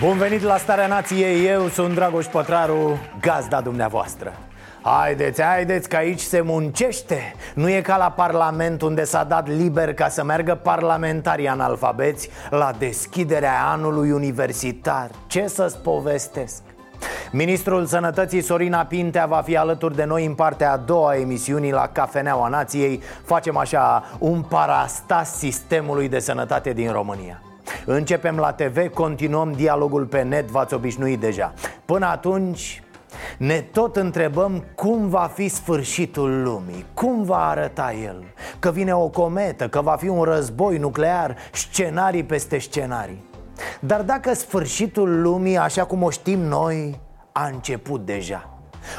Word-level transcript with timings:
Bun 0.00 0.18
venit 0.18 0.42
la 0.42 0.56
Starea 0.56 0.86
Nației, 0.86 1.46
eu 1.46 1.68
sunt 1.68 1.94
Dragoș 1.94 2.26
Pătraru, 2.26 2.98
gazda 3.20 3.60
dumneavoastră. 3.60 4.32
Haideți, 4.82 5.42
haideți 5.42 5.88
că 5.88 5.96
aici 5.96 6.20
se 6.20 6.40
muncește. 6.40 7.34
Nu 7.54 7.70
e 7.70 7.80
ca 7.80 7.96
la 7.96 8.10
Parlament 8.10 8.82
unde 8.82 9.04
s-a 9.04 9.24
dat 9.24 9.48
liber 9.48 9.94
ca 9.94 10.08
să 10.08 10.24
meargă 10.24 10.54
parlamentarii 10.54 11.48
analfabeți 11.48 12.28
La 12.50 12.72
deschiderea 12.78 13.64
anului 13.66 14.10
universitar. 14.10 15.10
Ce 15.26 15.46
să-ți 15.46 15.78
povestesc? 15.78 16.62
Ministrul 17.32 17.86
Sănătății 17.86 18.42
Sorina 18.42 18.84
Pintea 18.84 19.26
va 19.26 19.42
fi 19.44 19.56
alături 19.56 19.96
de 19.96 20.04
noi 20.04 20.24
în 20.24 20.34
partea 20.34 20.72
a 20.72 20.76
doua 20.76 21.16
emisiunii 21.16 21.72
la 21.72 21.88
Cafeneaua 21.92 22.48
Nației. 22.48 23.02
Facem 23.24 23.56
așa 23.56 24.04
un 24.18 24.42
parastas 24.42 25.36
sistemului 25.36 26.08
de 26.08 26.18
sănătate 26.18 26.72
din 26.72 26.92
România 26.92 27.42
Începem 27.84 28.36
la 28.36 28.52
TV, 28.52 28.88
continuăm 28.88 29.52
dialogul 29.52 30.06
pe 30.06 30.22
net, 30.22 30.48
v-ați 30.48 30.74
obișnuit 30.74 31.20
deja 31.20 31.54
Până 31.84 32.06
atunci, 32.06 32.82
ne 33.38 33.60
tot 33.60 33.96
întrebăm 33.96 34.64
cum 34.74 35.08
va 35.08 35.30
fi 35.34 35.48
sfârșitul 35.48 36.42
lumii, 36.42 36.86
cum 36.94 37.22
va 37.22 37.48
arăta 37.48 37.92
el 38.04 38.24
Că 38.58 38.70
vine 38.70 38.94
o 38.94 39.08
cometă, 39.08 39.68
că 39.68 39.80
va 39.80 39.96
fi 39.96 40.08
un 40.08 40.22
război 40.22 40.78
nuclear, 40.78 41.36
scenarii 41.52 42.24
peste 42.24 42.58
scenarii 42.58 43.24
Dar 43.80 44.02
dacă 44.02 44.34
sfârșitul 44.34 45.20
lumii, 45.20 45.56
așa 45.56 45.84
cum 45.84 46.02
o 46.02 46.10
știm 46.10 46.40
noi, 46.40 47.00
a 47.32 47.46
început 47.46 48.04
deja 48.06 48.48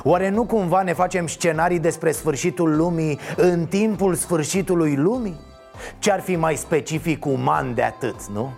Oare 0.04 0.30
nu 0.30 0.46
cumva 0.46 0.82
ne 0.82 0.94
facem 0.94 1.28
scenarii 1.28 1.80
despre 1.80 2.12
sfârșitul 2.12 2.76
lumii 2.76 3.20
în 3.36 3.66
timpul 3.66 4.16
sfârșitului 4.16 4.96
lumii? 4.96 5.40
Ce-ar 6.00 6.20
fi 6.20 6.36
mai 6.36 6.56
specific 6.56 7.26
uman 7.26 7.74
de 7.74 7.82
atât, 7.82 8.28
nu? 8.28 8.52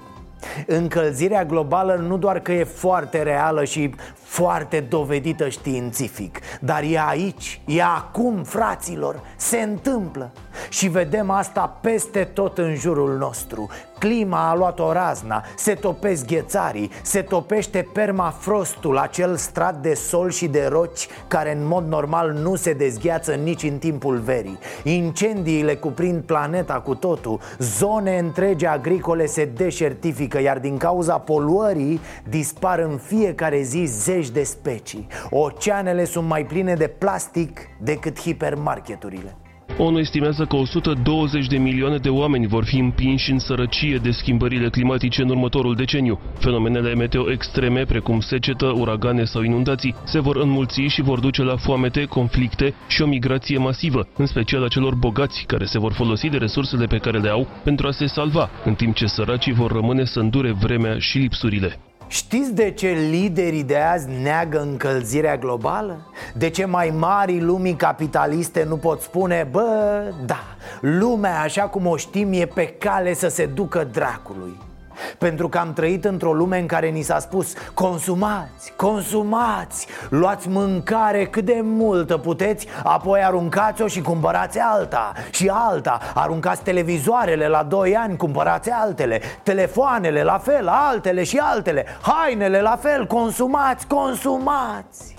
Încălzirea 0.67 1.45
globală 1.45 1.95
nu 1.95 2.17
doar 2.17 2.39
că 2.39 2.51
e 2.51 2.63
foarte 2.63 3.23
reală 3.23 3.63
și 3.63 3.95
foarte 4.13 4.79
dovedită 4.79 5.49
științific 5.49 6.39
Dar 6.59 6.83
e 6.83 7.03
aici, 7.07 7.61
e 7.65 7.83
acum, 7.83 8.43
fraților, 8.43 9.21
se 9.35 9.57
întâmplă. 9.57 10.31
Și 10.69 10.87
vedem 10.87 11.29
asta 11.29 11.77
peste 11.81 12.23
tot 12.23 12.57
în 12.57 12.75
jurul 12.75 13.17
nostru 13.17 13.69
Clima 14.03 14.49
a 14.49 14.55
luat 14.55 14.79
o 14.79 14.91
razna, 14.91 15.43
se 15.55 15.73
topesc 15.73 16.25
ghețarii, 16.25 16.91
se 17.01 17.21
topește 17.21 17.87
permafrostul, 17.93 18.97
acel 18.97 19.35
strat 19.35 19.81
de 19.81 19.93
sol 19.93 20.29
și 20.29 20.47
de 20.47 20.67
roci 20.69 21.07
care 21.27 21.55
în 21.55 21.67
mod 21.67 21.87
normal 21.87 22.31
nu 22.31 22.55
se 22.55 22.73
dezgheață 22.73 23.33
nici 23.33 23.63
în 23.63 23.77
timpul 23.77 24.17
verii. 24.17 24.59
Incendiile 24.83 25.75
cuprind 25.75 26.21
planeta 26.21 26.73
cu 26.73 26.95
totul, 26.95 27.39
zone 27.59 28.17
întregi 28.17 28.65
agricole 28.65 29.25
se 29.25 29.45
deșertifică, 29.45 30.41
iar 30.41 30.59
din 30.59 30.77
cauza 30.77 31.17
poluării 31.17 31.99
dispar 32.29 32.79
în 32.79 32.97
fiecare 32.97 33.61
zi 33.61 33.85
zeci 33.85 34.29
de 34.29 34.43
specii. 34.43 35.07
Oceanele 35.29 36.05
sunt 36.05 36.27
mai 36.27 36.45
pline 36.45 36.73
de 36.73 36.87
plastic 36.87 37.59
decât 37.79 38.19
hipermarketurile 38.19 39.35
ONU 39.77 39.99
estimează 39.99 40.45
că 40.45 40.55
120 40.55 41.47
de 41.47 41.57
milioane 41.57 41.97
de 41.97 42.09
oameni 42.09 42.47
vor 42.47 42.65
fi 42.65 42.79
împinși 42.79 43.31
în 43.31 43.39
sărăcie 43.39 43.97
de 43.97 44.11
schimbările 44.11 44.69
climatice 44.69 45.21
în 45.21 45.29
următorul 45.29 45.75
deceniu. 45.75 46.19
Fenomenele 46.39 46.95
meteo 46.95 47.31
extreme, 47.31 47.83
precum 47.83 48.19
secetă, 48.19 48.65
uragane 48.75 49.23
sau 49.23 49.41
inundații, 49.41 49.95
se 50.03 50.19
vor 50.19 50.35
înmulți 50.35 50.81
și 50.81 51.01
vor 51.01 51.19
duce 51.19 51.43
la 51.43 51.55
foamete, 51.55 52.05
conflicte 52.05 52.73
și 52.87 53.01
o 53.01 53.05
migrație 53.05 53.57
masivă, 53.57 54.07
în 54.17 54.25
special 54.25 54.63
a 54.63 54.67
celor 54.67 54.95
bogați, 54.95 55.43
care 55.47 55.65
se 55.65 55.79
vor 55.79 55.93
folosi 55.93 56.29
de 56.29 56.37
resursele 56.37 56.85
pe 56.85 56.97
care 56.97 57.19
le 57.19 57.29
au 57.29 57.47
pentru 57.63 57.87
a 57.87 57.91
se 57.91 58.05
salva, 58.05 58.49
în 58.65 58.73
timp 58.73 58.95
ce 58.95 59.05
săracii 59.05 59.53
vor 59.53 59.71
rămâne 59.71 60.03
să 60.05 60.19
îndure 60.19 60.51
vremea 60.51 60.97
și 60.97 61.17
lipsurile. 61.17 61.79
Știți 62.13 62.53
de 62.53 62.71
ce 62.71 62.87
liderii 62.87 63.63
de 63.63 63.77
azi 63.77 64.07
neagă 64.21 64.61
încălzirea 64.61 65.37
globală? 65.37 66.11
De 66.33 66.49
ce 66.49 66.65
mai 66.65 66.93
mari 66.97 67.39
lumii 67.39 67.75
capitaliste 67.75 68.63
nu 68.63 68.77
pot 68.77 69.01
spune 69.01 69.47
Bă, 69.51 70.13
da, 70.25 70.43
lumea 70.81 71.41
așa 71.41 71.61
cum 71.61 71.85
o 71.85 71.97
știm 71.97 72.33
e 72.33 72.45
pe 72.45 72.65
cale 72.65 73.13
să 73.13 73.27
se 73.27 73.45
ducă 73.45 73.83
dracului 73.91 74.59
pentru 75.17 75.49
că 75.49 75.57
am 75.57 75.73
trăit 75.73 76.05
într-o 76.05 76.33
lume 76.33 76.59
în 76.59 76.65
care 76.65 76.87
ni 76.87 77.01
s-a 77.01 77.19
spus 77.19 77.53
Consumați, 77.73 78.73
consumați, 78.75 79.87
luați 80.09 80.47
mâncare 80.47 81.25
cât 81.25 81.45
de 81.45 81.59
multă 81.63 82.17
puteți 82.17 82.67
Apoi 82.83 83.23
aruncați-o 83.23 83.87
și 83.87 84.01
cumpărați 84.01 84.59
alta 84.59 85.11
și 85.31 85.51
alta. 85.53 85.99
Aruncați 86.13 86.61
televizoarele 86.61 87.47
la 87.47 87.63
2 87.63 87.95
ani, 87.95 88.17
cumpărați 88.17 88.69
altele 88.69 89.21
Telefoanele 89.43 90.23
la 90.23 90.37
fel, 90.37 90.67
altele 90.67 91.23
și 91.23 91.37
altele 91.37 91.85
Hainele 92.01 92.61
la 92.61 92.75
fel, 92.75 93.07
consumați, 93.07 93.87
consumați. 93.87 95.15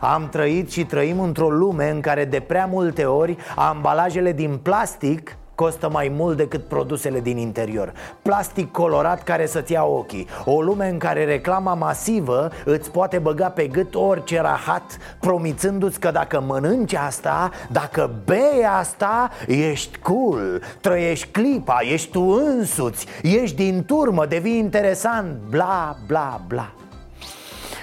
Am 0.00 0.28
trăit 0.28 0.72
și 0.72 0.84
trăim 0.84 1.20
într-o 1.20 1.50
lume 1.50 1.90
în 1.90 2.00
care 2.00 2.24
de 2.24 2.40
prea 2.40 2.66
multe 2.66 3.04
ori 3.04 3.36
ambalajele 3.56 4.32
din 4.32 4.56
plastic 4.56 5.36
Costă 5.54 5.88
mai 5.90 6.12
mult 6.16 6.36
decât 6.36 6.64
produsele 6.64 7.20
din 7.20 7.36
interior. 7.36 7.92
Plastic 8.22 8.70
colorat 8.70 9.22
care 9.22 9.46
să-ți 9.46 9.72
ia 9.72 9.84
ochii. 9.84 10.28
O 10.44 10.60
lume 10.60 10.88
în 10.88 10.98
care 10.98 11.24
reclama 11.24 11.74
masivă 11.74 12.50
îți 12.64 12.90
poate 12.90 13.18
băga 13.18 13.48
pe 13.48 13.66
gât 13.66 13.94
orice 13.94 14.40
rahat 14.40 14.98
Promițându-ți 15.20 16.00
că 16.00 16.10
dacă 16.10 16.40
mănânci 16.46 16.94
asta, 16.94 17.50
dacă 17.70 18.10
bei 18.24 18.64
asta, 18.78 19.30
ești 19.46 19.98
cool. 19.98 20.62
Trăiești 20.80 21.26
clipa, 21.26 21.78
ești 21.80 22.10
tu 22.10 22.22
însuți 22.22 23.06
Ești 23.22 23.56
din 23.56 23.84
turmă, 23.84 24.26
devii 24.26 24.58
interesant 24.58 25.36
Bla, 25.50 25.96
bla, 26.06 26.40
bla. 26.48 26.72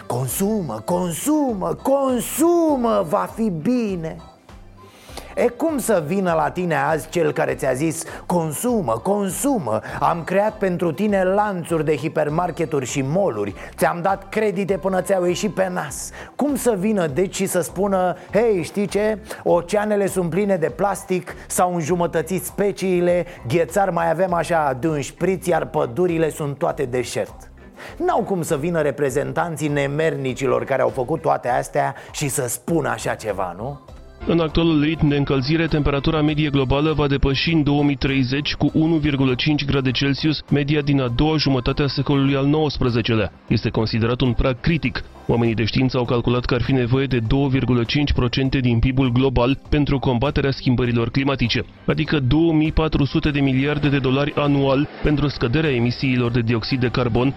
Consumă, 0.08 0.82
consumă, 0.86 1.78
consumă, 1.84 3.06
va 3.10 3.30
fi 3.36 3.50
bine 3.50 4.16
E 5.36 5.48
cum 5.48 5.78
să 5.78 6.04
vină 6.08 6.34
la 6.34 6.50
tine 6.50 6.76
azi 6.76 7.10
cel 7.10 7.32
care 7.32 7.54
ți-a 7.54 7.74
zis 7.74 8.04
Consumă, 8.26 8.92
consumă 8.92 9.80
Am 10.00 10.24
creat 10.24 10.58
pentru 10.58 10.92
tine 10.92 11.24
lanțuri 11.24 11.86
de 11.86 11.96
hipermarketuri 11.96 12.86
și 12.86 13.02
moluri 13.02 13.54
Ți-am 13.76 14.00
dat 14.02 14.30
credite 14.30 14.78
până 14.78 15.02
ți-au 15.02 15.26
ieșit 15.26 15.54
pe 15.54 15.70
nas 15.74 16.10
Cum 16.36 16.56
să 16.56 16.76
vină 16.80 17.08
deci 17.08 17.36
și 17.36 17.46
să 17.46 17.62
spună 17.62 18.16
Hei, 18.32 18.64
știi 18.64 18.86
ce? 18.86 19.18
Oceanele 19.44 20.08
sunt 20.08 20.30
pline 20.30 20.56
de 20.56 20.70
plastic 20.70 21.36
S-au 21.48 21.74
înjumătățit 21.74 22.44
speciile 22.44 23.26
Ghețar 23.48 23.90
mai 23.90 24.10
avem 24.10 24.34
așa 24.34 24.78
de 24.80 24.88
un 24.88 25.02
șpriț 25.02 25.46
Iar 25.46 25.66
pădurile 25.66 26.30
sunt 26.30 26.58
toate 26.58 26.84
deșert 26.84 27.52
N-au 27.98 28.24
cum 28.24 28.42
să 28.42 28.58
vină 28.58 28.82
reprezentanții 28.82 29.68
nemernicilor 29.68 30.64
care 30.64 30.82
au 30.82 30.90
făcut 30.90 31.22
toate 31.22 31.48
astea 31.48 31.96
și 32.12 32.28
să 32.28 32.48
spună 32.48 32.90
așa 32.90 33.14
ceva, 33.14 33.54
nu? 33.58 33.80
În 34.26 34.40
actualul 34.40 34.82
ritm 34.84 35.08
de 35.08 35.16
încălzire, 35.16 35.68
temperatura 35.68 36.22
medie 36.22 36.50
globală 36.50 36.94
va 36.94 37.08
depăși 37.08 37.54
în 37.54 37.64
2030 37.64 38.54
cu 38.54 38.72
1,5 39.02 39.66
grade 39.66 39.92
Celsius 39.92 40.42
media 40.52 40.82
din 40.82 41.02
a 41.02 41.08
doua 41.08 41.38
jumătate 41.38 41.82
a 41.82 41.88
secolului 41.88 42.36
al 42.36 42.68
XIX-lea. 42.68 43.32
Este 43.48 43.70
considerat 43.70 44.22
un 44.22 44.34
prag 44.34 44.60
critic. 44.60 45.04
Oamenii 45.28 45.54
de 45.54 45.64
știință 45.64 45.98
au 45.98 46.06
calculat 46.06 46.46
că 46.46 46.54
ar 46.54 46.62
fi 46.62 46.72
nevoie 46.72 47.06
de 47.06 47.20
2,5% 47.20 48.60
din 48.62 48.80
PIB-ul 48.80 49.12
global 49.12 49.60
pentru 49.70 50.00
combaterea 50.00 50.52
schimbărilor 50.52 51.10
climatice, 51.10 51.66
adică 51.86 52.20
2400 52.20 53.32
de 53.32 53.40
miliarde 53.40 53.90
de 53.90 54.00
dolari 54.00 54.34
anual 54.36 54.88
pentru 55.04 55.28
scăderea 55.28 55.72
emisiilor 55.72 56.32
de 56.32 56.42
dioxid 56.42 56.80
de 56.80 56.88
carbon 56.88 57.34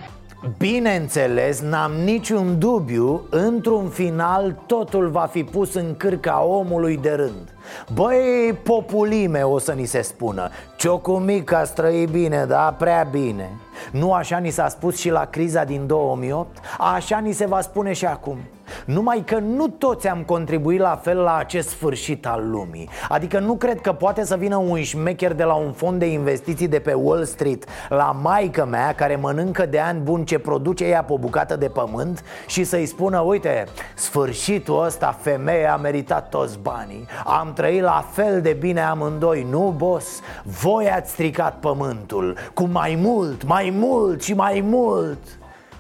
Bineînțeles, 0.58 1.61
n-am 1.61 1.93
niciun 1.93 2.58
dubiu 2.58 3.26
Într-un 3.31 3.88
final 3.88 4.62
totul 4.67 5.08
va 5.08 5.29
fi 5.31 5.44
pus 5.44 5.75
în 5.75 5.94
cârca 5.96 6.43
omului 6.44 6.96
de 6.96 7.11
rând 7.11 7.53
Băi, 7.94 8.58
populime 8.62 9.43
o 9.43 9.58
să 9.58 9.72
ni 9.72 9.87
se 9.87 10.02
spună. 10.02 10.49
Ciocumica 10.76 11.64
străi 11.64 12.06
bine, 12.06 12.44
da, 12.44 12.75
prea 12.78 13.06
bine. 13.11 13.50
Nu 13.93 14.12
așa 14.12 14.38
ni 14.38 14.50
s-a 14.50 14.69
spus 14.69 14.96
și 14.96 15.11
la 15.11 15.25
criza 15.25 15.64
din 15.64 15.87
2008? 15.87 16.56
Așa 16.94 17.19
ni 17.19 17.32
se 17.32 17.46
va 17.46 17.61
spune 17.61 17.93
și 17.93 18.06
acum. 18.06 18.38
Numai 18.84 19.22
că 19.26 19.38
nu 19.38 19.69
toți 19.69 20.08
am 20.08 20.22
contribuit 20.22 20.81
la 20.81 21.00
fel 21.02 21.19
la 21.19 21.37
acest 21.37 21.69
sfârșit 21.69 22.26
al 22.26 22.50
lumii. 22.50 22.88
Adică 23.08 23.38
nu 23.38 23.55
cred 23.55 23.81
că 23.81 23.93
poate 23.93 24.25
să 24.25 24.37
vină 24.37 24.56
un 24.56 24.82
șmecher 24.82 25.32
de 25.32 25.44
la 25.44 25.55
un 25.55 25.72
fond 25.72 25.99
de 25.99 26.06
investiții 26.06 26.69
de 26.69 26.78
pe 26.78 26.93
Wall 26.93 27.25
Street 27.25 27.64
La 27.88 28.16
maică 28.22 28.64
mea 28.64 28.94
care 28.94 29.16
mănâncă 29.16 29.66
de 29.66 29.78
ani 29.78 30.00
bun 30.00 30.25
ce 30.25 30.38
produce 30.38 30.84
ea 30.84 31.02
pe 31.02 31.12
o 31.12 31.19
bucată 31.19 31.56
de 31.56 31.69
pământ 31.69 32.25
Și 32.46 32.64
să-i 32.64 32.87
spună, 32.87 33.20
uite, 33.20 33.64
sfârșitul 33.94 34.84
ăsta 34.84 35.19
femeia 35.20 35.72
a 35.72 35.76
meritat 35.76 36.28
toți 36.28 36.58
banii. 36.58 37.06
Am 37.25 37.52
trăit 37.54 37.82
la 37.82 38.04
fel 38.12 38.42
de 38.42 38.52
bine 38.52 38.80
amândoi, 38.80 39.46
nu 39.50 39.74
boss? 39.76 40.20
Voi 40.42 40.90
ați 40.90 41.10
stricat 41.10 41.58
pământul 41.58 42.36
cu 42.54 42.64
mai 42.64 42.98
mult, 43.00 43.44
mai 43.44 43.70
mult 43.76 44.22
și 44.22 44.34
mai 44.34 44.60
mult 44.60 45.18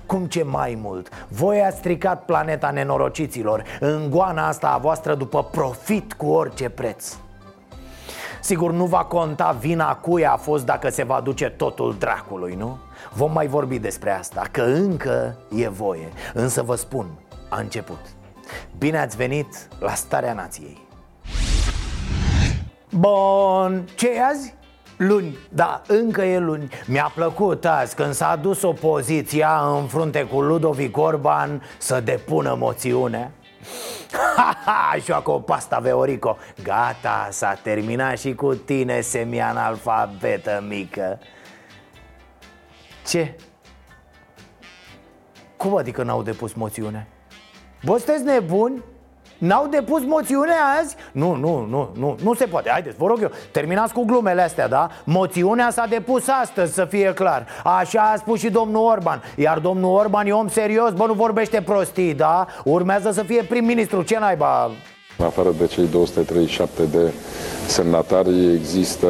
cum 0.06 0.26
ce 0.26 0.42
mai 0.42 0.78
mult? 0.82 1.08
Voi 1.28 1.60
ați 1.60 1.76
stricat 1.76 2.24
planeta 2.24 2.70
nenorociților 2.70 3.62
În 3.80 4.10
goana 4.10 4.46
asta 4.46 4.68
a 4.68 4.78
voastră 4.78 5.14
după 5.14 5.44
profit 5.44 6.12
cu 6.12 6.26
orice 6.26 6.68
preț 6.68 7.16
Sigur, 8.40 8.72
nu 8.72 8.84
va 8.84 9.04
conta 9.04 9.56
vina 9.60 9.96
cui 9.96 10.26
a 10.26 10.36
fost 10.36 10.64
dacă 10.64 10.88
se 10.88 11.04
va 11.04 11.20
duce 11.20 11.48
totul 11.48 11.96
dracului, 11.98 12.54
nu? 12.54 12.78
Vom 13.12 13.32
mai 13.32 13.46
vorbi 13.46 13.78
despre 13.78 14.10
asta, 14.10 14.44
că 14.50 14.62
încă 14.62 15.36
e 15.56 15.68
voie 15.68 16.08
Însă 16.34 16.62
vă 16.62 16.74
spun, 16.74 17.06
a 17.48 17.60
început 17.60 18.00
Bine 18.78 18.98
ați 18.98 19.16
venit 19.16 19.68
la 19.78 19.94
Starea 19.94 20.32
Nației 20.32 20.83
Bun, 22.96 23.88
ce 23.94 24.08
e 24.10 24.24
azi? 24.24 24.54
Luni, 24.96 25.38
da, 25.48 25.82
încă 25.86 26.22
e 26.22 26.38
luni 26.38 26.68
Mi-a 26.86 27.12
plăcut 27.14 27.64
azi 27.64 27.94
când 27.94 28.12
s-a 28.12 28.36
dus 28.36 28.62
opoziția 28.62 29.76
în 29.76 29.86
frunte 29.86 30.24
cu 30.24 30.40
Ludovic 30.40 30.96
Orban 30.96 31.62
să 31.78 32.00
depună 32.00 32.54
moțiune 32.58 33.30
Ha, 34.36 34.58
ha, 34.64 34.96
joacă 35.04 35.30
o 35.30 35.40
pasta 35.40 35.78
Veorico 35.78 36.36
Gata, 36.62 37.28
s-a 37.30 37.54
terminat 37.62 38.18
și 38.18 38.34
cu 38.34 38.54
tine, 38.54 39.00
semi-analfabetă 39.00 40.64
mică 40.68 41.18
Ce? 43.06 43.36
Cum 45.56 45.76
adică 45.76 46.02
n-au 46.02 46.22
depus 46.22 46.52
moțiune? 46.52 47.08
Vă 47.80 47.96
sunteți 47.96 48.24
nebuni? 48.24 48.82
N-au 49.38 49.66
depus 49.66 50.02
moțiune 50.06 50.52
azi? 50.80 50.96
Nu, 51.12 51.34
nu, 51.34 51.66
nu, 51.70 51.90
nu, 51.98 52.16
nu 52.22 52.34
se 52.34 52.44
poate 52.44 52.70
Haideți, 52.70 52.96
vă 52.96 53.06
rog 53.06 53.22
eu, 53.22 53.30
terminați 53.50 53.92
cu 53.92 54.04
glumele 54.04 54.42
astea, 54.42 54.68
da? 54.68 54.88
Moțiunea 55.04 55.70
s-a 55.70 55.86
depus 55.88 56.28
astăzi, 56.28 56.74
să 56.74 56.84
fie 56.84 57.12
clar 57.14 57.46
Așa 57.64 58.10
a 58.14 58.16
spus 58.16 58.38
și 58.38 58.50
domnul 58.50 58.84
Orban 58.84 59.22
Iar 59.36 59.58
domnul 59.58 59.96
Orban 59.96 60.26
e 60.26 60.32
om 60.32 60.48
serios, 60.48 60.92
bă, 60.92 61.06
nu 61.06 61.12
vorbește 61.12 61.62
prostii, 61.62 62.14
da? 62.14 62.46
Urmează 62.64 63.10
să 63.10 63.22
fie 63.22 63.42
prim-ministru, 63.42 64.02
ce 64.02 64.18
naiba? 64.18 64.70
În 65.18 65.24
afară 65.24 65.48
de 65.58 65.66
cei 65.66 65.86
237 65.86 66.82
de 66.82 67.12
semnatari, 67.66 68.52
există 68.52 69.06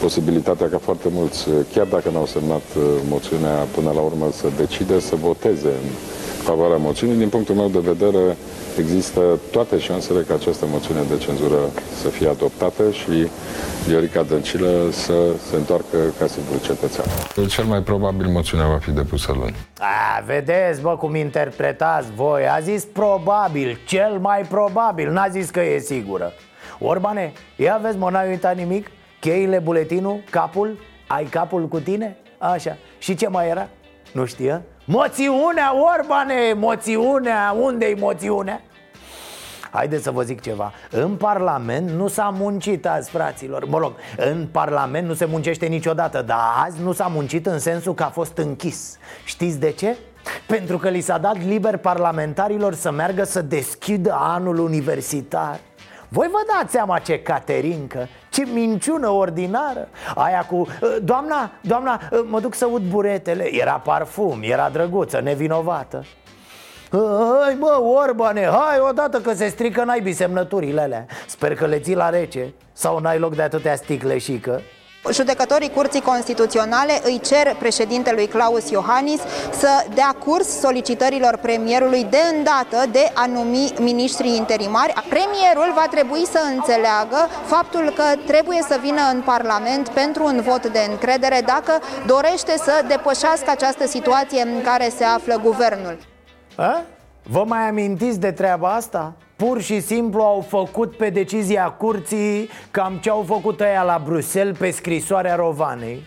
posibilitatea 0.00 0.68
ca 0.68 0.78
foarte 0.78 1.08
mulți, 1.10 1.48
chiar 1.72 1.86
dacă 1.86 2.10
n-au 2.12 2.26
semnat 2.26 2.62
uh, 2.76 2.82
moțiunea 3.08 3.66
până 3.74 3.90
la 3.94 4.00
urmă, 4.00 4.28
să 4.32 4.46
decide 4.56 5.00
să 5.00 5.16
voteze 5.16 5.68
în 5.68 5.88
favoarea 6.44 6.76
moțiunii. 6.76 7.16
Din 7.16 7.28
punctul 7.28 7.54
meu 7.54 7.68
de 7.68 7.78
vedere, 7.78 8.36
există 8.78 9.20
toate 9.50 9.78
șansele 9.78 10.20
ca 10.20 10.34
această 10.34 10.64
moțiune 10.68 11.00
de 11.08 11.16
cenzură 11.16 11.58
să 12.02 12.08
fie 12.08 12.28
adoptată 12.28 12.90
și 12.90 13.28
Viorica 13.86 14.22
Dăncilă 14.22 14.70
să 14.90 15.14
se 15.48 15.56
întoarcă 15.56 15.96
ca 16.18 16.26
sigur 16.26 16.60
cetățean. 16.60 17.06
Cel 17.48 17.64
mai 17.64 17.82
probabil 17.82 18.26
moțiunea 18.26 18.66
va 18.66 18.78
fi 18.78 18.90
depusă 18.90 19.32
luni. 19.32 19.54
A, 19.78 20.20
vedeți, 20.26 20.80
bă, 20.80 20.96
cum 20.96 21.14
interpretați 21.14 22.08
voi 22.14 22.48
A 22.48 22.60
zis 22.60 22.84
probabil, 22.84 23.78
cel 23.86 24.18
mai 24.20 24.42
probabil 24.42 25.10
N-a 25.10 25.28
zis 25.28 25.50
că 25.50 25.60
e 25.60 25.78
sigură 25.78 26.32
Orbane, 26.78 27.32
ia 27.56 27.78
vezi, 27.82 27.96
mă, 27.96 28.10
n-ai 28.10 28.28
uitat 28.28 28.56
nimic? 28.56 28.86
Cheile, 29.20 29.58
buletinul, 29.58 30.22
capul? 30.30 30.78
Ai 31.06 31.24
capul 31.24 31.68
cu 31.68 31.80
tine? 31.80 32.16
Așa 32.38 32.76
Și 32.98 33.14
ce 33.14 33.28
mai 33.28 33.48
era? 33.48 33.68
Nu 34.12 34.24
știa? 34.24 34.62
Moțiunea, 34.86 35.72
Orbane, 35.96 36.52
moțiunea, 36.56 37.56
unde-i 37.60 37.94
moțiunea? 37.98 38.60
Haideți 39.70 40.02
să 40.02 40.10
vă 40.10 40.22
zic 40.22 40.40
ceva 40.40 40.72
În 40.90 41.16
Parlament 41.16 41.90
nu 41.90 42.08
s-a 42.08 42.34
muncit 42.36 42.86
azi, 42.86 43.10
fraților 43.10 43.64
Mă 43.66 43.78
rog, 43.78 43.92
în 44.16 44.46
Parlament 44.52 45.06
nu 45.06 45.14
se 45.14 45.24
muncește 45.24 45.66
niciodată 45.66 46.22
Dar 46.22 46.38
azi 46.66 46.82
nu 46.82 46.92
s-a 46.92 47.06
muncit 47.06 47.46
în 47.46 47.58
sensul 47.58 47.94
că 47.94 48.02
a 48.02 48.08
fost 48.08 48.36
închis 48.38 48.98
Știți 49.24 49.60
de 49.60 49.70
ce? 49.70 49.96
Pentru 50.46 50.78
că 50.78 50.88
li 50.88 51.00
s-a 51.00 51.18
dat 51.18 51.44
liber 51.44 51.76
parlamentarilor 51.76 52.74
să 52.74 52.90
meargă 52.90 53.24
să 53.24 53.42
deschidă 53.42 54.16
anul 54.18 54.58
universitar 54.58 55.60
voi 56.14 56.28
vă 56.30 56.38
dați 56.52 56.72
seama 56.72 56.98
ce 56.98 57.22
caterincă, 57.22 58.08
ce 58.30 58.44
minciună 58.52 59.08
ordinară. 59.08 59.88
Aia 60.14 60.46
cu, 60.50 60.66
ă, 60.82 60.98
doamna, 61.02 61.50
doamna, 61.60 62.00
ă, 62.12 62.24
mă 62.28 62.40
duc 62.40 62.54
să 62.54 62.66
ud 62.66 62.82
buretele. 62.82 63.54
Era 63.54 63.72
parfum, 63.72 64.40
era 64.42 64.68
drăguță, 64.72 65.20
nevinovată. 65.20 66.04
Hai 66.90 67.56
mă, 67.58 67.80
Orbane, 68.06 68.40
hai 68.40 68.78
odată 68.88 69.20
că 69.20 69.32
se 69.32 69.48
strică 69.48 69.84
naibii 69.84 70.12
semnăturile 70.12 70.80
alea. 70.80 71.06
Sper 71.26 71.54
că 71.54 71.66
le 71.66 71.78
ții 71.78 71.94
la 71.94 72.10
rece 72.10 72.54
Sau 72.72 72.98
n-ai 72.98 73.18
loc 73.18 73.34
de 73.34 73.42
atâtea 73.42 73.76
sticle 73.76 74.18
și 74.18 74.38
că 74.38 74.60
Judecătorii 75.12 75.70
Curții 75.70 76.00
Constituționale 76.00 77.00
îi 77.04 77.20
cer 77.20 77.56
președintelui 77.58 78.26
Claus 78.26 78.70
Iohannis 78.70 79.20
să 79.58 79.84
dea 79.94 80.16
curs 80.24 80.48
solicitărilor 80.60 81.36
premierului 81.36 82.06
de 82.10 82.18
îndată 82.36 82.88
de 82.92 83.10
a 83.14 83.26
numi 83.26 83.72
miniștrii 83.80 84.36
interimari. 84.36 84.92
Premierul 85.08 85.72
va 85.74 85.86
trebui 85.90 86.26
să 86.26 86.38
înțeleagă 86.54 87.28
faptul 87.44 87.92
că 87.96 88.02
trebuie 88.26 88.62
să 88.68 88.78
vină 88.82 89.00
în 89.12 89.20
Parlament 89.20 89.88
pentru 89.88 90.24
un 90.24 90.40
vot 90.40 90.66
de 90.66 90.86
încredere 90.90 91.42
dacă 91.46 91.72
dorește 92.06 92.54
să 92.56 92.84
depășească 92.88 93.50
această 93.50 93.86
situație 93.86 94.42
în 94.42 94.62
care 94.62 94.88
se 94.96 95.04
află 95.04 95.40
guvernul. 95.42 95.98
A? 96.56 96.82
Vă 97.26 97.44
mai 97.46 97.68
amintiți 97.68 98.20
de 98.20 98.32
treaba 98.32 98.68
asta? 98.74 99.12
Pur 99.36 99.60
și 99.60 99.80
simplu 99.80 100.22
au 100.22 100.40
făcut 100.48 100.96
pe 100.96 101.10
decizia 101.10 101.70
curții 101.70 102.50
cam 102.70 102.96
ce 102.96 103.10
au 103.10 103.24
făcut 103.26 103.60
ăia 103.60 103.82
la 103.82 104.00
Bruxelles 104.04 104.58
pe 104.58 104.70
scrisoarea 104.70 105.34
Rovanei 105.34 106.02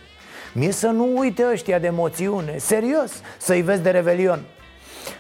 Mie 0.53 0.71
să 0.71 0.87
nu 0.87 1.17
uite 1.17 1.45
ăștia 1.51 1.79
de 1.79 1.89
moțiune, 1.89 2.57
serios, 2.57 3.21
să-i 3.37 3.61
vezi 3.61 3.81
de 3.81 3.89
revelion 3.89 4.39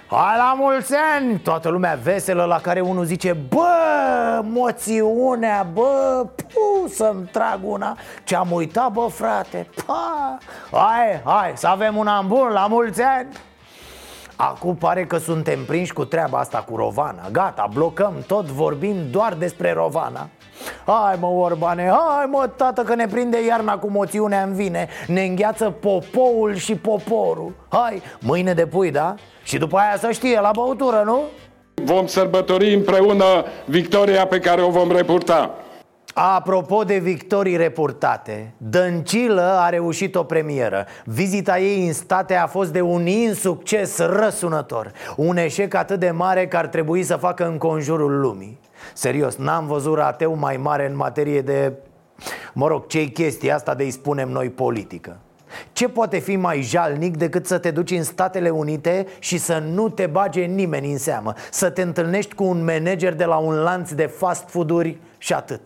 Hai 0.07 0.37
la 0.37 0.55
mulți 0.57 0.93
ani! 1.15 1.39
Toată 1.39 1.69
lumea 1.69 1.99
veselă 2.03 2.43
la 2.43 2.59
care 2.59 2.79
unul 2.79 3.05
zice 3.05 3.33
Bă, 3.33 4.41
moțiunea, 4.43 5.67
bă, 5.73 6.25
pu, 6.35 6.87
să-mi 6.87 7.29
trag 7.31 7.59
una 7.61 7.97
Ce-am 8.23 8.51
uitat, 8.51 8.91
bă, 8.91 9.07
frate 9.11 9.67
pa. 9.85 10.37
Hai, 10.71 11.21
hai, 11.23 11.53
să 11.55 11.67
avem 11.67 11.97
un 11.97 12.07
an 12.07 12.27
bun, 12.27 12.49
la 12.51 12.67
mulți 12.67 13.01
ani 13.01 13.27
Acum 14.39 14.75
pare 14.75 15.05
că 15.05 15.17
suntem 15.17 15.65
prinși 15.65 15.93
cu 15.93 16.05
treaba 16.05 16.37
asta 16.37 16.57
cu 16.69 16.75
Rovana. 16.75 17.29
Gata, 17.31 17.69
blocăm 17.73 18.13
tot, 18.27 18.45
vorbim 18.45 18.95
doar 19.11 19.33
despre 19.33 19.73
Rovana. 19.73 20.29
Hai 20.85 21.17
mă, 21.19 21.27
Orbane, 21.27 21.83
hai 21.83 22.25
mă, 22.25 22.49
tată, 22.55 22.81
că 22.81 22.95
ne 22.95 23.07
prinde 23.07 23.45
iarna 23.45 23.77
cu 23.77 23.89
moțiunea 23.89 24.43
în 24.43 24.53
vine. 24.53 24.87
Ne 25.07 25.21
îngheață 25.21 25.69
popoul 25.69 26.55
și 26.55 26.75
poporul. 26.75 27.53
Hai, 27.69 28.01
mâine 28.19 28.53
de 28.53 28.65
pui, 28.65 28.91
da? 28.91 29.15
Și 29.43 29.57
după 29.57 29.77
aia 29.77 29.97
să 29.97 30.11
știe, 30.11 30.39
la 30.39 30.51
băutură, 30.53 31.01
nu? 31.05 31.19
Vom 31.73 32.07
sărbători 32.07 32.73
împreună 32.73 33.45
victoria 33.65 34.27
pe 34.27 34.39
care 34.39 34.61
o 34.61 34.69
vom 34.69 34.91
repurta 34.91 35.51
Apropo 36.19 36.83
de 36.83 36.97
victorii 36.97 37.55
reportate 37.55 38.53
Dăncilă 38.57 39.57
a 39.59 39.69
reușit 39.69 40.15
o 40.15 40.23
premieră. 40.23 40.85
Vizita 41.05 41.59
ei 41.59 41.87
în 41.87 41.93
state 41.93 42.33
a 42.33 42.47
fost 42.47 42.71
de 42.71 42.81
un 42.81 43.05
insucces 43.05 43.97
răsunător 43.97 44.91
Un 45.15 45.37
eșec 45.37 45.73
atât 45.73 45.99
de 45.99 46.11
mare 46.11 46.47
că 46.47 46.57
ar 46.57 46.67
trebui 46.67 47.03
să 47.03 47.15
facă 47.15 47.47
în 47.47 47.57
conjurul 47.57 48.19
lumii. 48.19 48.59
Serios, 48.93 49.35
n-am 49.35 49.67
văzut 49.67 49.95
rateu 49.95 50.35
mai 50.35 50.57
mare 50.57 50.87
în 50.89 50.95
materie 50.95 51.41
de... 51.41 51.73
Mă 52.53 52.67
rog, 52.67 52.87
ce 52.87 53.03
chestia 53.03 53.55
asta 53.55 53.75
de-i 53.75 53.89
spunem 53.89 54.29
noi 54.29 54.49
politică. 54.49 55.17
Ce 55.73 55.89
poate 55.89 56.17
fi 56.17 56.35
mai 56.35 56.61
jalnic 56.61 57.17
decât 57.17 57.47
să 57.47 57.57
te 57.57 57.71
duci 57.71 57.91
în 57.91 58.03
Statele 58.03 58.49
Unite 58.49 59.05
și 59.19 59.37
să 59.37 59.63
nu 59.73 59.89
te 59.89 60.05
bage 60.05 60.43
nimeni 60.43 60.91
în 60.91 60.97
seamă? 60.97 61.33
Să 61.51 61.69
te 61.69 61.81
întâlnești 61.81 62.35
cu 62.35 62.43
un 62.43 62.63
manager 62.63 63.13
de 63.13 63.25
la 63.25 63.37
un 63.37 63.55
lanț 63.55 63.91
de 63.91 64.05
fast 64.05 64.49
food-uri 64.49 64.97
și 65.17 65.33
atât 65.33 65.61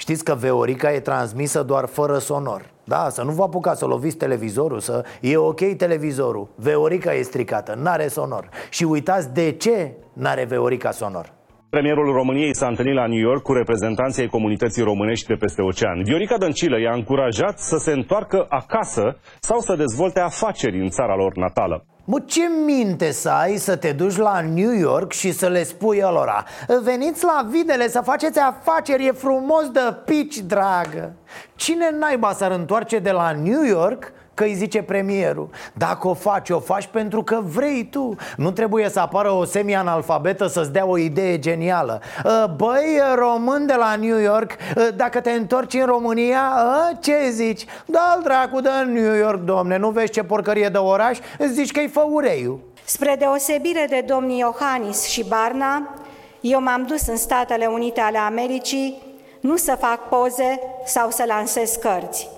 Știți 0.00 0.24
că 0.24 0.34
Veorica 0.34 0.92
e 0.92 1.00
transmisă 1.00 1.62
doar 1.62 1.86
fără 1.86 2.18
sonor 2.18 2.70
Da, 2.84 3.08
să 3.10 3.22
nu 3.22 3.30
vă 3.30 3.42
apucați 3.42 3.78
să 3.78 3.86
loviți 3.86 4.16
televizorul 4.16 4.78
să... 4.78 5.04
E 5.20 5.36
ok 5.36 5.60
televizorul 5.76 6.48
Veorica 6.56 7.14
e 7.14 7.22
stricată, 7.22 7.74
n-are 7.82 8.08
sonor 8.08 8.48
Și 8.70 8.84
uitați 8.84 9.32
de 9.32 9.52
ce 9.52 9.94
n-are 10.12 10.44
Veorica 10.44 10.90
sonor 10.90 11.32
Premierul 11.70 12.12
României 12.12 12.54
s-a 12.54 12.66
întâlnit 12.66 12.94
la 12.94 13.06
New 13.06 13.18
York 13.18 13.42
cu 13.42 13.52
reprezentanții 13.52 14.28
comunității 14.28 14.82
românești 14.82 15.26
de 15.26 15.34
peste 15.34 15.62
ocean. 15.62 16.02
Viorica 16.02 16.36
Dăncilă 16.38 16.80
i-a 16.80 16.92
încurajat 16.94 17.58
să 17.58 17.76
se 17.76 17.92
întoarcă 17.92 18.46
acasă 18.48 19.18
sau 19.40 19.58
să 19.60 19.74
dezvolte 19.76 20.20
afaceri 20.20 20.80
în 20.80 20.88
țara 20.88 21.14
lor 21.14 21.36
natală. 21.36 21.84
Mă, 22.10 22.18
ce 22.24 22.40
minte 22.64 23.10
să 23.10 23.28
ai 23.28 23.56
să 23.56 23.76
te 23.76 23.92
duci 23.92 24.16
la 24.16 24.40
New 24.40 24.72
York 24.72 25.12
și 25.12 25.32
să 25.32 25.48
le 25.48 25.62
spui 25.62 26.02
alora 26.02 26.44
Veniți 26.82 27.24
la 27.24 27.46
videle 27.50 27.88
să 27.88 28.00
faceți 28.00 28.38
afaceri, 28.38 29.06
e 29.06 29.12
frumos 29.12 29.70
de 29.70 29.80
pici, 30.04 30.38
dragă. 30.38 31.12
Cine 31.54 31.90
naiba 31.98 32.32
s-ar 32.32 32.50
întoarce 32.50 32.98
de 32.98 33.10
la 33.10 33.32
New 33.32 33.62
York 33.62 34.12
că 34.34 34.44
îi 34.44 34.54
zice 34.54 34.82
premierul 34.82 35.48
Dacă 35.72 36.08
o 36.08 36.14
faci, 36.14 36.50
o 36.50 36.60
faci 36.60 36.86
pentru 36.86 37.22
că 37.22 37.40
vrei 37.44 37.88
tu 37.90 38.14
Nu 38.36 38.50
trebuie 38.50 38.88
să 38.88 39.00
apară 39.00 39.30
o 39.30 39.44
semi-analfabetă 39.44 40.46
să-ți 40.46 40.72
dea 40.72 40.86
o 40.86 40.98
idee 40.98 41.38
genială 41.38 42.00
ă, 42.24 42.54
Băi, 42.56 43.00
român 43.14 43.66
de 43.66 43.74
la 43.74 43.96
New 43.96 44.18
York, 44.18 44.50
ă, 44.76 44.90
dacă 44.90 45.20
te 45.20 45.30
întorci 45.30 45.74
în 45.74 45.86
România, 45.86 46.52
ă, 46.64 46.96
ce 47.00 47.30
zici? 47.30 47.64
Da-l 47.84 48.20
dracu 48.22 48.60
de 48.60 48.70
New 48.86 49.14
York, 49.14 49.40
domne, 49.44 49.76
nu 49.76 49.90
vezi 49.90 50.10
ce 50.12 50.22
porcărie 50.22 50.68
de 50.68 50.78
oraș? 50.78 51.18
Zici 51.46 51.72
că-i 51.72 51.88
făureiu 51.88 52.60
Spre 52.84 53.16
deosebire 53.18 53.86
de 53.88 54.04
domnii 54.06 54.38
Iohannis 54.38 55.04
și 55.04 55.24
Barna, 55.24 55.94
eu 56.40 56.62
m-am 56.62 56.84
dus 56.88 57.06
în 57.06 57.16
Statele 57.16 57.66
Unite 57.66 58.00
ale 58.00 58.18
Americii 58.18 59.02
nu 59.40 59.56
să 59.56 59.76
fac 59.80 60.08
poze 60.08 60.60
sau 60.84 61.10
să 61.10 61.24
lansez 61.26 61.74
cărți. 61.74 62.28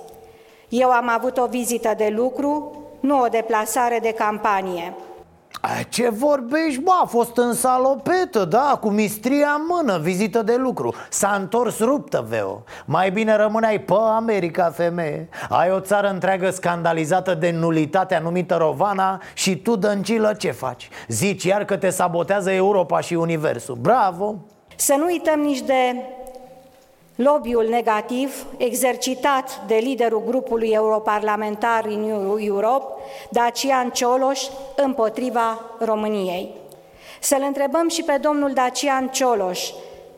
Eu 0.75 0.91
am 0.91 1.09
avut 1.09 1.39
o 1.39 1.47
vizită 1.47 1.95
de 1.97 2.13
lucru, 2.17 2.77
nu 3.01 3.21
o 3.21 3.27
deplasare 3.27 3.99
de 4.03 4.13
campanie. 4.13 4.95
Ce 5.89 6.09
vorbești, 6.09 6.81
bă? 6.81 6.91
A 7.03 7.07
fost 7.07 7.37
în 7.37 7.53
salopetă, 7.55 8.45
da, 8.45 8.79
cu 8.81 8.89
mistria 8.89 9.49
în 9.57 9.65
mână, 9.69 9.99
vizită 9.99 10.43
de 10.43 10.57
lucru 10.57 10.95
S-a 11.11 11.37
întors 11.39 11.79
ruptă, 11.79 12.27
Veo 12.29 12.65
Mai 12.85 13.11
bine 13.11 13.37
rămâneai 13.37 13.81
pe 13.81 13.95
America, 14.17 14.71
femeie 14.71 15.29
Ai 15.49 15.71
o 15.71 15.81
țară 15.81 16.09
întreagă 16.09 16.51
scandalizată 16.51 17.35
de 17.35 17.51
nulitatea 17.51 18.19
numită 18.19 18.55
Rovana 18.55 19.21
Și 19.35 19.57
tu, 19.57 19.77
dăncilă, 19.77 20.35
ce 20.35 20.51
faci? 20.51 20.89
Zici 21.09 21.45
iar 21.45 21.65
că 21.65 21.77
te 21.77 21.91
sabotează 21.91 22.51
Europa 22.51 23.01
și 23.01 23.15
Universul 23.15 23.79
Bravo! 23.81 24.35
Să 24.77 24.95
nu 24.99 25.05
uităm 25.05 25.41
nici 25.41 25.61
de 25.61 25.95
Lobby-ul 27.23 27.67
negativ 27.69 28.47
exercitat 28.57 29.63
de 29.67 29.75
liderul 29.75 30.23
grupului 30.27 30.69
europarlamentar 30.69 31.85
în 31.85 32.09
Europe, 32.39 33.03
Dacian 33.31 33.91
Cioloș, 33.91 34.41
împotriva 34.77 35.61
României. 35.79 36.51
Să-l 37.21 37.43
întrebăm 37.47 37.89
și 37.89 38.03
pe 38.03 38.19
domnul 38.21 38.53
Dacian 38.53 39.09
Cioloș 39.09 39.71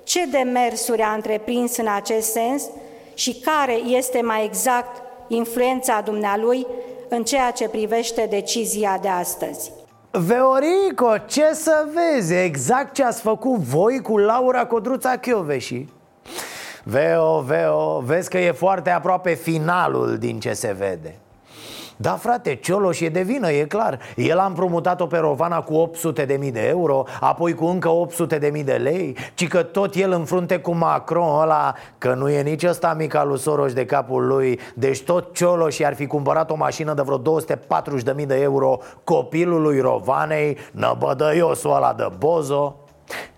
ce 0.05 0.27
demersuri 0.27 1.03
a 1.03 1.13
întreprins 1.13 1.77
în 1.77 1.89
acest 1.95 2.31
sens 2.31 2.63
și 3.15 3.41
care 3.41 3.75
este 3.75 4.21
mai 4.23 4.45
exact 4.45 5.03
influența 5.29 6.01
dumnealui 6.05 6.67
în 7.09 7.25
ceea 7.25 7.51
ce 7.51 7.69
privește 7.69 8.27
decizia 8.31 8.99
de 9.03 9.09
astăzi. 9.09 9.73
Veorico, 10.11 11.19
ce 11.27 11.51
să 11.53 11.87
vezi, 11.95 12.35
exact 12.35 12.95
ce 12.95 13.05
ați 13.05 13.21
făcut 13.21 13.59
voi 13.59 14.01
cu 14.01 14.19
Laura 14.19 14.67
Codruța 14.67 15.17
Chioveși 15.17 15.87
Veo, 16.85 17.41
Veo, 17.41 18.01
vezi 18.01 18.29
că 18.31 18.39
e 18.39 18.53
foarte 18.53 18.91
aproape 18.91 19.35
finalul 19.35 20.19
din 20.19 20.41
ce 20.41 20.53
se 20.53 20.75
vede. 20.79 21.19
Da, 21.97 22.11
frate, 22.11 22.55
Cioloș 22.55 23.01
e 23.01 23.09
de 23.09 23.23
vină, 23.23 23.51
e 23.51 23.65
clar. 23.65 23.99
El 24.17 24.39
a 24.39 24.45
împrumutat-o 24.45 25.07
pe 25.07 25.19
Rovana 25.19 25.61
cu 25.61 25.75
800 25.75 26.25
de 26.25 26.35
mii 26.35 26.53
de 26.53 26.67
euro 26.67 27.05
Apoi 27.21 27.55
cu 27.55 27.65
încă 27.65 27.89
800 27.89 28.39
de 28.39 28.49
mii 28.49 28.65
de 28.65 28.73
lei 28.73 29.17
Ci 29.35 29.49
că 29.49 29.63
tot 29.63 29.95
el 29.95 30.13
în 30.13 30.25
frunte 30.25 30.59
cu 30.59 30.75
Macron 30.75 31.41
ăla 31.41 31.75
Că 31.99 32.15
nu 32.15 32.29
e 32.29 32.43
nici 32.43 32.63
ăsta 32.63 32.95
mica 32.99 33.25
lui 33.25 33.39
Soros 33.39 33.73
de 33.73 33.85
capul 33.85 34.27
lui. 34.27 34.61
Deci 34.75 35.03
tot 35.03 35.35
Cioloș 35.35 35.79
i-ar 35.79 35.95
fi 35.95 36.07
cumpărat 36.07 36.51
o 36.51 36.57
mașină 36.57 36.95
de 36.95 37.03
vreo 37.03 37.17
240 37.17 38.03
de 38.03 38.13
mii 38.17 38.27
de 38.27 38.41
euro 38.41 38.79
Copilului 39.05 39.81
Rovanei 39.81 40.59
Năbădăiosul 40.73 41.75
ăla 41.75 41.93
de 41.93 42.09
Bozo 42.19 42.84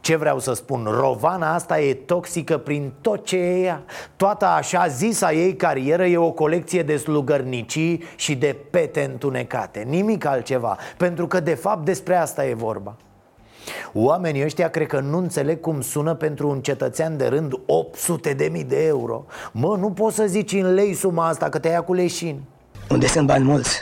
ce 0.06 0.16
vreau 0.16 0.38
să 0.38 0.52
spun? 0.52 0.88
Rovana 0.90 1.54
asta 1.54 1.80
e 1.80 1.94
toxică 1.94 2.58
prin 2.58 2.92
tot 3.00 3.24
ce 3.24 3.36
e 3.36 3.60
ea. 3.60 3.82
Toată 4.16 4.46
așa 4.46 4.86
zisa 4.86 5.32
ei 5.32 5.56
carieră 5.56 6.04
e 6.06 6.16
o 6.16 6.30
colecție 6.30 6.82
de 6.82 6.96
slugărnicii 6.96 8.02
și 8.16 8.34
de 8.34 8.56
pete 8.70 9.08
întunecate. 9.12 9.84
Nimic 9.88 10.24
altceva, 10.24 10.76
pentru 10.96 11.26
că 11.26 11.40
de 11.40 11.54
fapt 11.54 11.84
despre 11.84 12.16
asta 12.16 12.46
e 12.46 12.54
vorba. 12.54 12.96
Oamenii 13.92 14.44
ăștia 14.44 14.68
cred 14.68 14.86
că 14.86 15.00
nu 15.00 15.18
înțeleg 15.18 15.60
cum 15.60 15.80
sună 15.80 16.14
pentru 16.14 16.48
un 16.48 16.60
cetățean 16.60 17.16
de 17.16 17.26
rând 17.26 17.52
800 17.66 18.32
de 18.32 18.48
mii 18.52 18.64
de 18.64 18.86
euro. 18.86 19.24
Mă, 19.52 19.76
nu 19.76 19.90
poți 19.90 20.16
să 20.16 20.26
zici 20.26 20.52
în 20.52 20.74
lei 20.74 20.94
suma 20.94 21.28
asta 21.28 21.48
că 21.48 21.58
te 21.58 21.68
ia 21.68 21.82
cu 21.82 21.92
leșin 21.92 22.40
Unde 22.90 23.06
sunt 23.06 23.26
bani 23.26 23.44
mulți, 23.44 23.78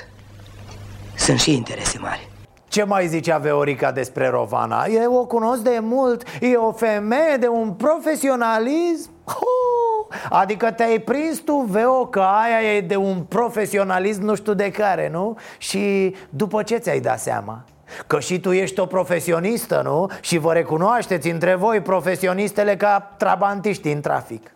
sunt 1.17 1.41
și 1.41 1.55
interese 1.55 1.99
mari 1.99 2.33
ce 2.75 2.85
mai 2.85 3.07
zicea 3.07 3.39
Veorica 3.39 3.93
despre 3.93 4.29
Rovana? 4.29 4.85
Eu 4.85 5.15
o 5.15 5.27
cunosc 5.27 5.61
de 5.61 5.79
mult, 5.83 6.23
e 6.41 6.57
o 6.57 6.73
femeie 6.73 7.37
de 7.41 7.49
un 7.49 7.73
profesionalism 7.73 9.11
oh! 9.27 10.17
Adică 10.31 10.71
te-ai 10.71 10.99
prins 10.99 11.39
tu, 11.39 11.67
Veo, 11.69 12.07
că 12.07 12.21
aia 12.21 12.75
e 12.77 12.81
de 12.81 12.97
un 12.97 13.23
profesionalism 13.29 14.23
nu 14.23 14.35
știu 14.35 14.55
de 14.55 14.71
care, 14.71 15.09
nu? 15.13 15.37
Și 15.59 16.15
după 16.31 16.63
ce 16.63 16.77
ți-ai 16.77 17.01
dat 17.01 17.19
seama? 17.19 17.65
Că 18.07 18.21
și 18.21 18.41
tu 18.41 18.53
ești 18.53 18.81
o 18.81 18.87
profesionistă, 18.87 19.81
nu? 19.85 20.11
Și 20.21 20.39
vă 20.39 20.53
recunoașteți 20.53 21.31
între 21.31 21.55
voi 21.55 21.81
profesionistele 21.81 22.77
ca 22.77 23.15
trabantiști 23.17 23.89
în 23.89 24.01
trafic 24.01 24.55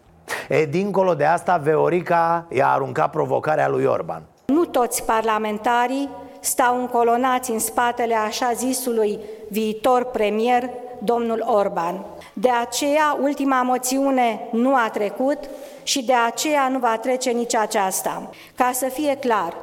E, 0.48 0.64
dincolo 0.64 1.14
de 1.14 1.25
asta, 1.25 1.56
Veorica 1.56 2.46
i-a 2.50 2.68
aruncat 2.68 3.10
provocarea 3.10 3.68
lui 3.68 3.84
Orban 3.84 4.22
Nu 4.46 4.64
toți 4.64 5.04
parlamentarii 5.04 6.08
stau 6.40 6.80
încolonați 6.80 7.50
în 7.50 7.59
spatele 7.59 8.14
așa 8.14 8.52
zisului 8.52 9.18
viitor 9.49 10.04
premier, 10.04 10.71
domnul 10.99 11.45
Orban. 11.47 12.04
De 12.33 12.50
aceea, 12.50 13.18
ultima 13.23 13.62
moțiune 13.62 14.49
nu 14.52 14.75
a 14.75 14.90
trecut 14.92 15.38
și 15.83 16.04
de 16.04 16.14
aceea 16.26 16.68
nu 16.68 16.78
va 16.78 16.99
trece 17.00 17.30
nici 17.30 17.54
aceasta. 17.54 18.30
Ca 18.54 18.71
să 18.73 18.87
fie 18.87 19.16
clar, 19.16 19.57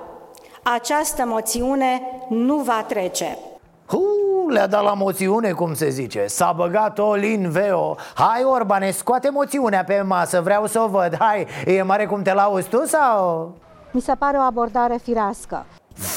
această 0.64 1.26
moțiune 1.26 2.02
nu 2.30 2.56
va 2.56 2.86
trece. 2.88 3.38
Uh, 3.92 4.54
le-a 4.54 4.68
dat 4.68 4.84
la 4.84 4.94
moțiune, 4.94 5.52
cum 5.52 5.74
se 5.74 5.90
zice 5.90 6.26
S-a 6.28 6.54
băgat 6.56 7.00
o 7.00 7.14
lin 7.14 7.50
veo 7.50 7.96
Hai, 8.16 8.44
Orbane, 8.44 8.92
scoate 8.92 9.30
moțiunea 9.30 9.84
pe 9.84 10.02
masă 10.02 10.42
Vreau 10.42 10.66
să 10.66 10.80
o 10.80 10.88
văd 10.88 11.16
Hai, 11.20 11.48
e 11.66 11.82
mare 11.82 12.06
cum 12.06 12.22
te 12.22 12.34
lauzi 12.34 12.70
tu 12.70 12.86
sau... 12.86 13.52
Mi 13.92 14.02
se 14.02 14.14
pare 14.16 14.38
o 14.38 14.42
abordare 14.42 15.00
firească 15.04 15.66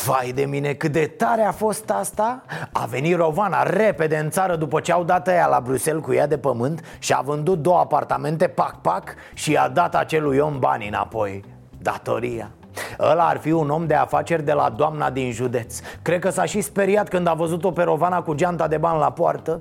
Vai 0.09 0.33
de 0.33 0.45
mine, 0.45 0.73
cât 0.73 0.93
de 0.93 1.07
tare 1.17 1.43
a 1.43 1.53
fost 1.53 1.91
asta 1.91 2.43
A 2.73 2.87
venit 2.87 3.17
Rovana 3.17 3.63
repede 3.63 4.17
în 4.17 4.31
țară 4.31 4.57
după 4.57 4.81
ce 4.81 4.93
au 4.93 5.05
dat 5.05 5.29
ea 5.29 5.47
la 5.47 5.61
Bruxelles 5.65 6.03
cu 6.05 6.13
ea 6.13 6.27
de 6.27 6.39
pământ 6.39 6.85
Și 6.99 7.13
a 7.13 7.21
vândut 7.21 7.63
două 7.63 7.79
apartamente, 7.79 8.47
pac-pac 8.47 9.15
Și 9.35 9.57
a 9.57 9.69
dat 9.69 9.95
acelui 9.95 10.39
om 10.39 10.59
bani 10.59 10.89
înapoi 10.89 11.45
Datoria 11.83 12.51
Ăla 13.01 13.29
ar 13.29 13.39
fi 13.39 13.51
un 13.51 13.71
om 13.71 13.87
de 13.87 13.95
afaceri 13.95 14.45
de 14.45 14.53
la 14.53 14.71
doamna 14.77 15.11
din 15.11 15.33
județ 15.33 15.81
Cred 16.03 16.21
că 16.21 16.31
s-a 16.31 16.45
și 16.45 16.61
speriat 16.61 17.09
când 17.09 17.27
a 17.27 17.35
văzut-o 17.35 17.71
pe 17.71 17.83
Rovana 17.83 18.23
cu 18.23 18.35
geanta 18.35 18.69
de 18.69 18.77
bani 18.77 18.99
la 18.99 19.13
poartă 19.13 19.61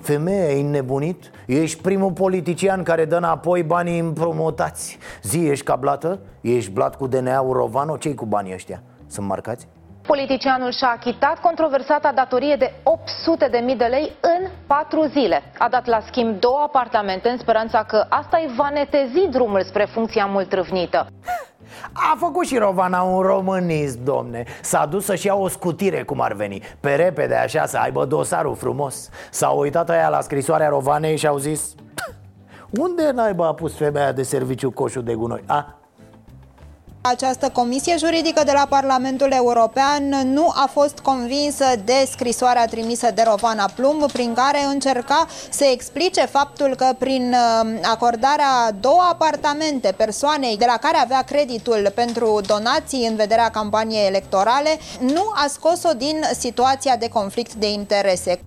Femeia, 0.00 0.50
e 0.50 0.62
nebunit? 0.62 1.30
Ești 1.46 1.80
primul 1.80 2.12
politician 2.12 2.82
care 2.82 3.04
dă 3.04 3.16
înapoi 3.16 3.62
banii 3.62 3.98
împrumutați 3.98 4.98
Zi, 5.22 5.46
ești 5.46 5.64
cablată? 5.64 6.18
Ești 6.40 6.70
blat 6.70 6.96
cu 6.96 7.06
DNA-ul 7.06 7.52
Rovano? 7.52 7.96
Ce-i 7.96 8.14
cu 8.14 8.26
banii 8.26 8.54
ăștia? 8.54 8.82
Sunt 9.14 9.26
marcați? 9.26 9.66
Politicianul 10.06 10.70
și-a 10.70 10.88
achitat 10.88 11.40
controversata 11.40 12.12
datorie 12.14 12.56
de 12.56 12.72
800 12.82 13.48
de 13.50 13.58
mii 13.58 13.76
de 13.76 13.84
lei 13.84 14.12
în 14.20 14.50
patru 14.66 15.04
zile. 15.04 15.42
A 15.58 15.68
dat 15.68 15.86
la 15.86 16.00
schimb 16.06 16.40
două 16.40 16.58
apartamente 16.64 17.28
în 17.28 17.38
speranța 17.38 17.84
că 17.84 18.06
asta 18.08 18.36
îi 18.36 18.54
va 18.56 18.70
netezi 18.70 19.28
drumul 19.30 19.62
spre 19.62 19.84
funcția 19.84 20.26
mult 20.26 20.52
râvnită. 20.52 21.06
A 21.92 22.16
făcut 22.18 22.46
și 22.46 22.58
Rovana 22.58 23.02
un 23.02 23.22
românist, 23.22 23.98
domne 23.98 24.44
S-a 24.62 24.86
dus 24.86 25.04
să-și 25.04 25.26
ia 25.26 25.34
o 25.34 25.48
scutire, 25.48 26.02
cum 26.02 26.20
ar 26.20 26.32
veni 26.32 26.62
Pe 26.80 26.94
repede, 26.94 27.34
așa, 27.34 27.66
să 27.66 27.78
aibă 27.78 28.04
dosarul 28.04 28.54
frumos 28.54 29.08
S-a 29.30 29.48
uitat 29.48 29.90
aia 29.90 30.08
la 30.08 30.20
scrisoarea 30.20 30.68
Rovanei 30.68 31.16
și 31.16 31.26
au 31.26 31.36
zis 31.36 31.74
Unde 32.70 33.10
naiba 33.10 33.46
a 33.46 33.54
pus 33.54 33.76
femeia 33.76 34.12
de 34.12 34.22
serviciu 34.22 34.70
coșul 34.70 35.02
de 35.02 35.14
gunoi? 35.14 35.44
A, 35.46 35.78
această 37.10 37.50
comisie 37.52 37.96
juridică 37.98 38.42
de 38.44 38.52
la 38.52 38.66
Parlamentul 38.68 39.32
European 39.32 40.08
nu 40.32 40.48
a 40.54 40.68
fost 40.72 40.98
convinsă 40.98 41.64
de 41.84 42.08
scrisoarea 42.10 42.66
trimisă 42.66 43.10
de 43.14 43.22
Rovana 43.26 43.70
Plumb, 43.74 44.12
prin 44.12 44.34
care 44.34 44.58
încerca 44.72 45.26
să 45.50 45.64
explice 45.72 46.26
faptul 46.26 46.74
că 46.76 46.94
prin 46.98 47.34
uh, 47.34 47.78
acordarea 47.82 48.70
două 48.80 49.00
apartamente 49.10 49.94
persoanei 49.96 50.56
de 50.56 50.64
la 50.66 50.76
care 50.76 50.96
avea 50.96 51.22
creditul 51.22 51.92
pentru 51.94 52.40
donații 52.46 53.06
în 53.06 53.16
vederea 53.16 53.50
campaniei 53.50 54.06
electorale, 54.06 54.78
nu 55.00 55.30
a 55.34 55.46
scos-o 55.48 55.92
din 55.96 56.20
situația 56.38 56.96
de 56.96 57.08
conflict 57.08 57.54
de 57.54 57.70
interese. 57.70 58.40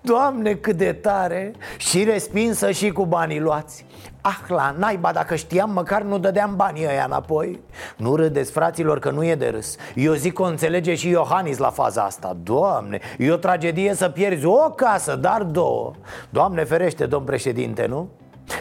Doamne, 0.00 0.54
cât 0.54 0.76
de 0.76 0.92
tare! 0.92 1.52
Și 1.78 2.04
respinsă 2.04 2.70
și 2.70 2.90
cu 2.90 3.04
banii 3.04 3.40
luați 3.40 3.84
Ah, 4.24 4.38
la 4.48 4.74
naiba, 4.78 5.12
dacă 5.12 5.34
știam, 5.34 5.70
măcar 5.70 6.02
nu 6.02 6.18
dădeam 6.18 6.56
banii 6.56 6.86
ăia 6.86 7.04
înapoi. 7.04 7.60
Nu 7.96 8.16
râdeți, 8.16 8.52
fraților, 8.52 8.98
că 8.98 9.10
nu 9.10 9.24
e 9.24 9.34
de 9.34 9.48
râs. 9.48 9.76
Eu 9.94 10.12
zic 10.12 10.32
că 10.32 10.42
o 10.42 10.44
înțelege 10.44 10.94
și 10.94 11.08
Iohannis 11.08 11.58
la 11.58 11.70
faza 11.70 12.02
asta. 12.02 12.36
Doamne, 12.42 13.00
e 13.18 13.30
o 13.30 13.36
tragedie 13.36 13.94
să 13.94 14.08
pierzi 14.08 14.44
o 14.44 14.70
casă, 14.70 15.16
dar 15.16 15.42
două. 15.42 15.92
Doamne 16.30 16.64
ferește, 16.64 17.06
domn 17.06 17.24
președinte, 17.24 17.86
nu? 17.86 18.08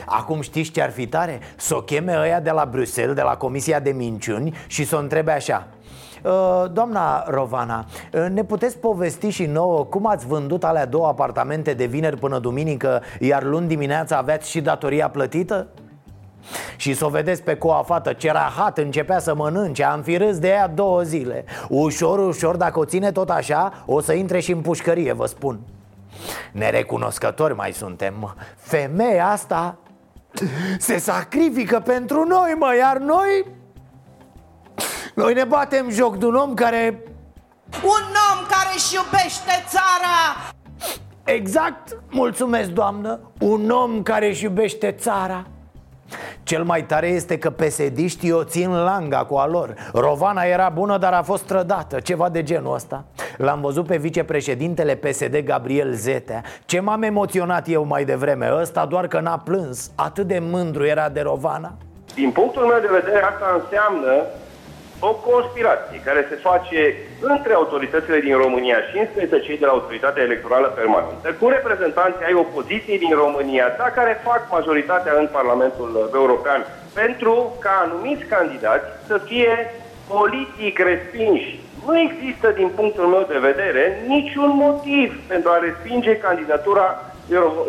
Acum 0.06 0.42
știți 0.42 0.72
ce 0.72 0.82
ar 0.82 0.92
fi 0.92 1.08
tare? 1.08 1.40
Să 1.56 1.76
o 1.76 1.82
cheme 1.82 2.18
ăia 2.20 2.40
de 2.40 2.52
la 2.52 2.66
Bruxelles, 2.66 3.16
de 3.16 3.22
la 3.22 3.36
Comisia 3.38 3.80
de 3.80 3.92
Minciuni 3.92 4.58
Și 4.68 4.86
să 4.86 4.96
o 4.96 5.00
întrebe 5.00 5.32
așa. 5.32 5.68
Uh, 5.68 5.81
doamna 6.72 7.24
Rovana, 7.28 7.86
uh, 8.14 8.26
ne 8.30 8.44
puteți 8.44 8.78
povesti 8.78 9.30
și 9.30 9.46
nouă 9.46 9.86
cum 9.86 10.08
ați 10.08 10.28
vândut 10.28 10.64
alea 10.64 10.86
două 10.86 11.08
apartamente 11.08 11.74
de 11.74 11.86
vineri 11.86 12.18
până 12.18 12.40
duminică 12.40 13.02
Iar 13.20 13.44
luni 13.44 13.68
dimineața 13.68 14.18
aveați 14.18 14.50
și 14.50 14.62
datoria 14.62 15.10
plătită? 15.10 15.68
Și 16.76 16.94
să 16.94 17.06
o 17.06 17.10
vedeți 17.10 17.44
pe 17.44 17.56
coafată 17.56 18.14
ce 18.14 18.32
rahat 18.32 18.78
începea 18.78 19.20
să 19.20 19.36
mănânce 19.36 19.84
Am 19.84 20.02
fi 20.02 20.18
râs 20.18 20.40
de 20.40 20.48
ea 20.48 20.68
două 20.68 21.02
zile. 21.02 21.46
Ușor, 21.70 22.20
ușor, 22.20 22.56
dacă 22.56 22.80
o 22.80 22.86
ține 22.86 23.12
tot 23.12 23.30
așa 23.30 23.84
O 23.86 24.00
să 24.00 24.14
intre 24.14 24.40
și 24.40 24.52
în 24.52 24.62
pușcărie, 24.62 25.14
vă 25.14 25.26
spun. 25.26 25.60
Nerecunoscători 26.52 27.56
mai 27.56 27.72
suntem. 27.72 28.36
Femeia 28.56 29.28
asta 29.28 29.78
se 30.78 30.98
sacrifică 30.98 31.80
pentru 31.80 32.24
noi, 32.24 32.56
mă, 32.60 32.76
iar 32.80 32.98
noi 32.98 33.46
noi 35.22 35.34
ne 35.34 35.44
batem 35.44 35.90
joc 35.90 36.18
de 36.18 36.26
un 36.26 36.36
om 36.36 36.54
care... 36.54 37.04
Un 37.84 38.06
om 38.32 38.46
care 38.50 38.70
își 38.76 38.96
iubește 38.96 39.66
țara. 39.68 40.16
Exact, 41.24 41.98
mulțumesc 42.10 42.70
doamnă. 42.70 43.20
Un 43.40 43.70
om 43.70 44.04
care 44.04 44.28
își 44.28 44.44
iubește 44.44 44.92
țara. 44.92 45.46
Cel 46.44 46.64
mai 46.64 46.86
tare 46.86 47.08
este 47.08 47.38
că 47.38 47.50
pesediștii 47.50 48.32
o 48.32 48.44
țin 48.44 48.72
langa 48.72 49.26
cu 49.26 49.36
a 49.36 49.48
lor 49.48 49.74
Rovana 49.94 50.44
era 50.44 50.70
bună, 50.70 50.98
dar 50.98 51.14
a 51.14 51.22
fost 51.22 51.44
trădată, 51.44 52.00
ceva 52.00 52.30
de 52.30 52.44
genul 52.44 52.74
ăsta. 52.74 53.06
L-am 53.38 53.62
văzut 53.62 53.86
pe 53.86 53.98
vicepreședintele 53.98 54.96
PSD 54.96 55.38
Gabriel 55.38 55.94
Zetea. 55.94 56.44
Ce 56.66 56.80
m-am 56.80 57.02
emoționat 57.02 57.68
eu 57.68 57.84
mai 57.84 58.06
devreme? 58.06 58.52
Ăsta 58.60 58.86
doar 58.86 59.08
că 59.08 59.20
n-a 59.20 59.38
plâns. 59.38 59.92
Atât 59.96 60.28
de 60.28 60.40
mândru 60.40 60.86
era 60.86 61.10
de 61.10 61.22
Rovana. 61.22 61.74
Din 62.16 62.32
punctul 62.32 62.66
meu 62.66 62.80
de 62.80 62.90
vedere, 62.92 63.24
asta 63.24 63.62
înseamnă 63.64 64.26
o 65.10 65.12
conspirație 65.30 66.02
care 66.08 66.22
se 66.30 66.36
face 66.36 66.82
între 67.20 67.54
autoritățile 67.54 68.20
din 68.20 68.36
România 68.38 68.78
și 68.90 68.98
între 69.22 69.40
cei 69.40 69.58
de 69.58 69.66
la 69.66 69.72
Autoritatea 69.72 70.24
Electorală 70.24 70.68
Permanentă, 70.68 71.28
cu 71.40 71.48
reprezentanții 71.48 72.26
ai 72.26 72.42
opoziției 72.44 73.04
din 73.06 73.14
România, 73.24 73.66
da, 73.78 73.84
care 73.84 74.22
fac 74.24 74.42
majoritatea 74.52 75.14
în 75.18 75.28
Parlamentul 75.32 76.10
European, 76.14 76.66
pentru 76.94 77.56
ca 77.60 77.74
anumiți 77.86 78.26
candidați 78.26 78.86
să 79.08 79.18
fie 79.18 79.54
politic 80.08 80.80
respinși. 80.80 81.60
Nu 81.86 82.00
există, 82.00 82.48
din 82.50 82.70
punctul 82.76 83.06
meu 83.06 83.26
de 83.28 83.38
vedere, 83.38 84.04
niciun 84.08 84.52
motiv 84.56 85.20
pentru 85.28 85.50
a 85.50 85.58
respinge 85.58 86.18
candidatura 86.18 86.86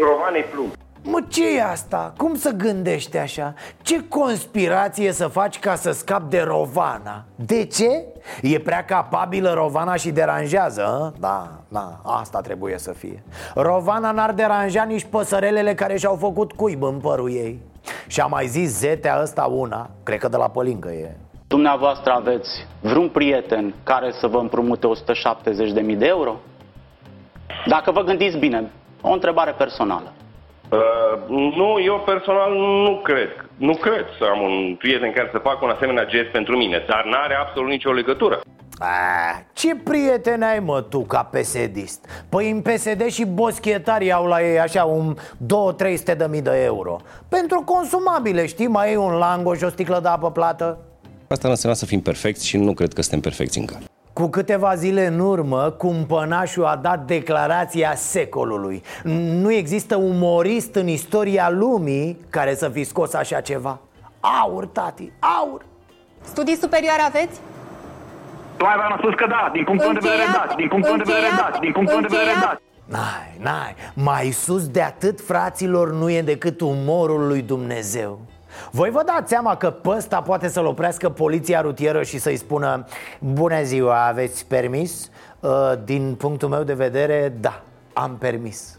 Rovanei 0.00 0.42
Plumb. 0.42 0.72
Mă, 1.04 1.18
ce 1.28 1.56
e 1.56 1.62
asta? 1.62 2.12
Cum 2.16 2.34
să 2.34 2.50
gândești 2.50 3.16
așa? 3.16 3.54
Ce 3.82 4.08
conspirație 4.08 5.12
să 5.12 5.26
faci 5.26 5.58
ca 5.58 5.74
să 5.74 5.90
scapi 5.90 6.30
de 6.30 6.40
Rovana? 6.40 7.24
De 7.34 7.64
ce? 7.64 8.04
E 8.42 8.58
prea 8.58 8.84
capabilă 8.84 9.52
Rovana 9.52 9.96
și 9.96 10.10
deranjează, 10.10 10.82
a? 10.82 11.12
Da, 11.20 11.50
da, 11.68 12.00
asta 12.04 12.40
trebuie 12.40 12.78
să 12.78 12.92
fie 12.92 13.22
Rovana 13.54 14.10
n-ar 14.10 14.32
deranja 14.32 14.82
nici 14.82 15.06
păsărelele 15.10 15.74
care 15.74 15.96
și-au 15.96 16.14
făcut 16.14 16.52
cuib 16.52 16.82
în 16.82 16.98
părul 16.98 17.30
ei 17.30 17.60
Și 18.06 18.20
a 18.20 18.26
mai 18.26 18.46
zis 18.46 18.78
zetea 18.78 19.18
ăsta 19.22 19.42
una, 19.42 19.90
cred 20.02 20.18
că 20.18 20.28
de 20.28 20.36
la 20.36 20.48
Pălincă 20.48 20.88
e 20.88 21.16
Dumneavoastră 21.46 22.12
aveți 22.12 22.48
vreun 22.80 23.08
prieten 23.08 23.74
care 23.82 24.12
să 24.20 24.26
vă 24.26 24.38
împrumute 24.38 24.86
170.000 24.86 25.98
de 25.98 26.06
euro? 26.06 26.36
Dacă 27.66 27.90
vă 27.90 28.02
gândiți 28.02 28.38
bine, 28.38 28.70
o 29.00 29.12
întrebare 29.12 29.54
personală 29.58 30.12
Uh, 30.72 31.28
nu, 31.56 31.80
eu 31.84 32.02
personal 32.06 32.52
nu 32.86 33.00
cred. 33.02 33.30
Nu 33.56 33.74
cred 33.74 34.04
să 34.18 34.24
am 34.24 34.40
un 34.40 34.74
prieten 34.78 35.12
care 35.12 35.28
să 35.32 35.38
facă 35.38 35.64
un 35.64 35.70
asemenea 35.70 36.04
gest 36.04 36.28
pentru 36.28 36.56
mine, 36.56 36.84
dar 36.88 37.04
n-are 37.04 37.34
absolut 37.34 37.70
nicio 37.70 37.92
legătură. 37.92 38.40
A, 38.78 38.88
ce 39.52 39.74
prieten 39.74 40.42
ai 40.42 40.58
mă 40.58 40.80
tu 40.80 41.00
ca 41.00 41.22
psd 41.22 41.78
Păi 42.28 42.50
în 42.50 42.60
PSD 42.60 43.06
și 43.06 43.24
boschetarii 43.24 44.12
au 44.12 44.26
la 44.26 44.42
ei 44.42 44.60
așa 44.60 44.84
un 44.84 45.14
2-300 45.14 46.16
de 46.16 46.26
mii 46.30 46.42
de 46.42 46.62
euro 46.64 46.96
Pentru 47.28 47.62
consumabile, 47.64 48.46
știi, 48.46 48.66
mai 48.66 48.92
e 48.92 48.96
un 48.96 49.12
langoș 49.12 49.58
și 49.58 49.64
o 49.64 49.68
sticlă 49.68 49.98
de 50.02 50.08
apă 50.08 50.30
plată 50.30 50.78
Asta 51.28 51.46
nu 51.46 51.50
înseamnă 51.50 51.78
să 51.78 51.86
fim 51.86 52.00
perfecți 52.00 52.46
și 52.46 52.56
nu 52.56 52.72
cred 52.72 52.92
că 52.92 53.02
suntem 53.02 53.20
perfecți 53.20 53.58
încă 53.58 53.78
cu 54.12 54.28
câteva 54.28 54.74
zile 54.74 55.06
în 55.06 55.18
urmă, 55.18 55.70
cumpănașul 55.70 56.64
a 56.64 56.76
dat 56.76 57.04
declarația 57.04 57.94
secolului. 57.94 58.82
Nu 59.42 59.52
există 59.52 59.96
umorist 59.96 60.74
în 60.74 60.86
istoria 60.86 61.50
lumii 61.50 62.18
care 62.30 62.54
să 62.54 62.68
fi 62.68 62.84
scos 62.84 63.14
așa 63.14 63.40
ceva. 63.40 63.78
Aur, 64.42 64.66
tati, 64.66 65.12
aur! 65.40 65.64
Studii 66.22 66.56
superioare 66.56 67.02
aveți? 67.02 67.40
Doar 68.56 68.88
am 68.90 68.98
spus 68.98 69.14
că 69.14 69.26
da, 69.28 69.50
din 69.52 69.64
punctul 69.64 69.92
de 69.92 69.98
vedere 70.02 70.22
da, 70.32 70.54
din 70.56 70.68
punctul 70.68 70.96
de 70.96 71.02
vedere 71.02 71.26
da, 71.36 71.58
din 71.60 71.72
punctul 71.72 72.00
de 72.00 72.06
vedere 72.10 72.30
da. 72.40 72.60
N-ai, 72.84 73.38
n-ai, 73.40 73.74
mai 73.94 74.30
sus 74.30 74.68
de 74.68 74.82
atât, 74.82 75.20
fraților, 75.20 75.92
nu 75.92 76.10
e 76.10 76.22
decât 76.22 76.60
umorul 76.60 77.26
lui 77.26 77.42
Dumnezeu 77.42 78.18
voi 78.70 78.90
vă 78.90 79.02
dați 79.06 79.28
seama 79.28 79.56
că 79.56 79.70
pe 79.70 79.88
ăsta 79.88 80.20
poate 80.20 80.48
să-l 80.48 80.66
oprească 80.66 81.08
poliția 81.08 81.60
rutieră 81.60 82.02
și 82.02 82.18
să-i 82.18 82.36
spună 82.36 82.84
Bună 83.18 83.62
ziua, 83.62 84.06
aveți 84.06 84.46
permis? 84.46 85.10
Uh, 85.40 85.50
din 85.84 86.14
punctul 86.14 86.48
meu 86.48 86.62
de 86.62 86.74
vedere, 86.74 87.32
da, 87.40 87.62
am 87.92 88.16
permis 88.18 88.76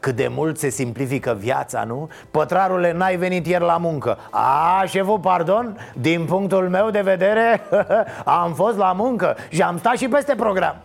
cât 0.00 0.16
de 0.16 0.28
mult 0.34 0.58
se 0.58 0.68
simplifică 0.68 1.36
viața, 1.38 1.84
nu? 1.84 2.08
Pătrarule, 2.30 2.92
n-ai 2.92 3.16
venit 3.16 3.46
ieri 3.46 3.64
la 3.64 3.76
muncă 3.76 4.18
A, 4.30 4.84
șeful, 4.86 5.18
pardon, 5.18 5.78
din 5.94 6.24
punctul 6.24 6.68
meu 6.68 6.90
de 6.90 7.00
vedere 7.00 7.60
Am 8.42 8.54
fost 8.54 8.76
la 8.76 8.92
muncă 8.92 9.36
și 9.48 9.62
am 9.62 9.78
stat 9.78 9.96
și 9.96 10.08
peste 10.08 10.34
program 10.34 10.76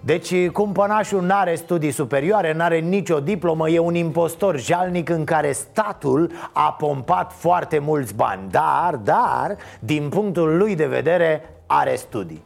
deci 0.00 0.48
cumpănașul 0.48 1.22
n-are 1.22 1.54
studii 1.54 1.90
superioare, 1.90 2.52
n-are 2.52 2.78
nicio 2.78 3.20
diplomă, 3.20 3.68
e 3.68 3.78
un 3.78 3.94
impostor 3.94 4.58
jalnic 4.58 5.08
în 5.08 5.24
care 5.24 5.52
statul 5.52 6.32
a 6.52 6.72
pompat 6.72 7.32
foarte 7.32 7.78
mulți 7.78 8.14
bani. 8.14 8.40
Dar, 8.50 8.94
dar, 9.04 9.56
din 9.78 10.08
punctul 10.08 10.56
lui 10.56 10.76
de 10.76 10.86
vedere, 10.86 11.42
are 11.66 11.94
studii. 11.94 12.42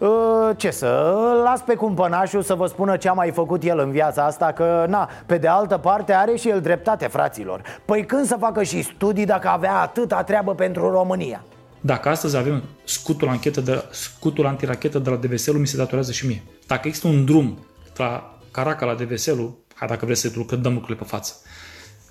Ă, 0.00 0.52
ce 0.56 0.70
să, 0.70 1.12
las 1.44 1.60
pe 1.60 1.74
cumpănașul 1.74 2.42
să 2.42 2.54
vă 2.54 2.66
spună 2.66 2.96
ce 2.96 3.08
a 3.08 3.12
mai 3.12 3.30
făcut 3.30 3.62
el 3.62 3.78
în 3.78 3.90
viața 3.90 4.24
asta 4.24 4.52
Că, 4.52 4.84
na, 4.88 5.08
pe 5.26 5.38
de 5.38 5.48
altă 5.48 5.78
parte 5.78 6.12
are 6.12 6.36
și 6.36 6.48
el 6.48 6.60
dreptate, 6.60 7.06
fraților. 7.06 7.62
Păi 7.84 8.06
când 8.06 8.24
să 8.24 8.36
facă 8.38 8.62
și 8.62 8.82
studii 8.82 9.26
dacă 9.26 9.48
avea 9.48 9.74
atâta 9.74 10.22
treabă 10.22 10.54
pentru 10.54 10.90
România? 10.90 11.42
Dacă 11.80 12.08
astăzi 12.08 12.36
avem 12.36 12.62
scutul, 12.84 13.28
anchetă 13.28 13.60
de, 13.60 13.84
scutul 13.90 14.46
antirachetă 14.46 14.98
de 14.98 15.10
la 15.10 15.16
DVSL, 15.16 15.56
mi 15.56 15.66
se 15.66 15.76
datorează 15.76 16.12
și 16.12 16.26
mie. 16.26 16.42
Dacă 16.66 16.88
există 16.88 17.08
un 17.08 17.24
drum 17.24 17.58
la 17.96 18.38
Caraca 18.50 18.86
la 18.86 18.94
DVSL, 18.94 19.40
hai 19.74 19.88
dacă 19.88 20.04
vreți 20.04 20.20
să 20.20 20.28
dăm 20.56 20.72
lucrurile 20.72 20.98
pe 20.98 21.04
față, 21.04 21.34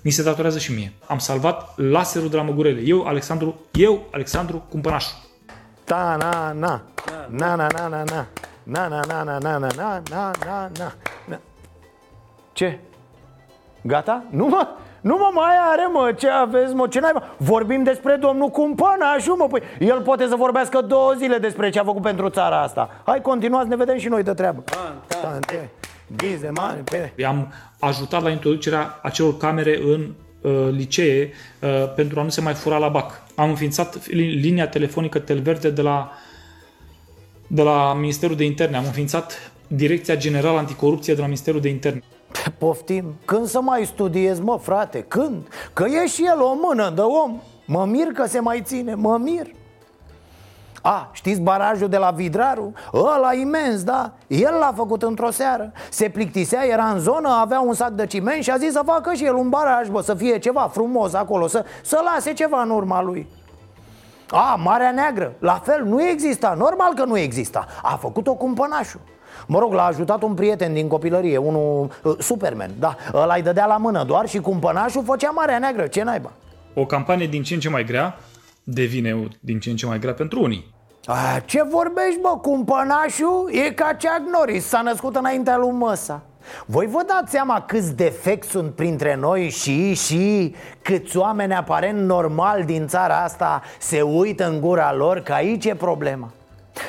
mi 0.02 0.10
se 0.10 0.22
datorează 0.22 0.58
și 0.58 0.72
mie. 0.72 0.92
Am 1.06 1.18
salvat 1.18 1.78
laserul 1.78 2.30
de 2.30 2.36
la 2.36 2.42
Măgurele. 2.42 2.80
Eu, 2.80 3.06
Alexandru, 3.06 3.60
eu, 3.72 4.08
Alexandru 4.12 4.66
Cumpănașu. 4.68 5.28
Ta 5.84 6.16
na 6.18 6.52
na 6.52 6.82
na 7.28 7.56
na 7.56 7.66
na 7.66 7.88
na 7.88 8.04
na 8.04 8.26
na 8.64 8.88
na 8.88 9.04
na 9.04 9.22
na 9.22 9.38
na 9.38 9.58
na 9.58 10.02
na 10.10 10.32
na 10.44 10.70
na 10.78 10.94
na 11.28 11.40
Ce? 12.52 12.78
Gata? 13.82 14.24
Nu 14.30 14.46
mă? 14.46 14.68
Nu 15.00 15.16
mă 15.16 15.30
mai 15.34 15.54
are 15.72 15.88
mă, 15.92 16.14
ce 16.18 16.28
aveți 16.28 16.74
mă, 16.74 16.86
ce 16.88 17.00
n-ai 17.00 17.10
mă? 17.14 17.22
Vorbim 17.36 17.82
despre 17.82 18.16
domnul 18.16 18.48
Cumpănașu 18.48 19.34
mă 19.38 19.46
păi, 19.50 19.62
El 19.78 20.00
poate 20.00 20.26
să 20.26 20.34
vorbească 20.36 20.80
două 20.80 21.14
zile 21.18 21.38
despre 21.38 21.70
ce 21.70 21.78
a 21.78 21.84
făcut 21.84 22.02
pentru 22.02 22.28
țara 22.28 22.62
asta. 22.62 23.02
Hai 23.04 23.20
continuați, 23.20 23.68
ne 23.68 23.76
vedem 23.76 23.98
și 23.98 24.08
noi 24.08 24.22
de 24.22 24.32
treabă. 24.32 24.64
Tante, 25.22 25.70
ghize 26.16 26.50
mari 26.54 26.80
pe... 26.80 27.24
Am 27.26 27.52
ajutat 27.78 28.22
la 28.22 28.30
introducerea 28.30 28.98
acelor 29.02 29.36
camere 29.36 29.78
în 29.82 30.12
uh, 30.40 30.68
licee 30.70 31.32
uh, 31.60 31.92
pentru 31.94 32.20
a 32.20 32.22
nu 32.22 32.28
se 32.28 32.40
mai 32.40 32.54
fura 32.54 32.78
la 32.78 32.88
BAC. 32.88 33.22
Am 33.34 33.48
înființat 33.48 34.06
linia 34.14 34.68
telefonică 34.68 35.18
Telverde 35.18 35.70
de 35.70 35.82
la, 35.82 36.10
de 37.46 37.62
la 37.62 37.94
Ministerul 37.94 38.36
de 38.36 38.44
Interne. 38.44 38.76
Am 38.76 38.84
înființat 38.84 39.52
Direcția 39.66 40.16
Generală 40.16 40.58
Anticorupție 40.58 41.14
de 41.14 41.20
la 41.20 41.26
Ministerul 41.26 41.60
de 41.60 41.68
Interne 41.68 42.02
Poftim, 42.58 43.14
când 43.24 43.46
să 43.46 43.60
mai 43.60 43.84
studiez, 43.84 44.40
mă, 44.40 44.58
frate, 44.58 45.02
când? 45.02 45.48
Că 45.72 45.84
e 45.84 46.06
și 46.06 46.26
el 46.26 46.42
o 46.42 46.54
mână 46.62 46.90
de 46.94 47.00
om. 47.00 47.40
Mă 47.66 47.84
mir 47.84 48.06
că 48.06 48.26
se 48.26 48.40
mai 48.40 48.62
ține, 48.64 48.94
mă 48.94 49.18
mir. 49.18 49.46
A, 50.82 51.10
știți 51.12 51.40
barajul 51.40 51.88
de 51.88 51.96
la 51.96 52.10
Vidraru? 52.10 52.72
Ăla 52.92 53.34
imens, 53.34 53.82
da? 53.82 54.12
El 54.26 54.54
l-a 54.58 54.72
făcut 54.76 55.02
într-o 55.02 55.30
seară. 55.30 55.72
Se 55.90 56.08
plictisea, 56.08 56.66
era 56.66 56.84
în 56.84 56.98
zonă, 56.98 57.28
avea 57.28 57.60
un 57.60 57.74
sac 57.74 57.90
de 57.90 58.06
ciment 58.06 58.42
și 58.42 58.50
a 58.50 58.56
zis 58.56 58.72
să 58.72 58.82
facă 58.84 59.12
și 59.12 59.24
el 59.24 59.34
un 59.34 59.48
baraj, 59.48 59.88
bă, 59.88 60.00
să 60.00 60.14
fie 60.14 60.38
ceva 60.38 60.70
frumos 60.72 61.14
acolo 61.14 61.46
Să, 61.46 61.64
să 61.82 62.00
lase 62.04 62.32
ceva 62.32 62.62
în 62.62 62.70
urma 62.70 63.02
lui. 63.02 63.28
A, 64.30 64.60
Marea 64.64 64.90
Neagră, 64.90 65.32
la 65.38 65.60
fel, 65.64 65.84
nu 65.84 66.02
exista, 66.02 66.54
normal 66.58 66.94
că 66.94 67.04
nu 67.04 67.18
exista. 67.18 67.66
A 67.82 67.96
făcut-o 67.96 68.34
cumpănașul 68.34 69.00
Mă 69.46 69.58
rog, 69.58 69.72
l-a 69.72 69.84
ajutat 69.84 70.22
un 70.22 70.34
prieten 70.34 70.72
din 70.72 70.88
copilărie, 70.88 71.36
unul 71.36 71.90
uh, 72.02 72.14
Superman, 72.18 72.70
da. 72.78 72.96
Ăla 73.14 73.34
îi 73.34 73.42
dădea 73.42 73.66
la 73.66 73.76
mână 73.76 74.04
doar 74.04 74.28
și 74.28 74.38
cumpănașul 74.38 75.04
făcea 75.04 75.30
Marea 75.30 75.58
Neagră, 75.58 75.86
ce 75.86 76.02
naiba. 76.02 76.32
O 76.74 76.86
campanie 76.86 77.26
din 77.26 77.42
ce 77.42 77.54
în 77.54 77.60
ce 77.60 77.68
mai 77.68 77.84
grea 77.84 78.18
devine 78.64 79.28
din 79.40 79.60
ce 79.60 79.70
în 79.70 79.76
ce 79.76 79.86
mai 79.86 79.98
grea 79.98 80.14
pentru 80.14 80.42
unii. 80.42 80.74
A, 81.04 81.40
Ce 81.44 81.62
vorbești, 81.62 82.20
bă, 82.20 82.38
cumpănașul 82.42 83.50
e 83.52 83.70
ca 83.70 83.90
Chuck 83.90 84.32
Norris, 84.32 84.66
s-a 84.66 84.80
născut 84.80 85.16
înaintea 85.16 85.56
lui 85.56 85.70
Măsa. 85.70 86.22
Voi 86.66 86.86
vă 86.86 87.02
dați 87.06 87.30
seama 87.30 87.64
câți 87.66 87.96
defecti 87.96 88.48
sunt 88.48 88.74
printre 88.74 89.16
noi 89.16 89.50
și, 89.50 89.94
și 89.94 90.54
câți 90.82 91.16
oameni 91.16 91.54
aparent 91.54 91.98
normal 91.98 92.64
din 92.64 92.86
țara 92.86 93.22
asta 93.22 93.62
se 93.78 94.02
uită 94.02 94.48
în 94.48 94.60
gura 94.60 94.94
lor 94.94 95.20
că 95.20 95.32
aici 95.32 95.64
e 95.64 95.74
problema 95.74 96.30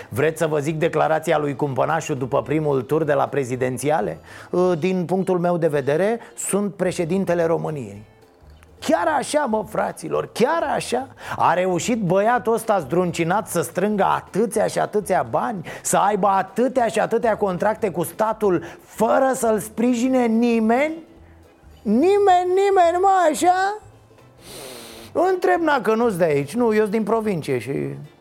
Vreți 0.09 0.37
să 0.37 0.47
vă 0.47 0.59
zic 0.59 0.77
declarația 0.77 1.37
lui 1.37 1.55
Cumpănașu 1.55 2.13
după 2.13 2.41
primul 2.41 2.81
tur 2.81 3.03
de 3.03 3.13
la 3.13 3.27
prezidențiale? 3.27 4.19
Ă, 4.53 4.75
din 4.75 5.05
punctul 5.05 5.39
meu 5.39 5.57
de 5.57 5.67
vedere, 5.67 6.19
sunt 6.35 6.73
președintele 6.73 7.45
României 7.45 8.09
Chiar 8.79 9.07
așa, 9.17 9.45
mă, 9.49 9.65
fraților, 9.69 10.29
chiar 10.33 10.63
așa 10.75 11.07
A 11.37 11.53
reușit 11.53 12.01
băiatul 12.01 12.53
ăsta 12.53 12.79
zdruncinat 12.79 13.47
să 13.47 13.61
strângă 13.61 14.03
atâția 14.03 14.67
și 14.67 14.79
atâția 14.79 15.27
bani 15.29 15.65
Să 15.81 15.97
aibă 15.97 16.27
atâtea 16.27 16.87
și 16.87 16.99
atâtea 16.99 17.37
contracte 17.37 17.89
cu 17.91 18.03
statul 18.03 18.63
Fără 18.83 19.31
să-l 19.33 19.59
sprijine 19.59 20.25
nimeni? 20.25 20.93
Nimeni, 21.81 22.47
nimeni, 22.47 22.97
mă, 23.01 23.09
așa? 23.31 23.77
Întreb, 25.13 25.61
na, 25.61 25.81
că 25.81 25.95
nu-s 25.95 26.17
de 26.17 26.23
aici 26.23 26.53
Nu, 26.53 26.73
eu 26.73 26.79
sunt 26.79 26.91
din 26.91 27.03
provincie 27.03 27.59
și... 27.59 27.71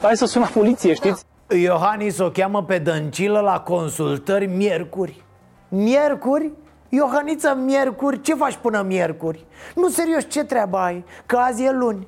Hai 0.00 0.16
să 0.16 0.26
sună 0.26 0.46
poliție, 0.54 0.94
știți? 0.94 1.24
Iohannis 1.58 2.18
o 2.18 2.30
cheamă 2.30 2.64
pe 2.64 2.78
Dăncilă 2.78 3.40
la 3.40 3.60
consultări 3.60 4.46
miercuri 4.46 5.24
Miercuri? 5.68 6.52
Iohaniță, 6.88 7.54
miercuri? 7.64 8.20
Ce 8.20 8.34
faci 8.34 8.58
până 8.62 8.82
miercuri? 8.82 9.44
Nu, 9.74 9.88
serios, 9.88 10.28
ce 10.28 10.44
treabă 10.44 10.78
ai? 10.78 11.04
Că 11.26 11.36
azi 11.36 11.64
e 11.64 11.70
luni 11.70 12.06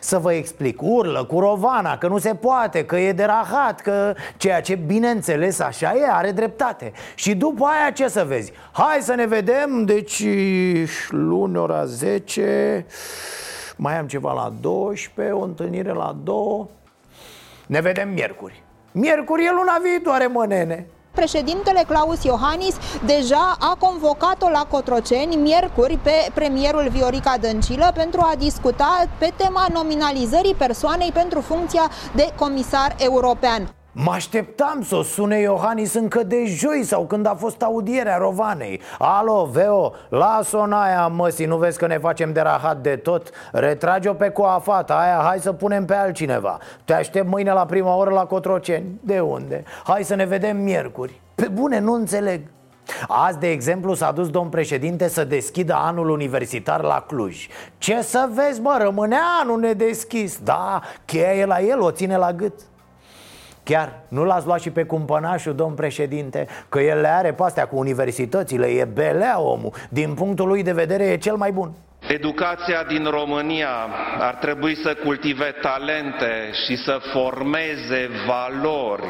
să 0.00 0.18
vă 0.18 0.32
explic, 0.32 0.82
urlă 0.82 1.24
cu 1.24 1.38
rovana 1.38 1.98
că 1.98 2.08
nu 2.08 2.18
se 2.18 2.34
poate, 2.34 2.84
că 2.84 2.96
e 2.96 3.12
de 3.12 3.24
rahat, 3.24 3.80
că 3.80 4.14
ceea 4.36 4.60
ce 4.60 4.74
bineînțeles 4.74 5.60
așa 5.60 5.94
e, 5.94 6.10
are 6.10 6.30
dreptate 6.30 6.92
Și 7.14 7.34
după 7.34 7.64
aia 7.64 7.90
ce 7.90 8.08
să 8.08 8.24
vezi? 8.24 8.52
Hai 8.72 8.98
să 9.00 9.14
ne 9.14 9.26
vedem, 9.26 9.84
deci 9.84 10.24
luni 11.08 11.56
ora 11.56 11.84
10, 11.84 12.86
mai 13.76 13.98
am 13.98 14.06
ceva 14.06 14.32
la 14.32 14.52
12, 14.60 15.34
o 15.34 15.42
întâlnire 15.42 15.92
la 15.92 16.16
2 16.22 16.66
Ne 17.66 17.80
vedem 17.80 18.08
miercuri 18.08 18.63
Miercuri 18.96 19.44
e 19.44 19.50
luna 19.50 19.78
viitoare, 19.82 20.26
mă, 20.26 20.46
nene 20.46 20.86
Președintele 21.10 21.84
Claus 21.86 22.22
Iohannis 22.24 22.76
deja 23.06 23.56
a 23.58 23.76
convocat-o 23.78 24.48
la 24.48 24.66
Cotroceni 24.70 25.36
miercuri 25.36 25.98
pe 26.02 26.30
premierul 26.34 26.88
Viorica 26.88 27.36
Dăncilă 27.40 27.92
pentru 27.94 28.20
a 28.20 28.34
discuta 28.38 29.06
pe 29.18 29.32
tema 29.36 29.66
nominalizării 29.72 30.54
persoanei 30.54 31.10
pentru 31.12 31.40
funcția 31.40 31.90
de 32.14 32.32
comisar 32.38 32.94
european. 32.98 33.74
Mă 33.96 34.10
așteptam 34.10 34.82
să 34.82 34.96
o 34.96 35.02
sune 35.02 35.38
Iohannis 35.38 35.94
încă 35.94 36.22
de 36.22 36.44
joi 36.44 36.82
sau 36.84 37.06
când 37.06 37.26
a 37.26 37.34
fost 37.34 37.62
audierea 37.62 38.16
Rovanei. 38.16 38.80
Alo, 38.98 39.48
Veo, 39.52 39.92
las-o 40.08 40.58
în 40.58 40.72
aia 40.72 41.06
măsii, 41.06 41.46
nu 41.46 41.56
vezi 41.56 41.78
că 41.78 41.86
ne 41.86 41.98
facem 41.98 42.32
de 42.32 42.40
rahat 42.40 42.78
de 42.78 42.96
tot? 42.96 43.30
Retrage-o 43.52 44.12
pe 44.12 44.28
coafata 44.28 44.94
aia, 44.94 45.20
hai 45.24 45.38
să 45.38 45.52
punem 45.52 45.84
pe 45.84 45.94
altcineva. 45.94 46.58
Te 46.84 46.94
aștept 46.94 47.28
mâine 47.28 47.52
la 47.52 47.66
prima 47.66 47.96
oră 47.96 48.10
la 48.10 48.24
Cotroceni. 48.24 49.00
De 49.00 49.20
unde? 49.20 49.64
Hai 49.84 50.04
să 50.04 50.14
ne 50.14 50.24
vedem 50.24 50.56
miercuri. 50.56 51.20
Pe 51.34 51.48
bune, 51.52 51.78
nu 51.78 51.92
înțeleg. 51.92 52.40
Azi, 53.08 53.38
de 53.38 53.50
exemplu, 53.50 53.94
s-a 53.94 54.12
dus 54.12 54.28
domn 54.28 54.48
președinte 54.48 55.08
să 55.08 55.24
deschidă 55.24 55.74
anul 55.74 56.08
universitar 56.08 56.82
la 56.82 57.04
Cluj. 57.06 57.48
Ce 57.78 58.02
să 58.02 58.28
vezi, 58.34 58.60
mă, 58.60 58.76
rămâne 58.80 59.16
anul 59.42 59.60
nedeschis. 59.60 60.38
Da, 60.38 60.80
cheia 61.04 61.34
e 61.34 61.44
la 61.44 61.60
el, 61.60 61.80
o 61.80 61.90
ține 61.90 62.16
la 62.16 62.32
gât 62.32 62.52
Chiar, 63.64 63.92
nu 64.08 64.24
l-ați 64.24 64.46
luat 64.46 64.60
și 64.60 64.70
pe 64.70 64.84
cumpănașul, 64.84 65.54
domn 65.54 65.74
președinte? 65.74 66.46
Că 66.68 66.80
el 66.80 67.00
le 67.00 67.08
are 67.08 67.32
pe 67.32 67.42
astea 67.42 67.66
cu 67.66 67.76
universitățile 67.78 68.66
E 68.66 68.84
belea 68.84 69.40
omul. 69.40 69.72
Din 69.88 70.14
punctul 70.14 70.48
lui 70.48 70.62
de 70.62 70.72
vedere 70.72 71.04
e 71.04 71.16
cel 71.16 71.34
mai 71.34 71.52
bun. 71.52 71.72
Educația 72.08 72.84
din 72.88 73.04
România 73.04 73.68
ar 74.18 74.34
trebui 74.34 74.76
să 74.76 74.96
cultive 75.04 75.54
talente 75.62 76.50
și 76.66 76.76
să 76.76 76.98
formeze 77.12 78.08
valori. 78.26 79.02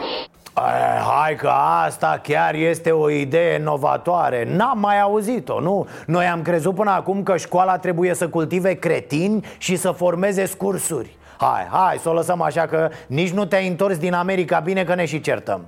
Hai 1.21 1.37
că 1.37 1.51
asta 1.85 2.21
chiar 2.23 2.55
este 2.55 2.91
o 2.91 3.11
idee 3.11 3.59
inovatoare 3.59 4.49
N-am 4.57 4.79
mai 4.79 5.01
auzit-o, 5.01 5.61
nu? 5.61 5.89
Noi 6.07 6.27
am 6.27 6.43
crezut 6.43 6.75
până 6.75 6.91
acum 6.91 7.23
că 7.23 7.37
școala 7.37 7.79
trebuie 7.79 8.15
să 8.15 8.29
cultive 8.29 8.75
cretini 8.75 9.45
și 9.59 9.77
să 9.77 9.91
formeze 9.91 10.45
scursuri 10.45 11.17
Hai, 11.37 11.69
hai, 11.71 11.99
să 12.03 12.09
o 12.09 12.13
lăsăm 12.13 12.41
așa 12.41 12.67
că 12.67 12.91
nici 13.07 13.31
nu 13.31 13.45
te-ai 13.45 13.69
întors 13.69 13.97
din 13.99 14.13
America 14.15 14.59
Bine 14.59 14.85
că 14.85 14.95
ne 14.95 15.05
și 15.05 15.21
certăm. 15.21 15.67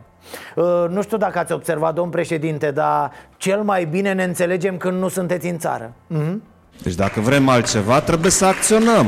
Uh, 0.55 0.85
Nu 0.88 1.02
știu 1.02 1.16
dacă 1.16 1.38
ați 1.38 1.52
observat, 1.52 1.94
domn 1.94 2.11
președinte 2.11 2.70
Dar 2.70 3.11
cel 3.37 3.62
mai 3.62 3.85
bine 3.85 4.12
ne 4.12 4.24
înțelegem 4.24 4.76
când 4.76 5.00
nu 5.00 5.09
sunteți 5.09 5.46
în 5.46 5.59
țară. 5.59 5.92
Uh-huh. 6.14 6.35
Deci 6.83 6.94
dacă 6.94 7.20
vrem 7.20 7.48
altceva, 7.48 8.00
trebuie 8.00 8.31
să 8.31 8.44
acționăm. 8.44 9.07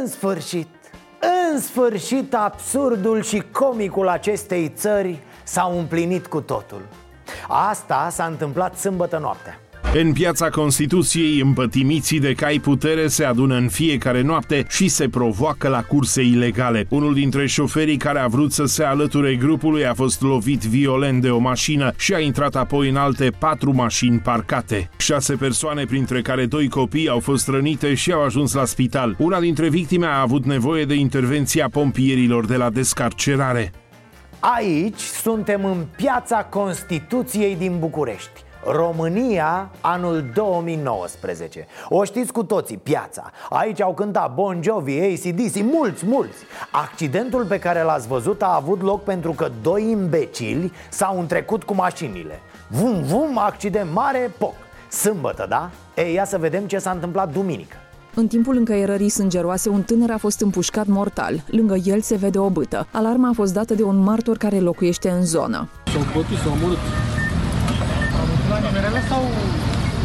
În 0.00 0.06
sfârșit, 0.06 0.68
în 1.52 1.60
sfârșit 1.60 2.34
absurdul 2.34 3.22
și 3.22 3.42
comicul 3.52 4.08
acestei 4.08 4.68
țări 4.68 5.18
s-au 5.42 5.78
împlinit 5.78 6.26
cu 6.26 6.40
totul. 6.40 6.80
Asta 7.48 8.08
s-a 8.10 8.24
întâmplat 8.24 8.76
sâmbătă 8.76 9.18
noaptea 9.18 9.58
în 9.96 10.12
piața 10.12 10.48
Constituției, 10.48 11.40
împătimiții 11.40 12.20
de 12.20 12.32
cai 12.32 12.58
putere 12.58 13.06
se 13.06 13.24
adună 13.24 13.56
în 13.56 13.68
fiecare 13.68 14.22
noapte 14.22 14.64
și 14.68 14.88
se 14.88 15.08
provoacă 15.08 15.68
la 15.68 15.82
curse 15.82 16.22
ilegale. 16.22 16.86
Unul 16.88 17.14
dintre 17.14 17.46
șoferii 17.46 17.96
care 17.96 18.18
a 18.18 18.26
vrut 18.26 18.52
să 18.52 18.64
se 18.64 18.84
alăture 18.84 19.34
grupului 19.34 19.86
a 19.86 19.94
fost 19.94 20.22
lovit 20.22 20.60
violent 20.60 21.22
de 21.22 21.30
o 21.30 21.38
mașină 21.38 21.92
și 21.96 22.14
a 22.14 22.18
intrat 22.18 22.56
apoi 22.56 22.88
în 22.88 22.96
alte 22.96 23.30
patru 23.38 23.74
mașini 23.74 24.18
parcate. 24.18 24.90
Șase 24.96 25.34
persoane, 25.34 25.84
printre 25.84 26.22
care 26.22 26.46
doi 26.46 26.68
copii, 26.68 27.08
au 27.08 27.20
fost 27.20 27.48
rănite 27.48 27.94
și 27.94 28.12
au 28.12 28.22
ajuns 28.22 28.54
la 28.54 28.64
spital. 28.64 29.16
Una 29.18 29.40
dintre 29.40 29.68
victime 29.68 30.06
a 30.06 30.20
avut 30.20 30.44
nevoie 30.44 30.84
de 30.84 30.94
intervenția 30.94 31.68
pompierilor 31.68 32.46
de 32.46 32.56
la 32.56 32.70
descarcerare. 32.70 33.72
Aici 34.40 35.00
suntem 35.00 35.64
în 35.64 35.84
piața 35.96 36.44
Constituției 36.44 37.56
din 37.56 37.76
București 37.78 38.43
România, 38.66 39.70
anul 39.80 40.24
2019 40.34 41.66
O 41.88 42.04
știți 42.04 42.32
cu 42.32 42.44
toții, 42.44 42.76
piața 42.76 43.30
Aici 43.50 43.80
au 43.80 43.94
cântat 43.94 44.34
Bon 44.34 44.62
Jovi, 44.62 45.00
ACDC, 45.00 45.62
mulți, 45.62 46.06
mulți 46.06 46.36
Accidentul 46.70 47.44
pe 47.44 47.58
care 47.58 47.82
l-ați 47.82 48.08
văzut 48.08 48.42
a 48.42 48.54
avut 48.54 48.82
loc 48.82 49.02
pentru 49.02 49.32
că 49.32 49.50
doi 49.62 49.90
imbecili 49.90 50.72
s-au 50.90 51.18
întrecut 51.20 51.62
cu 51.62 51.74
mașinile 51.74 52.40
Vum, 52.68 53.02
vum, 53.02 53.38
accident 53.38 53.92
mare, 53.92 54.30
poc 54.38 54.54
Sâmbătă, 54.90 55.46
da? 55.48 55.70
Ei, 55.96 56.14
ia 56.14 56.24
să 56.24 56.38
vedem 56.38 56.66
ce 56.66 56.78
s-a 56.78 56.90
întâmplat 56.90 57.32
duminică 57.32 57.76
în 58.16 58.26
timpul 58.26 58.56
încăierării 58.56 59.08
sângeroase, 59.08 59.68
un 59.68 59.82
tânăr 59.82 60.10
a 60.10 60.16
fost 60.16 60.40
împușcat 60.40 60.86
mortal. 60.86 61.44
Lângă 61.46 61.74
el 61.84 62.00
se 62.00 62.16
vede 62.16 62.38
o 62.38 62.48
bâtă. 62.48 62.86
Alarma 62.90 63.28
a 63.28 63.32
fost 63.32 63.52
dată 63.52 63.74
de 63.74 63.82
un 63.82 63.96
martor 63.96 64.36
care 64.36 64.58
locuiește 64.58 65.10
în 65.10 65.24
zonă. 65.24 65.68
S-au 65.84 66.02
bătut, 66.14 66.36
s-au 66.36 66.52
omorât. 66.52 66.78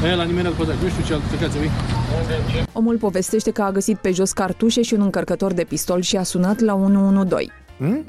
E, 0.03 0.15
la 0.15 0.23
nimerele 0.23 0.53
pădare. 0.57 0.77
Nu 0.81 0.89
știu 0.89 1.03
ce 1.03 1.13
altercație 1.13 1.59
e. 1.61 1.69
Omul 2.73 2.97
povestește 2.97 3.51
că 3.51 3.61
a 3.61 3.71
găsit 3.71 3.97
pe 3.97 4.11
jos 4.11 4.31
cartușe 4.31 4.81
și 4.81 4.93
un 4.93 5.01
încărcător 5.01 5.53
de 5.53 5.63
pistol 5.63 6.01
și 6.01 6.17
a 6.17 6.23
sunat 6.23 6.59
la 6.59 6.73
112. 6.73 7.51
Hmm? 7.77 8.05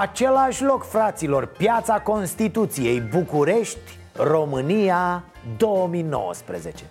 Același 0.00 0.62
loc, 0.62 0.84
fraților, 0.84 1.46
Piața 1.46 1.94
Constituției, 1.94 3.00
București, 3.00 3.98
România, 4.12 5.24
2019 5.56 6.84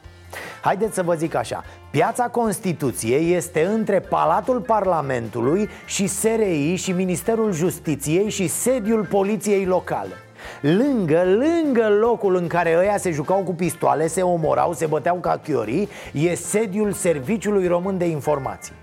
Haideți 0.62 0.94
să 0.94 1.04
vă 1.04 1.14
zic 1.14 1.36
așa 1.36 1.64
Piața 1.92 2.24
Constituției 2.24 3.34
este 3.34 3.66
între 3.66 4.00
Palatul 4.00 4.60
Parlamentului 4.60 5.70
și 5.86 6.08
SRI 6.08 6.76
și 6.76 6.92
Ministerul 6.92 7.52
Justiției 7.52 8.30
și 8.30 8.48
sediul 8.48 9.06
Poliției 9.06 9.66
Locale 9.66 10.25
Lângă, 10.62 11.24
lângă 11.26 11.88
locul 12.00 12.36
în 12.36 12.48
care 12.48 12.76
ăia 12.78 12.98
se 12.98 13.12
jucau 13.12 13.44
cu 13.44 13.54
pistoale, 13.54 14.08
se 14.08 14.22
omorau, 14.22 14.74
se 14.74 14.86
băteau 14.86 15.16
ca 15.16 15.40
chiorii 15.44 15.90
E 16.14 16.36
sediul 16.36 16.92
Serviciului 16.92 17.68
Român 17.68 17.98
de 17.98 18.06
Informații. 18.06 18.74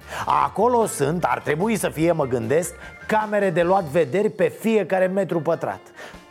Acolo 0.44 0.86
sunt, 0.86 1.24
ar 1.24 1.40
trebui 1.40 1.76
să 1.76 1.88
fie, 1.88 2.12
mă 2.12 2.26
gândesc, 2.26 2.74
camere 3.06 3.50
de 3.50 3.62
luat 3.62 3.84
vederi 3.84 4.30
pe 4.30 4.48
fiecare 4.60 5.06
metru 5.06 5.40
pătrat 5.40 5.80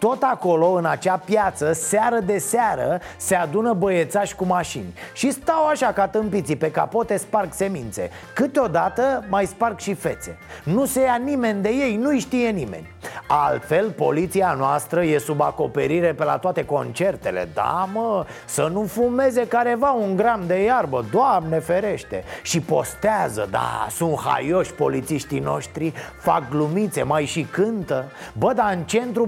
tot 0.02 0.22
acolo, 0.22 0.68
în 0.68 0.86
acea 0.86 1.18
piață, 1.26 1.74
seară 1.74 2.20
de 2.20 2.38
seară, 2.38 3.00
se 3.18 3.36
adună 3.36 3.74
băiețași 3.74 4.36
cu 4.36 4.46
mașini. 4.46 4.94
Și 5.14 5.32
stau 5.32 5.66
așa 5.66 5.92
ca 5.92 6.08
tâmpiții 6.08 6.56
pe 6.56 6.72
capote, 6.72 7.18
sparg 7.18 7.54
semințe. 7.54 8.10
Câteodată 8.34 9.24
mai 9.30 9.46
sparg 9.46 9.80
și 9.80 9.94
fețe. 9.94 10.38
Nu 10.64 10.86
se 10.86 11.02
ia 11.02 11.20
nimeni 11.24 11.62
de 11.62 11.70
ei, 11.70 11.96
nu-i 11.96 12.20
știe 12.20 12.50
nimeni. 12.50 12.90
Altfel, 13.28 13.90
poliția 13.90 14.56
noastră 14.58 15.04
e 15.04 15.18
sub 15.18 15.42
acoperire 15.42 16.14
pe 16.14 16.24
la 16.24 16.38
toate 16.38 16.66
concertele. 16.66 17.50
Da, 17.54 17.90
mă, 17.94 18.26
să 18.46 18.70
nu 18.74 18.84
fumeze 18.84 19.48
careva 19.48 19.92
un 19.92 20.16
gram 20.16 20.44
de 20.48 20.64
iarbă, 20.64 21.06
Doamne 21.12 21.60
ferește! 21.60 22.24
Și 22.42 22.60
postează, 22.60 23.48
da, 23.52 23.88
sunt 23.90 24.20
haioși 24.20 24.74
polițiștii 24.74 25.40
noștri 25.40 25.94
Fac 26.20 26.50
glumițe, 26.50 27.04
mai 27.04 27.26
și 27.26 27.42
cântă. 27.42 28.06
Bă, 28.38 28.54
dar 28.54 28.74
în 28.74 28.84
centrul 28.84 29.26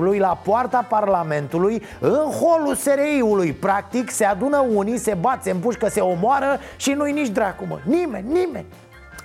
Bucureștiului, 0.00 0.18
la 0.18 0.40
poarta 0.44 0.86
Parlamentului 0.88 1.82
În 2.00 2.30
holul 2.30 2.74
SRI-ului, 2.74 3.52
practic, 3.52 4.10
se 4.10 4.24
adună 4.24 4.66
unii, 4.74 4.98
se 4.98 5.16
bat, 5.20 5.42
se 5.42 5.50
împușcă, 5.50 5.88
se 5.88 6.00
omoară 6.00 6.58
Și 6.76 6.92
nu-i 6.92 7.12
nici 7.12 7.28
dracu, 7.28 7.64
mă, 7.68 7.78
nimeni, 7.84 8.32
nimeni 8.32 8.66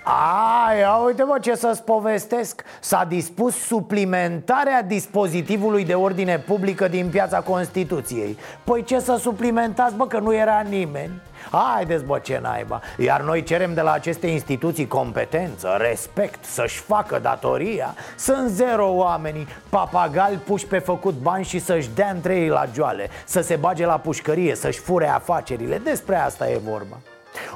a, 0.07 0.73
ia 0.79 0.95
uite 0.95 1.23
mă 1.23 1.37
ce 1.41 1.55
să-ți 1.55 1.83
povestesc. 1.83 2.63
S-a 2.79 3.05
dispus 3.07 3.55
suplimentarea 3.55 4.81
dispozitivului 4.81 5.85
de 5.85 5.93
ordine 5.93 6.39
publică 6.39 6.87
din 6.87 7.09
piața 7.09 7.39
Constituției. 7.39 8.37
Păi 8.63 8.83
ce 8.83 8.99
să 8.99 9.17
suplimentați, 9.21 9.95
bă, 9.95 10.07
că 10.07 10.19
nu 10.19 10.35
era 10.35 10.63
nimeni? 10.69 11.21
Haideți 11.51 12.03
bă 12.03 12.19
ce 12.23 12.39
naiba. 12.41 12.81
Iar 12.97 13.21
noi 13.21 13.43
cerem 13.43 13.73
de 13.73 13.81
la 13.81 13.91
aceste 13.91 14.27
instituții 14.27 14.87
competență, 14.87 15.77
respect, 15.79 16.43
să-și 16.43 16.79
facă 16.79 17.19
datoria. 17.19 17.95
Sunt 18.17 18.49
zero 18.49 18.87
oamenii, 18.87 19.47
papagali 19.69 20.35
puși 20.35 20.65
pe 20.65 20.79
făcut 20.79 21.13
bani 21.13 21.43
și 21.45 21.59
să-și 21.59 21.89
dea 21.95 22.09
între 22.09 22.35
ei 22.35 22.47
la 22.47 22.65
joale 22.73 23.09
Să 23.25 23.41
se 23.41 23.55
bage 23.55 23.85
la 23.85 23.97
pușcărie, 23.97 24.55
să-și 24.55 24.79
fure 24.79 25.07
afacerile. 25.07 25.77
Despre 25.77 26.15
asta 26.15 26.49
e 26.49 26.57
vorba 26.57 26.97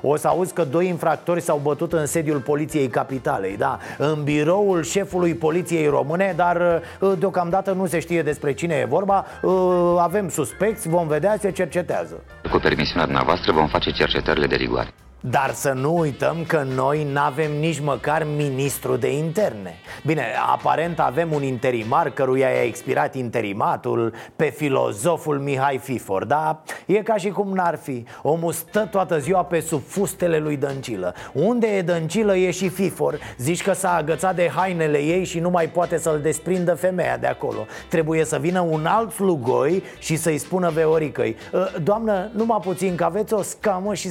o 0.02 0.16
să 0.16 0.28
auzi 0.28 0.54
că 0.54 0.64
doi 0.64 0.88
infractori 0.88 1.42
s-au 1.42 1.60
bătut 1.64 1.94
în 1.94 2.06
sediul 2.06 2.40
Poliției 2.40 2.88
Capitalei, 2.88 3.58
da, 3.58 3.80
în 3.98 4.24
biroul 4.24 4.84
șefului 4.84 5.34
Poliției 5.34 5.88
Române, 5.88 6.34
dar 6.36 6.82
uh, 7.00 7.12
deocamdată 7.20 7.72
nu 7.72 7.86
se 7.86 8.00
știe 8.00 8.22
despre 8.22 8.54
cine 8.54 8.76
e 8.76 8.86
vorba, 8.86 9.26
uh, 9.42 9.52
avem 10.00 10.30
suspecți, 10.30 10.90
vom 10.90 11.08
vedea, 11.08 11.38
se 11.40 11.52
cercetează. 11.52 12.24
Cu 12.52 12.58
permisiunea 12.58 13.06
dumneavoastră 13.06 13.52
vom 13.52 13.68
face 13.68 13.92
cercetările 13.92 14.48
de 14.48 14.56
rigoare. 14.56 14.94
Dar 15.22 15.54
să 15.54 15.72
nu 15.72 15.98
uităm 15.98 16.44
că 16.48 16.66
noi 16.76 17.04
n-avem 17.12 17.52
nici 17.52 17.80
măcar 17.80 18.28
ministru 18.36 18.96
de 18.96 19.18
interne. 19.18 19.76
Bine, 20.06 20.24
aparent 20.52 21.00
avem 21.00 21.32
un 21.34 21.44
interimar 21.44 22.10
căruia 22.10 22.50
i-a 22.50 22.64
expirat 22.64 23.16
interimatul 23.16 24.14
Pe 24.36 24.46
filozoful 24.46 25.40
Mihai 25.40 25.78
Fifor 25.78 26.26
Dar 26.26 26.60
e 26.86 27.02
ca 27.02 27.16
și 27.16 27.30
cum 27.30 27.54
n-ar 27.54 27.78
fi. 27.82 28.06
Omul 28.22 28.52
stă 28.52 28.88
toată 28.92 29.20
ziua 29.20 29.44
pe 29.44 29.60
sub 29.60 29.82
fustele 29.88 30.38
lui 30.38 30.58
Dăncilă. 30.58 31.14
Unde 31.34 31.68
e 31.68 31.82
Dăncilă 31.82 32.36
e 32.36 32.52
și 32.52 32.70
Fifor. 32.70 33.20
Zici 33.38 33.64
că 33.64 33.74
s-a 33.74 33.96
agățat 33.96 34.36
de 34.36 34.52
hainele 34.56 34.98
ei 34.98 35.24
și 35.24 35.40
nu 35.40 35.50
mai 35.50 35.70
poate 35.70 35.98
să-l 35.98 36.20
desprindă 36.22 36.76
femeia 36.76 37.18
de 37.18 37.28
acolo. 37.28 37.66
Trebuie 37.90 38.26
să 38.26 38.38
vină 38.38 38.60
un 38.60 38.86
alt 38.86 39.12
slugoi 39.12 39.84
și 40.00 40.16
să-i 40.16 40.38
spună 40.38 40.70
Veoricăi 40.70 41.36
Doamnă, 41.84 42.30
numai 42.34 42.60
puțin 42.62 42.96
că 42.96 43.04
aveți 43.04 43.34
o 43.34 43.42
scamă 43.42 43.94
și... 43.94 44.10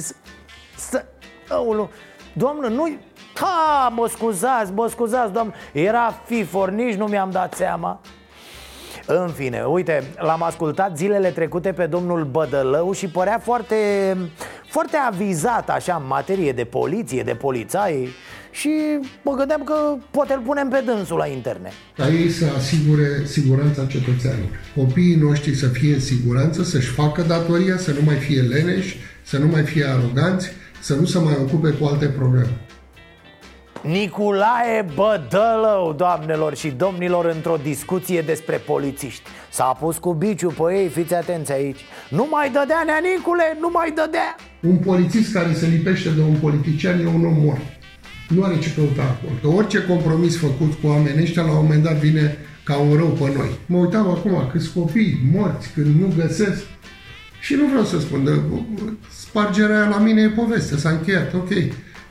Să... 0.79 1.05
Aulu, 1.49 1.89
doamnă, 2.33 2.67
nu 2.67 2.97
Ha, 3.33 3.93
mă 3.95 4.07
scuzați, 4.07 4.71
mă 4.71 4.87
scuzați, 4.89 5.33
doamnă 5.33 5.53
Era 5.71 6.21
fifor, 6.25 6.69
nici 6.69 6.95
nu 6.95 7.05
mi-am 7.05 7.29
dat 7.31 7.53
seama 7.53 8.01
în 9.05 9.29
fine, 9.29 9.63
uite, 9.63 10.03
l-am 10.17 10.43
ascultat 10.43 10.97
zilele 10.97 11.29
trecute 11.29 11.71
pe 11.71 11.85
domnul 11.85 12.23
Bădălău 12.23 12.93
și 12.93 13.07
părea 13.07 13.39
foarte, 13.43 13.75
foarte 14.67 14.97
avizat 14.97 15.69
așa 15.69 15.95
în 16.01 16.07
materie 16.07 16.51
de 16.51 16.63
poliție, 16.63 17.23
de 17.23 17.33
polițai 17.33 18.09
și 18.51 18.69
mă 19.23 19.33
gândeam 19.33 19.63
că 19.63 19.73
poate 20.11 20.33
îl 20.33 20.39
punem 20.39 20.67
pe 20.67 20.83
dânsul 20.85 21.17
la 21.17 21.27
interne. 21.27 21.71
Ca 21.95 22.07
ei 22.07 22.29
să 22.29 22.45
asigure 22.57 23.25
siguranța 23.25 23.85
cetățenilor. 23.85 24.59
Copiii 24.75 25.15
noștri 25.15 25.55
să 25.55 25.67
fie 25.67 25.93
în 25.93 25.99
siguranță, 25.99 26.63
să-și 26.63 26.89
facă 26.89 27.21
datoria, 27.21 27.77
să 27.77 27.91
nu 27.91 28.01
mai 28.05 28.15
fie 28.15 28.41
leneși, 28.41 28.97
să 29.23 29.37
nu 29.37 29.47
mai 29.47 29.63
fie 29.63 29.85
aroganți, 29.85 30.51
să 30.79 30.95
nu 30.95 31.05
se 31.05 31.19
mai 31.19 31.37
ocupe 31.41 31.69
cu 31.69 31.85
alte 31.85 32.05
probleme. 32.05 32.57
Nicolae 33.83 34.85
Bădălău, 34.95 35.93
doamnelor 35.97 36.55
și 36.55 36.69
domnilor, 36.69 37.25
într-o 37.25 37.57
discuție 37.63 38.21
despre 38.21 38.55
polițiști. 38.55 39.21
S-a 39.51 39.77
pus 39.79 39.97
cu 39.97 40.13
biciu 40.13 40.49
pe 40.49 40.75
ei, 40.75 40.87
fiți 40.87 41.13
atenți 41.13 41.51
aici. 41.51 41.79
Nu 42.09 42.27
mai 42.31 42.51
dădea, 42.51 42.83
neanicule, 42.85 43.57
nu 43.59 43.69
mai 43.73 43.91
dădea. 43.95 44.35
Un 44.61 44.77
polițist 44.77 45.33
care 45.33 45.53
se 45.53 45.65
lipește 45.65 46.09
de 46.09 46.21
un 46.21 46.35
politician 46.35 46.99
e 46.99 47.07
un 47.07 47.25
om 47.25 47.37
mort. 47.45 47.61
Nu 48.29 48.43
are 48.43 48.59
ce 48.59 48.73
căuta 48.75 49.01
acolo. 49.01 49.33
Că 49.41 49.47
orice 49.47 49.85
compromis 49.85 50.37
făcut 50.39 50.73
cu 50.81 50.87
oamenii 50.87 51.23
ăștia, 51.23 51.41
la 51.41 51.51
un 51.51 51.63
moment 51.63 51.83
dat 51.83 51.95
vine 51.95 52.37
ca 52.63 52.77
un 52.77 52.95
rău 52.95 53.07
pe 53.07 53.33
noi. 53.37 53.49
Mă 53.65 53.77
uitam 53.77 54.09
acum 54.09 54.49
câți 54.51 54.73
copii 54.73 55.19
morți, 55.33 55.69
când 55.73 56.01
nu 56.01 56.13
găsesc 56.17 56.63
și 57.39 57.53
nu 57.53 57.65
vreau 57.65 57.83
să 57.85 57.99
spun, 57.99 58.23
de, 58.23 58.31
spargerea 59.11 59.79
aia 59.79 59.89
la 59.89 59.97
mine 59.97 60.21
e 60.21 60.29
poveste, 60.29 60.77
s-a 60.77 60.89
încheiat, 60.89 61.33
ok. 61.33 61.49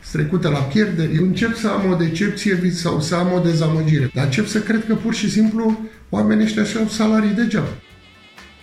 Strecută 0.01 0.49
la 0.49 0.59
pierdere, 0.59 1.13
eu 1.17 1.25
încep 1.25 1.57
să 1.57 1.69
am 1.69 1.93
o 1.93 1.95
decepție 1.95 2.71
sau 2.71 3.01
să 3.01 3.15
am 3.15 3.33
o 3.33 3.39
dezamăgire. 3.39 4.11
Dar 4.15 4.25
încep 4.25 4.47
să 4.47 4.59
cred 4.59 4.85
că 4.87 4.95
pur 4.95 5.15
și 5.15 5.31
simplu 5.31 5.89
oamenii 6.09 6.45
ăștia 6.45 6.65
și-au 6.65 6.87
salarii 6.87 7.31
degeaba 7.31 7.77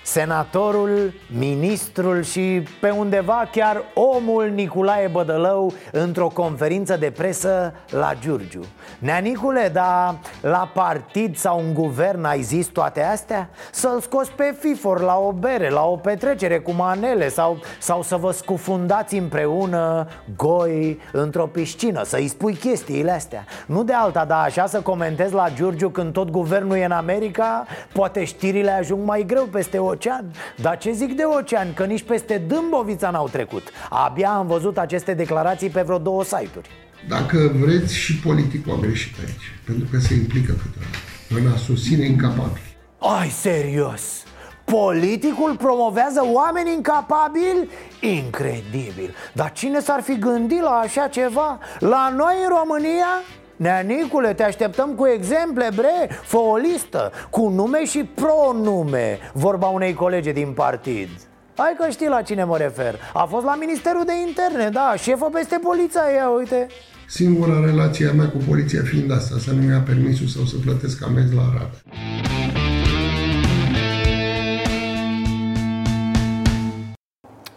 senatorul, 0.06 1.14
ministrul 1.38 2.24
și 2.24 2.64
pe 2.82 2.90
undeva 2.90 3.50
chiar 3.52 3.84
omul 3.94 4.52
Nicolae 4.54 5.08
Bădălău 5.08 5.74
într-o 5.92 6.28
conferință 6.28 6.98
de 6.98 7.12
presă 7.12 7.74
la 7.90 8.12
Giurgiu. 8.20 8.66
Neanicule, 9.00 9.70
dar 9.74 10.16
la 10.42 10.70
partid 10.74 11.38
sau 11.38 11.60
în 11.60 11.74
guvern 11.74 12.24
ai 12.24 12.42
zis 12.42 12.68
toate 12.68 13.04
astea? 13.04 13.50
Să-l 13.72 14.00
scoți 14.00 14.32
pe 14.32 14.56
FIFOR 14.60 15.00
la 15.02 15.18
o 15.18 15.32
bere, 15.32 15.70
la 15.70 15.86
o 15.86 15.96
petrecere 15.96 16.60
cu 16.60 16.72
manele 16.72 17.30
sau, 17.30 17.60
sau 17.80 18.02
să 18.02 18.16
vă 18.16 18.32
scufundați 18.32 19.16
împreună 19.16 20.08
goi 20.36 21.00
într-o 21.12 21.46
piscină, 21.46 22.04
să-i 22.04 22.28
spui 22.28 22.54
chestiile 22.54 23.12
astea. 23.12 23.46
Nu 23.66 23.84
de 23.84 23.94
alta, 23.94 24.26
dar 24.26 24.44
așa 24.46 24.66
să 24.66 24.82
comentezi 24.82 25.34
la 25.34 25.50
Giurgiu 25.54 25.90
când 25.90 26.14
tot 26.14 26.30
guvernul 26.30 26.76
e 26.76 26.86
în 26.86 26.92
America, 26.92 27.66
poate 27.94 28.24
știrile 28.24 28.72
ajung 28.72 29.06
mai 29.06 29.24
greu 29.28 29.44
peste 29.44 29.78
o 29.80 29.95
ocean 29.96 30.32
Dar 30.62 30.78
ce 30.78 30.92
zic 30.92 31.16
de 31.16 31.24
ocean? 31.24 31.74
Că 31.74 31.86
nici 31.86 32.04
peste 32.04 32.38
Dâmbovița 32.48 33.10
n-au 33.10 33.28
trecut 33.28 33.64
Abia 33.90 34.30
am 34.30 34.48
văzut 34.48 34.78
aceste 34.78 35.14
declarații 35.14 35.70
pe 35.70 35.82
vreo 35.82 35.98
două 35.98 36.24
site-uri 36.24 36.70
Dacă 37.08 37.52
vreți 37.60 37.96
și 37.96 38.20
politicul 38.20 38.74
a 38.74 38.80
greșit 38.80 39.16
aici 39.20 39.54
Pentru 39.66 39.88
că 39.92 40.00
se 40.00 40.14
implică 40.14 40.52
câteodată 40.52 40.98
în 41.30 41.52
a 41.54 41.58
susține 41.58 42.06
incapabili 42.06 42.76
Ai, 43.00 43.30
serios? 43.30 44.24
Politicul 44.66 45.56
promovează 45.58 46.22
oameni 46.24 46.72
incapabili? 46.72 47.70
Incredibil 48.00 49.14
Dar 49.34 49.52
cine 49.52 49.80
s-ar 49.80 50.02
fi 50.02 50.18
gândit 50.20 50.62
la 50.62 50.70
așa 50.84 51.08
ceva? 51.08 51.60
La 51.80 52.14
noi 52.16 52.34
în 52.44 52.50
România? 52.58 53.22
Neanicule, 53.56 54.34
te 54.34 54.44
așteptăm 54.44 54.90
cu 54.96 55.08
exemple, 55.08 55.70
bre, 55.76 56.10
fă 56.24 56.38
o 56.38 56.56
listă 56.56 57.12
Cu 57.30 57.50
nume 57.50 57.86
și 57.86 58.04
pronume 58.04 59.20
Vorba 59.34 59.68
unei 59.68 59.94
colege 59.94 60.32
din 60.32 60.52
partid. 60.52 61.10
Hai 61.58 61.76
că 61.80 61.90
știi 61.90 62.08
la 62.08 62.22
cine 62.22 62.44
mă 62.44 62.58
refer. 62.58 63.00
A 63.14 63.26
fost 63.26 63.46
la 63.46 63.56
Ministerul 63.56 64.04
de 64.06 64.14
Interne, 64.28 64.70
da, 64.70 64.94
șefă 64.98 65.30
peste 65.34 65.60
poliția 65.64 66.02
ea, 66.16 66.30
uite. 66.30 66.68
Singura 67.08 67.60
relație 67.60 68.08
a 68.08 68.12
mea 68.12 68.30
cu 68.30 68.38
poliția 68.48 68.82
fiind 68.84 69.12
asta 69.12 69.36
Să 69.40 69.52
nu 69.52 69.62
mi-a 69.62 69.84
permisul 69.86 70.28
sau 70.28 70.44
să 70.44 70.56
plătesc 70.64 71.04
amenzi 71.04 71.36
la 71.36 71.42
Arad 71.42 71.70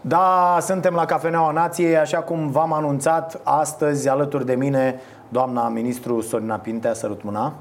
Da, 0.00 0.58
suntem 0.60 0.94
la 0.94 1.04
Cafeneaua 1.04 1.52
Nației, 1.52 1.96
așa 1.96 2.18
cum 2.18 2.50
v-am 2.50 2.72
anunțat 2.72 3.40
astăzi 3.44 4.08
alături 4.08 4.46
de 4.46 4.54
mine 4.54 5.00
doamna 5.28 5.68
ministru 5.68 6.20
Sorina 6.20 6.56
Pintea, 6.56 6.94
sărut 6.94 7.22
mâna. 7.22 7.52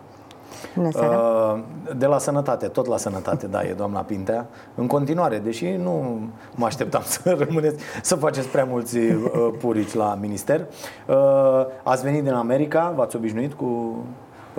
Uh, 0.75 1.59
de 1.97 2.05
la 2.05 2.17
sănătate, 2.17 2.67
tot 2.67 2.85
la 2.85 2.97
sănătate, 2.97 3.47
da, 3.47 3.63
e 3.63 3.73
doamna 3.73 3.99
Pintea. 3.99 4.45
În 4.75 4.87
continuare, 4.87 5.37
deși 5.37 5.69
nu 5.69 6.19
mă 6.55 6.65
așteptam 6.65 7.01
să 7.21 7.35
rămâneți 7.39 7.83
Să 8.01 8.15
faceți 8.15 8.47
prea 8.47 8.65
mulți 8.65 8.97
uh, 8.97 9.19
purici 9.59 9.93
la 9.93 10.17
minister. 10.21 10.65
Uh, 11.07 11.15
Ați 11.83 12.03
venit 12.03 12.23
din 12.23 12.33
America, 12.33 12.93
v-ați 12.95 13.15
obișnuit 13.15 13.53
cu 13.53 13.97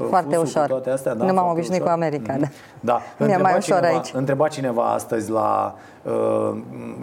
Foarte 0.09 0.35
fusul 0.35 0.45
ușor. 0.47 0.63
Cu 0.63 0.69
toate 0.69 0.91
astea, 0.91 1.15
da, 1.15 1.25
nu 1.25 1.33
m-am 1.33 1.35
foarte 1.35 1.53
obișnuit 1.59 1.81
ușor. 1.81 1.95
cu 1.95 2.01
America, 2.03 2.33
Mhm. 2.33 2.41
da. 2.41 2.49
Da, 2.81 2.93
Mi-e 2.95 3.05
Întreba 3.19 3.43
mai 3.43 3.57
ușor 3.59 3.77
cineva, 3.77 3.95
aici. 3.97 4.13
Întreba 4.15 4.49
cineva 4.49 4.83
astăzi 4.83 5.31
la 5.31 5.75
uh, 6.03 6.57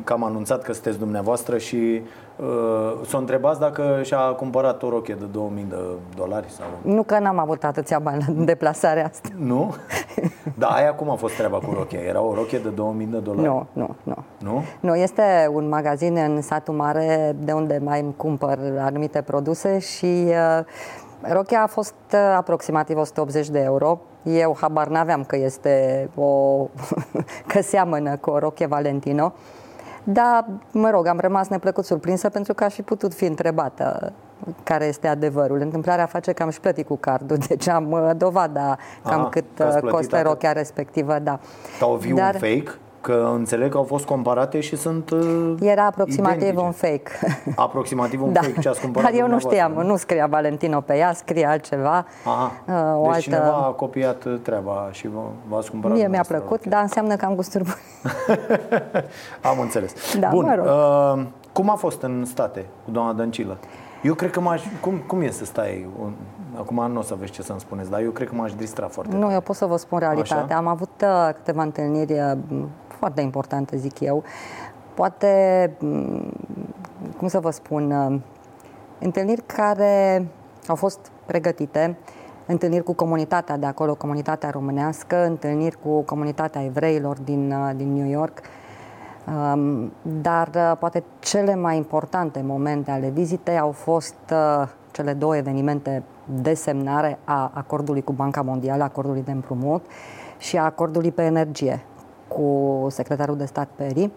că 0.04 0.14
am 0.14 0.24
anunțat 0.24 0.62
că 0.64 0.74
sunteți 0.74 0.98
dumneavoastră 1.00 1.58
și 1.58 2.02
uh, 2.36 2.46
s-a 3.08 3.18
întrebat 3.18 3.60
dacă 3.60 4.00
și-a 4.04 4.20
cumpărat 4.20 4.84
o 4.84 4.90
rochie 4.90 5.16
de 5.20 5.26
2000 5.26 5.66
de 5.70 5.76
dolari 6.16 6.46
sau 6.50 6.66
Nu 6.94 7.04
că 7.04 7.20
n-am 7.20 7.40
avut 7.40 7.64
atâția 7.64 8.00
bani 8.00 8.26
în 8.28 8.46
deplasarea 8.46 9.06
asta. 9.06 9.30
nu? 9.38 9.74
Da, 10.58 10.68
aia 10.68 10.94
cum 10.94 11.10
a 11.10 11.16
fost 11.16 11.36
treaba 11.36 11.58
cu 11.58 11.74
rochia? 11.74 12.00
Era 12.00 12.22
o 12.22 12.34
rochie 12.34 12.58
de 12.60 12.70
2000 12.70 13.06
de 13.06 13.18
dolari? 13.18 13.48
Nu, 13.48 13.66
nu, 13.74 13.96
nu. 14.04 14.16
Nu? 14.38 14.64
Nu, 14.80 14.96
este 14.96 15.50
un 15.54 15.68
magazin 15.70 16.18
în 16.18 16.42
satul 16.42 16.74
mare 16.74 17.36
de 17.40 17.52
unde 17.52 17.80
mai 17.84 18.02
îmi 18.02 18.14
cumpăr 18.18 18.58
anumite 18.80 19.22
produse 19.22 19.80
și 19.80 20.26
uh, 20.28 20.60
rochia 21.32 21.62
a 21.62 21.68
fost 21.68 21.94
uh, 22.14 22.20
aproximativ 22.38 22.98
180 22.98 23.50
de 23.50 23.60
euro. 23.60 24.00
Eu 24.24 24.58
habar 24.62 24.88
n-aveam 24.88 25.24
că 25.24 25.36
este 25.36 26.10
o... 26.16 26.58
că 27.48 27.62
seamănă 27.62 28.18
cu 28.18 28.30
o 28.30 28.40
rochie 28.40 28.66
Valentino. 28.66 29.34
Dar, 30.04 30.46
mă 30.72 30.90
rog, 30.90 31.08
am 31.08 31.20
rămas 31.20 31.48
neplăcut 31.48 31.86
surprinsă 31.86 32.30
pentru 32.30 32.54
că 32.54 32.64
aș 32.64 32.74
fi 32.74 32.82
putut 32.82 33.14
fi 33.14 33.26
întrebată 33.26 34.14
care 34.64 34.86
este 34.86 35.08
adevărul. 35.08 35.60
Întâmplarea 35.60 36.06
face 36.06 36.32
că 36.32 36.44
am 36.44 36.50
și 36.50 36.60
plătit 36.60 36.88
cu 36.88 36.96
cardul, 36.96 37.38
deci 37.48 37.68
am 37.68 37.92
uh, 37.92 38.10
dovada 38.18 38.78
cam 39.04 39.22
Ah, 39.24 39.28
cât 39.30 39.44
că 39.56 39.64
ați 39.64 39.76
uh, 39.76 39.82
plătit 39.82 39.98
costă 39.98 40.16
atât. 40.16 40.28
rochia 40.28 40.52
respectivă, 40.52 41.20
da. 41.20 41.40
Sau 41.80 41.96
viu 41.96 42.16
Dar- 42.16 42.34
un 42.34 42.40
fake? 42.40 42.72
Că 43.06 43.30
înțeleg 43.34 43.72
că 43.72 43.78
au 43.78 43.84
fost 43.84 44.06
comparate 44.06 44.60
și 44.60 44.76
sunt 44.76 45.10
uh, 45.10 45.54
Era 45.62 45.86
aproximativ 45.86 46.42
identice. 46.42 46.66
un 46.66 46.72
fake. 46.72 47.12
Aproximativ 47.56 48.22
un 48.22 48.34
da. 48.34 48.42
fake 48.42 48.60
ce 48.60 48.70
ați 48.70 48.82
cumpărat 48.82 49.10
Dar 49.12 49.20
eu 49.20 49.28
nu 49.28 49.38
dumneavoastră, 49.38 49.72
știam, 49.74 49.88
nu 49.88 49.96
scria 49.96 50.28
Valentino 50.28 50.82
pe 50.82 50.98
ea, 50.98 51.14
scrie 51.14 51.46
altceva. 51.46 52.06
Aha. 52.26 52.52
Uh, 52.68 52.74
o 52.74 53.02
deci 53.02 53.08
altă... 53.14 53.20
cineva 53.20 53.52
a 53.56 53.70
copiat 53.70 54.24
uh, 54.24 54.40
treaba 54.42 54.88
și 54.92 55.08
v- 55.08 55.50
v-ați 55.50 55.70
cumpărat 55.70 55.98
Mie 55.98 56.08
mi-a 56.08 56.22
dumneavoastră 56.22 56.38
plăcut, 56.38 56.66
dar 56.66 56.82
înseamnă 56.82 57.16
că 57.16 57.26
am 57.26 57.36
gusturi 57.36 57.64
bune. 57.64 57.78
Am 59.52 59.60
înțeles. 59.60 60.18
Da, 60.20 60.28
Bun, 60.32 60.46
mă 60.46 60.56
rog. 60.56 60.66
uh, 60.66 61.26
cum 61.52 61.70
a 61.70 61.76
fost 61.76 62.02
în 62.02 62.26
state 62.26 62.66
cu 62.86 62.92
doamna 62.92 63.14
Dăncilă? 63.14 63.58
Eu 64.06 64.14
cred 64.14 64.32
că 64.32 64.40
m-aș... 64.40 64.62
Cum, 64.82 64.98
cum 65.08 65.22
e 65.22 65.30
să 65.30 65.46
stai... 65.46 65.88
Un, 66.02 66.14
acum 66.58 66.92
nu 66.92 67.00
o 67.00 67.02
să 67.02 67.16
vezi 67.20 67.32
ce 67.32 67.42
să-mi 67.42 67.60
spuneți, 67.60 67.90
dar 67.90 68.02
eu 68.02 68.12
cred 68.12 68.28
că 68.28 68.36
m-aș 68.36 68.54
distra 68.54 68.88
foarte 68.88 69.16
Nu, 69.16 69.32
eu 69.32 69.42
pot 69.42 69.56
să 69.56 69.66
vă 69.66 69.78
spun 69.78 70.00
realitatea. 70.00 70.44
Așa? 70.46 70.56
Am 70.56 70.68
avut 70.68 71.02
uh, 71.02 71.30
câteva 71.34 71.62
întâlniri 71.62 72.14
uh, 72.14 72.32
foarte 72.88 73.22
importante, 73.22 73.78
zic 73.78 74.00
eu. 74.00 74.24
Poate, 74.94 75.72
m, 75.80 76.32
cum 77.18 77.28
să 77.28 77.40
vă 77.40 77.50
spun, 77.50 77.92
uh, 77.92 78.20
întâlniri 79.00 79.42
care 79.42 80.28
au 80.68 80.76
fost 80.76 81.12
pregătite, 81.26 81.98
întâlniri 82.46 82.84
cu 82.84 82.94
comunitatea 82.94 83.58
de 83.58 83.66
acolo, 83.66 83.96
comunitatea 83.96 84.50
românească, 84.50 85.26
întâlniri 85.26 85.78
cu 85.84 86.02
comunitatea 86.02 86.64
evreilor 86.64 87.18
din, 87.18 87.52
uh, 87.52 87.76
din 87.76 87.94
New 87.94 88.10
York. 88.10 88.40
Um, 88.40 88.65
Dar 90.02 90.50
uh, 90.56 90.78
poate 90.80 91.04
cele 91.20 91.56
mai 91.56 91.78
importante 91.78 92.42
momente 92.46 92.92
ale 92.92 93.10
vizitei 93.10 93.58
au 93.58 93.72
fost 93.72 94.16
uh, 94.32 94.68
cele 94.92 95.14
două 95.14 95.38
evenimente 95.38 96.04
de 96.42 96.54
semnare 96.54 97.20
a 97.24 97.52
acordului 97.54 98.02
cu 98.02 98.14
Banca 98.14 98.42
Mondială, 98.42 98.84
acordului 98.84 99.22
de 99.24 99.32
împrumut 99.32 99.86
și 100.38 100.58
a 100.58 100.64
acordului 100.64 101.12
pe 101.12 101.24
energie 101.24 101.84
cu 102.28 102.86
secretarul 102.90 103.38
de 103.38 103.46
stat 103.46 103.68
Perry. 103.76 104.12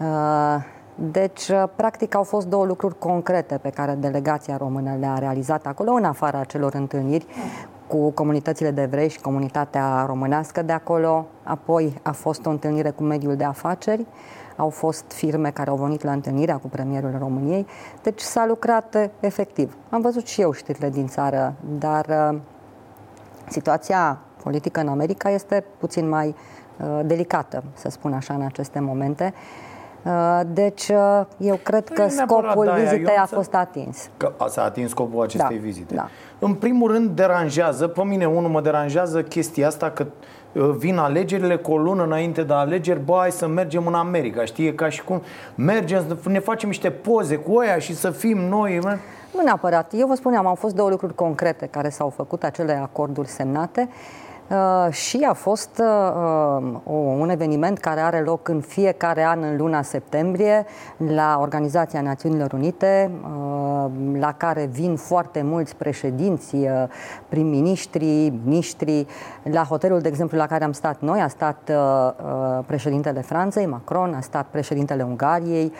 Uh, 0.00 0.56
Deci, 0.94 1.48
uh, 1.48 1.64
practic, 1.76 2.14
au 2.14 2.22
fost 2.22 2.46
două 2.46 2.64
lucruri 2.64 2.98
concrete 2.98 3.58
pe 3.58 3.70
care 3.70 3.94
delegația 3.94 4.56
română 4.56 4.96
le-a 4.98 5.18
realizat 5.18 5.66
acolo, 5.66 5.90
în 5.92 6.04
afara 6.04 6.38
acelor 6.38 6.74
întâlniri 6.74 7.26
cu 7.90 8.10
comunitățile 8.10 8.70
de 8.70 8.82
evrei 8.82 9.08
și 9.08 9.20
comunitatea 9.20 10.04
românească 10.06 10.62
de 10.62 10.72
acolo. 10.72 11.26
Apoi 11.42 11.94
a 12.02 12.12
fost 12.12 12.46
o 12.46 12.50
întâlnire 12.50 12.90
cu 12.90 13.02
mediul 13.02 13.36
de 13.36 13.44
afaceri, 13.44 14.06
au 14.56 14.68
fost 14.68 15.04
firme 15.12 15.50
care 15.50 15.70
au 15.70 15.76
venit 15.76 16.02
la 16.04 16.12
întâlnirea 16.12 16.56
cu 16.56 16.68
premierul 16.68 17.14
României, 17.18 17.66
deci 18.02 18.20
s-a 18.20 18.44
lucrat 18.46 18.94
uh, 18.94 19.04
efectiv. 19.20 19.76
Am 19.90 20.00
văzut 20.00 20.26
și 20.26 20.40
eu 20.40 20.52
știrile 20.52 20.90
din 20.90 21.06
țară, 21.06 21.54
dar 21.78 22.06
uh, 22.32 22.38
situația 23.48 24.18
politică 24.42 24.80
în 24.80 24.88
America 24.88 25.30
este 25.30 25.64
puțin 25.78 26.08
mai 26.08 26.34
uh, 26.80 27.00
delicată, 27.04 27.62
să 27.74 27.88
spun 27.90 28.12
așa, 28.12 28.34
în 28.34 28.42
aceste 28.42 28.80
momente. 28.80 29.34
Uh, 30.04 30.40
Deci, 30.46 30.88
uh, 30.88 31.20
eu 31.38 31.56
cred 31.62 31.88
că 31.88 32.02
Nu 32.02 32.08
e 32.12 32.14
neapărat 32.14 32.44
scopul 32.50 32.64
de 32.64 32.70
aia, 32.70 32.80
eu 32.82 32.88
vizitei 32.88 33.16
a 33.16 33.20
înțeleg. 33.20 33.42
fost 33.44 33.54
atins. 33.54 34.08
Că 34.16 34.32
a- 34.38 34.46
s-a 34.46 34.62
atins 34.64 34.90
scopul 34.90 35.22
acestei 35.22 35.56
Da, 35.56 35.62
vizite. 35.62 35.94
da. 35.94 36.08
În 36.42 36.54
primul 36.54 36.90
rând, 36.90 37.10
deranjează, 37.10 37.86
pe 37.86 38.02
mine 38.04 38.26
unul 38.26 38.50
mă 38.50 38.60
deranjează 38.60 39.22
chestia 39.22 39.66
asta 39.66 39.90
că 39.90 40.06
uh, 40.52 40.70
vin 40.78 40.96
alegerile 40.96 41.56
cu 41.56 41.72
o 41.72 41.76
lună 41.76 42.04
înainte 42.04 42.42
de 42.42 42.52
alegeri, 42.52 43.04
bă, 43.04 43.16
hai 43.18 43.30
să 43.30 43.46
mergem 43.46 43.86
în 43.86 43.94
America, 43.94 44.44
știi, 44.44 44.66
E 44.66 44.72
ca 44.72 44.88
și 44.88 45.04
cum 45.04 45.22
mergem, 45.54 46.04
să 46.22 46.28
ne 46.28 46.38
facem 46.38 46.68
niște 46.68 46.90
poze 46.90 47.36
cu 47.36 47.52
oia 47.52 47.78
și 47.78 47.94
să 47.94 48.10
fim 48.10 48.38
noi, 48.38 48.78
mă. 48.82 48.96
Nu 49.34 49.42
neapărat. 49.42 49.92
Eu 49.96 50.06
vă 50.06 50.14
spuneam, 50.14 50.46
au 50.46 50.54
fost 50.54 50.74
două 50.74 50.88
lucruri 50.88 51.14
concrete 51.14 51.66
care 51.66 51.88
s-au 51.88 52.08
făcut, 52.08 52.44
acele 52.44 52.72
acorduri 52.72 53.28
semnate. 53.28 53.88
Uh, 53.88 54.29
și 54.90 55.26
a 55.28 55.32
fost 55.32 55.82
uh, 55.82 56.80
o, 56.84 56.92
un 56.92 57.30
eveniment 57.30 57.78
care 57.78 58.00
are 58.00 58.20
loc 58.20 58.48
în 58.48 58.60
fiecare 58.60 59.24
an 59.24 59.42
în 59.42 59.56
luna 59.56 59.82
septembrie 59.82 60.66
la 60.96 61.38
Organizația 61.40 62.00
Națiunilor 62.00 62.52
Unite, 62.52 63.10
uh, 63.22 63.90
la 64.18 64.32
care 64.32 64.68
vin 64.72 64.96
foarte 64.96 65.42
mulți 65.42 65.76
președinți, 65.76 66.54
uh, 66.54 66.84
prim-ministri, 67.28 68.32
miniștri. 68.44 69.06
La 69.42 69.62
hotelul, 69.62 70.00
de 70.00 70.08
exemplu, 70.08 70.38
la 70.38 70.46
care 70.46 70.64
am 70.64 70.72
stat 70.72 71.00
noi, 71.00 71.20
a 71.20 71.28
stat 71.28 71.70
uh, 71.70 72.10
uh, 72.24 72.64
președintele 72.66 73.20
Franței, 73.20 73.66
Macron, 73.66 74.14
a 74.14 74.20
stat 74.20 74.46
președintele 74.50 75.02
Ungariei, 75.02 75.72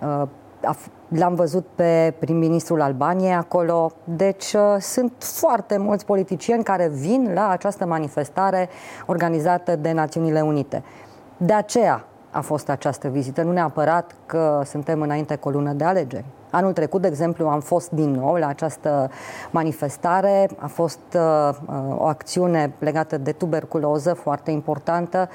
uh, 0.00 0.28
a 0.64 0.74
f- 0.74 0.95
L-am 1.08 1.34
văzut 1.34 1.66
pe 1.74 2.14
prim-ministrul 2.18 2.80
Albaniei 2.80 3.34
acolo. 3.34 3.92
Deci 4.04 4.52
uh, 4.52 4.76
sunt 4.80 5.12
foarte 5.18 5.76
mulți 5.76 6.04
politicieni 6.04 6.62
care 6.62 6.88
vin 6.88 7.30
la 7.34 7.48
această 7.48 7.86
manifestare 7.86 8.68
organizată 9.06 9.76
de 9.76 9.92
Națiunile 9.92 10.40
Unite. 10.40 10.82
De 11.36 11.52
aceea 11.52 12.04
a 12.30 12.40
fost 12.40 12.68
această 12.68 13.08
vizită, 13.08 13.42
nu 13.42 13.52
neapărat 13.52 14.14
că 14.26 14.62
suntem 14.64 15.00
înainte 15.00 15.36
cu 15.36 15.48
o 15.48 15.50
lună 15.50 15.72
de 15.72 15.84
alegeri. 15.84 16.24
Anul 16.50 16.72
trecut, 16.72 17.00
de 17.00 17.06
exemplu, 17.06 17.46
am 17.46 17.60
fost 17.60 17.90
din 17.90 18.10
nou 18.10 18.34
la 18.34 18.46
această 18.46 19.10
manifestare. 19.50 20.48
A 20.58 20.66
fost 20.66 21.00
uh, 21.14 21.50
uh, 21.66 21.96
o 21.98 22.06
acțiune 22.06 22.72
legată 22.78 23.18
de 23.18 23.32
tuberculoză 23.32 24.14
foarte 24.14 24.50
importantă. 24.50 25.28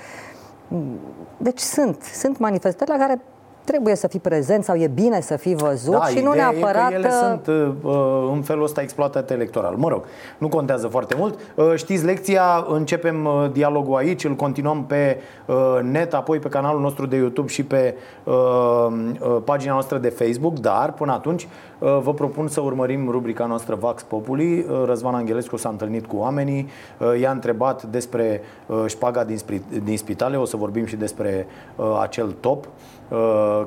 Deci 1.38 1.60
sunt, 1.60 2.02
sunt 2.02 2.38
manifestări 2.38 2.90
la 2.90 2.98
care 2.98 3.22
trebuie 3.64 3.96
să 3.96 4.08
fii 4.08 4.20
prezent 4.20 4.64
sau 4.64 4.76
e 4.76 4.88
bine 4.88 5.22
să 5.22 5.38
fii 5.38 5.56
văzut 5.56 5.94
Da, 5.94 6.06
și 6.06 6.20
nu 6.20 6.30
ideea 6.30 6.50
neapărat... 6.50 6.92
e 6.92 6.94
că 6.94 7.00
ele 7.00 7.08
uh, 7.08 7.14
sunt 7.22 7.48
uh, 7.82 8.30
în 8.34 8.42
felul 8.42 8.64
ăsta 8.64 8.82
exploatate 8.82 9.34
electoral. 9.34 9.76
Mă 9.76 9.88
rog, 9.90 10.04
nu 10.38 10.48
contează 10.48 10.88
foarte 10.88 11.16
mult. 11.18 11.40
Uh, 11.56 11.74
știți 11.76 12.06
lecția, 12.06 12.66
începem 12.70 13.26
uh, 13.26 13.52
dialogul 13.52 13.96
aici, 13.96 14.24
îl 14.24 14.36
continuăm 14.36 14.86
pe 14.86 15.18
uh, 15.46 15.80
net, 15.82 16.14
apoi 16.14 16.40
pe 16.40 16.48
canalul 16.48 16.82
nostru 16.82 17.06
de 17.06 17.16
YouTube 17.16 17.48
și 17.48 17.64
pe 17.64 17.96
uh, 18.24 18.34
uh, 18.34 19.38
pagina 19.44 19.72
noastră 19.72 19.98
de 19.98 20.10
Facebook, 20.10 20.60
dar 20.60 20.94
până 20.94 21.12
atunci 21.12 21.48
uh, 21.80 22.00
vă 22.02 22.14
propun 22.14 22.48
să 22.48 22.62
urmărim 22.62 23.10
rubrica 23.10 23.46
noastră 23.46 23.76
Vax 23.76 24.04
Populi. 24.04 24.60
Uh, 24.60 24.84
Răzvan 24.86 25.16
Angelescu 25.16 25.58
s-a 25.58 25.70
întâlnit 25.70 26.06
cu 26.06 26.16
oamenii, 26.18 26.70
uh, 26.98 27.20
i-a 27.20 27.32
întrebat 27.32 27.84
despre 27.84 28.42
uh, 28.66 28.84
șpaga 28.88 29.24
din, 29.24 29.38
spri- 29.38 29.84
din 29.84 29.98
spitale, 29.98 30.38
o 30.38 30.46
să 30.46 30.58
vorbim 30.58 30.86
și 30.86 30.96
despre 30.96 31.48
uh, 31.76 32.00
acel 32.02 32.36
top 32.40 32.66
uh, 32.66 32.72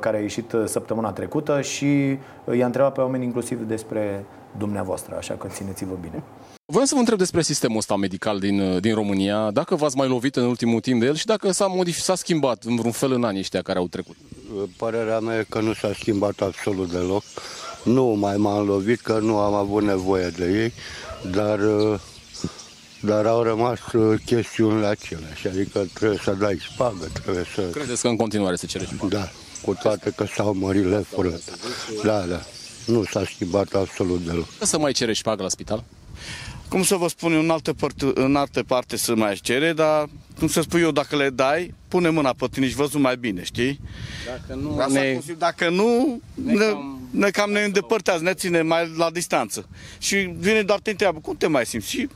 care 0.00 0.16
a 0.16 0.20
ieșit 0.20 0.52
uh, 0.52 0.62
săptămâna 0.66 1.12
trecută 1.12 1.60
și 1.60 2.18
uh, 2.44 2.56
i-a 2.56 2.66
întrebat 2.66 2.92
pe 2.92 3.00
oameni 3.00 3.24
inclusiv 3.24 3.60
despre 3.60 4.24
dumneavoastră, 4.58 5.16
așa 5.16 5.34
că 5.34 5.46
țineți-vă 5.50 5.94
bine. 6.00 6.22
Voiam 6.66 6.86
să 6.86 6.94
vă 6.94 7.00
întreb 7.00 7.18
despre 7.18 7.42
sistemul 7.42 7.76
ăsta 7.76 7.96
medical 7.96 8.38
din, 8.38 8.80
din 8.80 8.94
România, 8.94 9.50
dacă 9.50 9.74
v-ați 9.74 9.96
mai 9.96 10.08
lovit 10.08 10.36
în 10.36 10.44
ultimul 10.44 10.80
timp 10.80 11.00
de 11.00 11.06
el 11.06 11.14
și 11.14 11.26
dacă 11.26 11.50
s-a 11.50 11.66
modificat, 11.66 12.04
s-a 12.04 12.14
schimbat 12.14 12.62
în 12.62 12.76
vreun 12.76 12.92
fel 12.92 13.12
în 13.12 13.24
anii 13.24 13.40
ăștia 13.40 13.62
care 13.62 13.78
au 13.78 13.86
trecut. 13.86 14.16
Părerea 14.76 15.18
mea 15.18 15.38
e 15.38 15.46
că 15.48 15.60
nu 15.60 15.72
s-a 15.72 15.92
schimbat 15.92 16.40
absolut 16.40 16.90
deloc. 16.90 17.22
Nu 17.84 18.04
mai 18.04 18.36
m-am 18.36 18.66
lovit 18.66 19.00
că 19.00 19.18
nu 19.18 19.38
am 19.38 19.54
avut 19.54 19.82
nevoie 19.82 20.28
de 20.28 20.62
ei, 20.62 20.72
dar, 21.30 21.58
uh, 21.58 22.00
dar 23.04 23.26
au 23.26 23.42
rămas 23.42 23.78
uh, 23.92 24.20
chestiunile 24.24 24.86
aceleași. 24.86 25.48
Adică 25.48 25.86
trebuie 25.92 26.18
să 26.22 26.30
dai 26.32 26.58
spagă, 26.72 27.08
trebuie 27.22 27.44
să... 27.54 27.60
Credeți 27.62 28.00
că 28.02 28.08
în 28.08 28.16
continuare 28.16 28.56
se 28.56 28.66
cere 28.66 28.84
și 28.84 28.92
Da, 29.08 29.28
cu 29.62 29.74
toate 29.82 30.12
că 30.16 30.24
s-au 30.34 30.54
mărit 30.54 30.84
lefurile. 30.84 31.40
Da, 32.04 32.20
da. 32.20 32.40
Nu 32.86 33.04
s-a 33.04 33.24
schimbat 33.34 33.72
absolut 33.72 34.20
deloc. 34.24 34.46
Să 34.60 34.78
mai 34.78 34.92
cere 34.92 35.12
șpagă 35.12 35.42
la 35.42 35.48
spital? 35.48 35.84
Cum 36.68 36.82
să 36.82 36.94
vă 36.96 37.08
spun, 37.08 37.32
eu, 37.32 37.40
în 37.40 37.50
altă 37.50 37.72
parte, 37.72 38.10
în 38.14 38.36
altă 38.36 38.62
parte 38.62 38.96
să 38.96 39.14
mai 39.14 39.34
cere, 39.42 39.72
dar 39.72 40.08
cum 40.38 40.48
să 40.48 40.60
spun 40.60 40.80
eu, 40.80 40.90
dacă 40.90 41.16
le 41.16 41.30
dai, 41.30 41.74
pune 41.88 42.08
mâna 42.08 42.32
pe 42.38 42.46
tine 42.50 42.68
și 42.68 42.74
văzut 42.74 43.00
mai 43.00 43.16
bine, 43.16 43.42
știi? 43.44 43.80
Dacă 44.26 44.60
nu, 44.60 44.78
Asta 44.78 45.00
ne, 45.00 45.12
cum 45.12 45.22
să- 45.26 45.32
dacă 45.38 45.68
nu, 45.70 46.20
ne 46.34 46.52
ne, 46.52 46.64
cam 46.64 47.03
ne 47.14 47.30
cam 47.30 47.50
ne 47.50 47.60
îndepărtează, 47.60 48.22
ne 48.22 48.34
ține 48.34 48.62
mai 48.62 48.92
la 48.96 49.10
distanță. 49.10 49.68
Și 49.98 50.16
vine 50.16 50.62
doar 50.62 50.78
te 50.78 50.90
întreabă, 50.90 51.18
cum 51.22 51.36
te 51.36 51.46
mai 51.46 51.66
simți? 51.66 51.88
Și, 51.88 52.08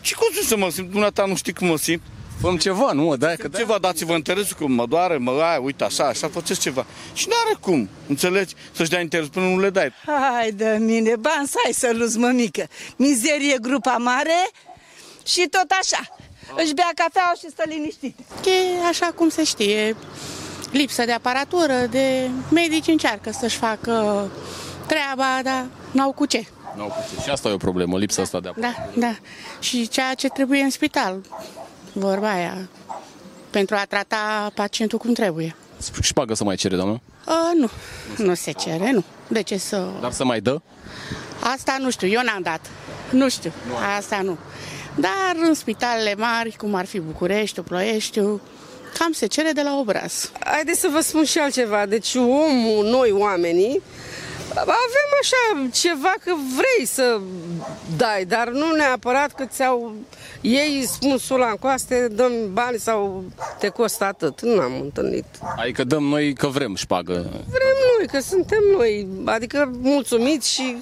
și 0.00 0.14
cum 0.14 0.26
să 0.42 0.56
mă 0.56 0.70
simt? 0.70 0.90
Dumneata 0.90 1.24
nu 1.24 1.36
știi 1.36 1.52
cum 1.52 1.66
mă 1.66 1.76
simt. 1.76 2.02
Făm 2.40 2.56
ceva, 2.56 2.92
nu? 2.92 3.16
Da, 3.16 3.34
că 3.34 3.48
ceva, 3.48 3.78
dați-vă 3.78 4.12
interesul 4.12 4.56
cum 4.56 4.72
mă 4.72 4.86
doare, 4.86 5.16
mă 5.16 5.30
ai, 5.30 5.58
uite 5.58 5.84
așa, 5.84 6.04
așa, 6.04 6.28
faceți 6.28 6.60
ceva. 6.60 6.86
Și 7.14 7.28
nu 7.28 7.34
are 7.44 7.56
cum, 7.60 7.88
înțelegi, 8.06 8.54
să-și 8.72 8.90
dea 8.90 9.00
interes 9.00 9.28
până 9.28 9.46
nu 9.46 9.58
le 9.58 9.70
dai. 9.70 9.92
Hai 10.06 10.52
de 10.52 10.76
mine, 10.80 11.16
bani 11.16 11.46
să 11.48 11.56
ai 11.66 11.72
să 11.72 11.90
luți, 11.94 12.18
mămică. 12.18 12.68
Mizerie, 12.96 13.56
grupa 13.60 13.96
mare 13.96 14.50
și 15.26 15.46
tot 15.50 15.70
așa. 15.80 16.08
Își 16.56 16.74
bea 16.74 16.90
cafea 16.94 17.32
și 17.38 17.50
stă 17.50 17.62
liniștit. 17.66 18.18
E 18.44 18.86
așa 18.88 19.06
cum 19.06 19.28
se 19.28 19.44
știe, 19.44 19.96
lipsă 20.70 21.04
de 21.04 21.12
aparatură, 21.12 21.86
de 21.90 22.30
medici 22.50 22.86
încearcă 22.86 23.30
să-și 23.32 23.56
facă 23.56 24.28
treaba, 24.86 25.40
dar 25.42 25.66
n-au 25.90 26.12
cu 26.12 26.26
ce. 26.26 26.46
N-au 26.76 26.86
cu 26.86 27.14
ce. 27.14 27.22
Și 27.22 27.30
asta 27.30 27.48
e 27.48 27.52
o 27.52 27.56
problemă, 27.56 27.98
lipsa 27.98 28.22
asta 28.22 28.40
de 28.40 28.48
apă. 28.48 28.60
Da, 28.60 28.74
da. 28.94 29.16
Și 29.58 29.88
ceea 29.88 30.14
ce 30.14 30.28
trebuie 30.28 30.60
în 30.60 30.70
spital, 30.70 31.20
vorba 31.92 32.30
aia, 32.30 32.68
pentru 33.50 33.74
a 33.74 33.84
trata 33.88 34.50
pacientul 34.54 34.98
cum 34.98 35.12
trebuie. 35.12 35.56
Șpagă 36.02 36.34
să 36.34 36.44
mai 36.44 36.56
cere, 36.56 36.76
doamnă? 36.76 37.00
A, 37.24 37.50
nu, 37.54 37.70
nu 38.24 38.34
se 38.34 38.52
cere, 38.52 38.90
nu. 38.90 39.04
De 39.28 39.42
ce 39.42 39.56
să... 39.56 39.88
Dar 40.00 40.12
să 40.12 40.24
mai 40.24 40.40
dă? 40.40 40.60
Asta 41.40 41.76
nu 41.80 41.90
știu, 41.90 42.08
eu 42.08 42.20
n-am 42.24 42.42
dat. 42.42 42.60
Nu 43.10 43.28
știu, 43.28 43.52
asta 43.96 44.20
nu. 44.22 44.38
Dar 44.94 45.36
în 45.48 45.54
spitalele 45.54 46.14
mari, 46.14 46.56
cum 46.56 46.74
ar 46.74 46.86
fi 46.86 47.00
București, 47.00 47.60
Ploieștiu, 47.60 48.40
cam 49.00 49.12
se 49.12 49.26
cere 49.26 49.52
de 49.52 49.62
la 49.62 49.78
obraz. 49.78 50.30
Haideți 50.44 50.80
să 50.80 50.88
vă 50.92 51.00
spun 51.00 51.24
și 51.24 51.38
altceva. 51.38 51.86
Deci 51.86 52.14
omul, 52.14 52.84
noi 52.84 53.10
oamenii, 53.10 53.82
avem 54.54 55.08
așa 55.20 55.68
ceva 55.72 56.14
că 56.24 56.32
vrei 56.56 56.86
să 56.86 57.20
dai, 57.96 58.24
dar 58.24 58.48
nu 58.48 58.74
neapărat 58.76 59.32
că 59.32 59.44
ți-au 59.44 59.94
ei 60.40 60.84
spun 60.86 61.18
sula 61.18 61.48
în 61.48 61.56
coaste, 61.56 62.08
dăm 62.08 62.32
bani 62.52 62.78
sau 62.78 63.24
te 63.58 63.68
costă 63.68 64.04
atât. 64.04 64.40
Nu 64.40 64.60
am 64.60 64.80
întâlnit. 64.80 65.24
Adică 65.56 65.84
dăm 65.84 66.02
noi 66.02 66.34
că 66.34 66.46
vrem 66.46 66.74
șpagă. 66.74 67.12
Vrem 67.30 67.76
noi, 67.96 68.06
că 68.06 68.20
suntem 68.20 68.62
noi, 68.72 69.08
adică 69.24 69.70
mulțumiți 69.80 70.52
și 70.52 70.76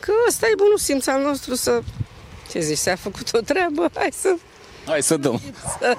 că 0.00 0.12
ăsta 0.28 0.46
e 0.46 0.54
bunul 0.56 0.78
simț 0.78 1.06
al 1.06 1.22
nostru 1.22 1.54
să, 1.54 1.80
ce 2.50 2.60
zici, 2.60 2.78
s-a 2.78 2.96
făcut 2.96 3.32
o 3.32 3.38
treabă, 3.38 3.90
hai 3.94 4.12
să 4.12 4.36
Hai 4.86 5.02
să 5.02 5.16
dăm. 5.16 5.40
Să, 5.80 5.96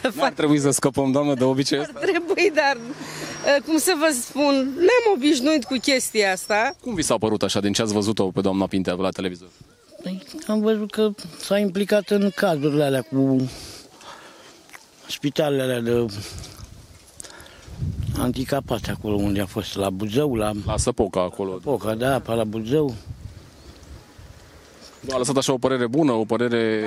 să 0.00 0.10
fac... 0.10 0.24
Ar 0.24 0.32
trebui 0.32 0.58
să 0.58 0.70
scăpăm, 0.70 1.12
doamnă, 1.12 1.34
de 1.34 1.44
obicei 1.44 1.80
ăsta? 1.80 1.98
Trebuie, 1.98 2.52
dar 2.54 2.76
cum 3.66 3.78
să 3.78 3.94
vă 3.98 4.14
spun, 4.20 4.54
ne-am 4.74 5.14
obișnuit 5.14 5.64
cu 5.64 5.76
chestia 5.82 6.32
asta. 6.32 6.74
Cum 6.80 6.94
vi 6.94 7.02
s-a 7.02 7.16
părut 7.18 7.42
așa 7.42 7.60
din 7.60 7.72
ce 7.72 7.82
ați 7.82 7.92
văzut-o 7.92 8.30
pe 8.30 8.40
doamna 8.40 8.66
Pintea 8.66 8.94
la 8.94 9.10
televizor? 9.10 9.48
Păi, 10.02 10.22
am 10.46 10.60
văzut 10.60 10.90
că 10.90 11.10
s-a 11.40 11.58
implicat 11.58 12.10
în 12.10 12.30
cazurile 12.34 12.84
alea 12.84 13.02
cu 13.02 13.50
spitalele 15.08 15.62
alea 15.62 15.80
de 15.80 16.06
handicapate 18.16 18.90
acolo 18.90 19.14
unde 19.14 19.40
a 19.40 19.46
fost, 19.46 19.76
la 19.76 19.90
Buzău, 19.90 20.34
la... 20.34 20.50
La 20.66 20.76
Săpoca 20.76 21.20
acolo. 21.20 21.52
Săpoca, 21.52 21.94
da, 21.94 22.20
pe 22.20 22.32
la 22.32 22.44
Buzău. 22.44 22.94
A 25.10 25.16
lăsat 25.16 25.36
așa 25.36 25.52
o 25.52 25.58
părere 25.58 25.86
bună, 25.86 26.12
o 26.12 26.24
părere... 26.24 26.84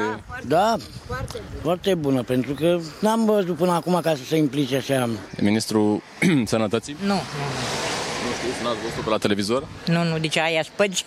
Da, 0.48 0.76
foarte, 1.06 1.40
foarte 1.62 1.96
bună, 1.96 2.24
pentru 2.24 2.54
că 2.54 2.80
n-am 3.00 3.26
văzut 3.26 3.56
până 3.56 3.72
acum 3.72 4.00
ca 4.04 4.16
să 4.16 4.24
se 4.24 4.38
implice 4.38 4.76
așa. 4.76 5.10
Ministrul 5.40 6.02
Sănătății? 6.46 6.96
Nu, 7.02 7.08
nu. 7.08 7.14
Nu 7.14 8.32
știți, 8.40 8.64
n-ați 8.64 8.78
văzut 8.90 9.04
pe 9.04 9.10
la 9.10 9.18
televizor? 9.18 9.68
Nu, 9.86 10.04
nu, 10.04 10.18
deci 10.18 10.38
aia 10.38 10.64
spăgi. 10.64 11.06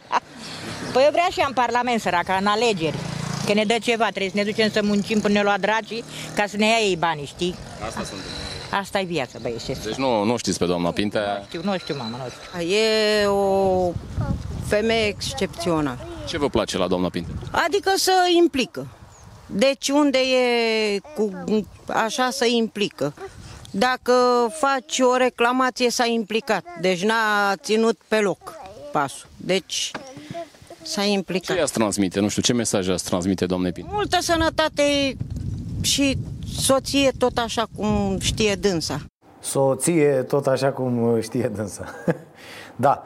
păi 0.92 1.02
eu 1.04 1.10
vreau 1.10 1.28
și 1.30 1.42
în 1.46 1.52
Parlament, 1.52 2.00
săraca, 2.00 2.36
în 2.40 2.46
alegeri. 2.46 2.96
Că 3.46 3.52
ne 3.54 3.64
dă 3.64 3.76
ceva, 3.82 4.04
trebuie 4.04 4.30
să 4.30 4.36
ne 4.36 4.42
ducem 4.42 4.70
să 4.70 4.80
muncim 4.82 5.20
până 5.20 5.32
ne 5.32 5.42
lua 5.42 5.56
dracii 5.60 6.04
ca 6.34 6.44
să 6.46 6.56
ne 6.56 6.66
ia 6.66 6.78
ei 6.88 6.96
banii, 6.96 7.26
știi? 7.26 7.54
Asta 7.86 8.04
sunt. 8.04 8.20
Asta 8.70 9.00
e 9.00 9.04
viața, 9.04 9.38
băieți. 9.42 9.66
Deci 9.66 9.94
nu, 9.94 10.24
nu 10.24 10.36
știți 10.36 10.58
pe 10.58 10.64
doamna 10.64 10.90
Pintea? 10.90 11.36
Nu 11.38 11.44
știu, 11.46 11.60
nu 11.64 11.78
știu, 11.78 11.94
mama, 11.98 12.16
nu 12.16 12.30
știu. 12.30 12.74
E 12.74 13.26
o 13.26 13.92
femeie 14.66 15.06
excepțională. 15.06 15.98
Ce 16.26 16.38
vă 16.38 16.48
place 16.48 16.78
la 16.78 16.86
doamna 16.86 17.08
Pintea? 17.08 17.34
Adică 17.50 17.90
să 17.96 18.12
implică. 18.36 18.86
Deci 19.46 19.88
unde 19.88 20.18
e 20.18 20.98
cu 20.98 21.30
așa 21.86 22.30
să 22.30 22.46
implică. 22.46 23.14
Dacă 23.70 24.12
faci 24.50 24.98
o 24.98 25.16
reclamație 25.16 25.90
s-a 25.90 26.06
implicat. 26.06 26.64
Deci 26.80 27.04
n-a 27.04 27.56
ținut 27.56 27.98
pe 28.08 28.20
loc 28.20 28.54
pasul. 28.92 29.28
Deci 29.36 29.90
s-a 30.82 31.02
implicat. 31.02 31.56
Ce 31.56 31.62
ați 31.62 31.72
transmite? 31.72 32.20
Nu 32.20 32.28
știu, 32.28 32.42
ce 32.42 32.52
mesaj 32.52 32.88
ați 32.88 33.04
transmite, 33.04 33.46
doamne 33.46 33.70
Pintea? 33.70 33.92
Multă 33.94 34.18
sănătate 34.20 35.16
și 35.80 36.18
soție 36.60 37.10
tot 37.18 37.38
așa 37.38 37.66
cum 37.76 38.18
știe 38.20 38.54
dânsa. 38.54 39.00
Soție 39.40 40.24
tot 40.28 40.46
așa 40.46 40.72
cum 40.72 41.20
știe 41.20 41.50
dânsa. 41.54 41.84
da. 42.76 43.02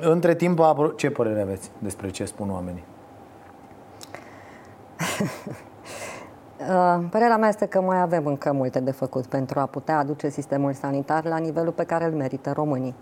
Între 0.00 0.34
timp, 0.34 0.60
ce 0.96 1.10
părere 1.10 1.40
aveți 1.40 1.70
despre 1.78 2.10
ce 2.10 2.24
spun 2.24 2.50
oamenii? 2.50 2.84
Părerea 7.10 7.36
mea 7.36 7.48
este 7.48 7.66
că 7.66 7.80
mai 7.80 8.00
avem 8.00 8.26
încă 8.26 8.52
multe 8.52 8.80
de 8.80 8.90
făcut 8.90 9.26
pentru 9.26 9.60
a 9.60 9.66
putea 9.66 9.98
aduce 9.98 10.28
sistemul 10.28 10.72
sanitar 10.72 11.24
la 11.24 11.36
nivelul 11.36 11.72
pe 11.72 11.84
care 11.84 12.04
îl 12.04 12.12
merită 12.12 12.52
românii. 12.52 12.94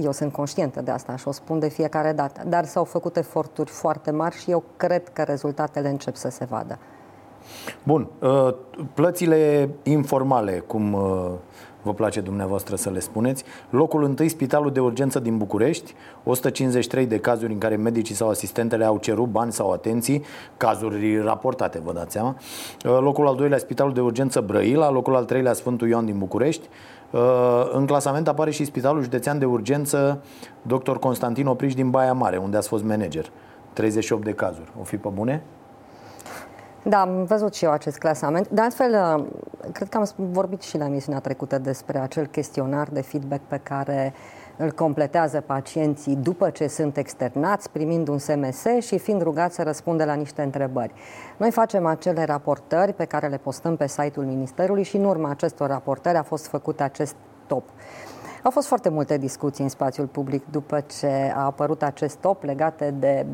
Eu 0.00 0.12
sunt 0.12 0.32
conștientă 0.32 0.80
de 0.80 0.90
asta 0.90 1.16
și 1.16 1.28
o 1.28 1.32
spun 1.32 1.58
de 1.58 1.68
fiecare 1.68 2.12
dată, 2.12 2.42
dar 2.46 2.64
s-au 2.64 2.84
făcut 2.84 3.16
eforturi 3.16 3.70
foarte 3.70 4.10
mari 4.10 4.36
și 4.36 4.50
eu 4.50 4.64
cred 4.76 5.08
că 5.08 5.22
rezultatele 5.22 5.88
încep 5.88 6.14
să 6.14 6.28
se 6.28 6.44
vadă. 6.44 6.78
Bun, 7.82 8.08
plățile 8.94 9.70
informale, 9.82 10.58
cum 10.66 10.96
vă 11.82 11.94
place 11.94 12.20
dumneavoastră 12.20 12.76
să 12.76 12.90
le 12.90 12.98
spuneți. 12.98 13.44
Locul 13.70 14.04
întâi, 14.04 14.28
Spitalul 14.28 14.72
de 14.72 14.80
Urgență 14.80 15.18
din 15.18 15.38
București, 15.38 15.94
153 16.24 17.06
de 17.06 17.18
cazuri 17.18 17.52
în 17.52 17.58
care 17.58 17.76
medicii 17.76 18.14
sau 18.14 18.28
asistentele 18.28 18.84
au 18.84 18.96
cerut 18.96 19.28
bani 19.28 19.52
sau 19.52 19.70
atenții, 19.70 20.24
cazuri 20.56 21.22
raportate, 21.22 21.80
vă 21.84 21.92
dați 21.92 22.12
seama. 22.12 22.36
Locul 22.82 23.26
al 23.26 23.36
doilea, 23.36 23.58
Spitalul 23.58 23.92
de 23.92 24.00
Urgență 24.00 24.40
Brăila, 24.40 24.90
locul 24.90 25.16
al 25.16 25.24
treilea, 25.24 25.52
Sfântul 25.52 25.88
Ioan 25.88 26.04
din 26.04 26.18
București. 26.18 26.68
În 27.72 27.86
clasament 27.86 28.28
apare 28.28 28.50
și 28.50 28.64
Spitalul 28.64 29.02
Județean 29.02 29.38
de 29.38 29.44
Urgență 29.44 30.22
Dr. 30.62 30.92
Constantin 30.92 31.46
Opriș 31.46 31.74
din 31.74 31.90
Baia 31.90 32.12
Mare, 32.12 32.36
unde 32.36 32.56
ați 32.56 32.68
fost 32.68 32.84
manager. 32.84 33.30
38 33.72 34.24
de 34.24 34.32
cazuri. 34.32 34.72
O 34.80 34.82
fi 34.82 34.96
pe 34.96 35.08
bune? 35.12 35.42
Da, 36.82 37.00
am 37.00 37.24
văzut 37.24 37.54
și 37.54 37.64
eu 37.64 37.70
acest 37.70 37.98
clasament. 37.98 38.48
De 38.48 38.60
altfel, 38.60 38.90
cred 39.72 39.88
că 39.88 39.96
am 39.96 40.08
vorbit 40.16 40.62
și 40.62 40.78
la 40.78 40.84
emisiunea 40.84 41.20
trecută 41.20 41.58
despre 41.58 41.98
acel 41.98 42.26
chestionar 42.26 42.88
de 42.88 43.00
feedback 43.00 43.40
pe 43.48 43.60
care 43.62 44.12
îl 44.56 44.70
completează 44.70 45.40
pacienții 45.40 46.16
după 46.16 46.50
ce 46.50 46.66
sunt 46.66 46.96
externați, 46.96 47.70
primind 47.70 48.08
un 48.08 48.18
SMS 48.18 48.64
și 48.80 48.98
fiind 48.98 49.22
rugați 49.22 49.54
să 49.54 49.62
răspundă 49.62 50.04
la 50.04 50.14
niște 50.14 50.42
întrebări. 50.42 50.92
Noi 51.36 51.50
facem 51.50 51.86
acele 51.86 52.24
raportări 52.24 52.92
pe 52.92 53.04
care 53.04 53.28
le 53.28 53.36
postăm 53.36 53.76
pe 53.76 53.86
site-ul 53.86 54.26
Ministerului 54.26 54.82
și 54.82 54.96
în 54.96 55.04
urma 55.04 55.30
acestor 55.30 55.68
raportări 55.68 56.16
a 56.16 56.22
fost 56.22 56.46
făcut 56.46 56.80
acest 56.80 57.14
top. 57.46 57.68
Au 58.42 58.50
fost 58.50 58.66
foarte 58.66 58.88
multe 58.88 59.18
discuții 59.18 59.62
în 59.64 59.70
spațiul 59.70 60.06
public 60.06 60.42
după 60.50 60.84
ce 60.98 61.32
a 61.34 61.44
apărut 61.44 61.82
acest 61.82 62.16
top 62.16 62.42
legate 62.42 62.94
de 62.98 63.26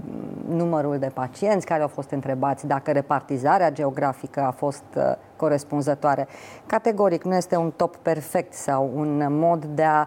numărul 0.48 0.98
de 0.98 1.10
pacienți 1.14 1.66
care 1.66 1.82
au 1.82 1.88
fost 1.88 2.10
întrebați, 2.10 2.66
dacă 2.66 2.90
repartizarea 2.90 3.72
geografică 3.72 4.40
a 4.40 4.50
fost 4.50 4.82
corespunzătoare. 5.36 6.26
Categoric 6.66 7.24
nu 7.24 7.34
este 7.34 7.56
un 7.56 7.72
top 7.76 7.96
perfect 7.96 8.52
sau 8.52 8.90
un 8.94 9.26
mod 9.28 9.64
de 9.64 9.82
a 9.82 10.06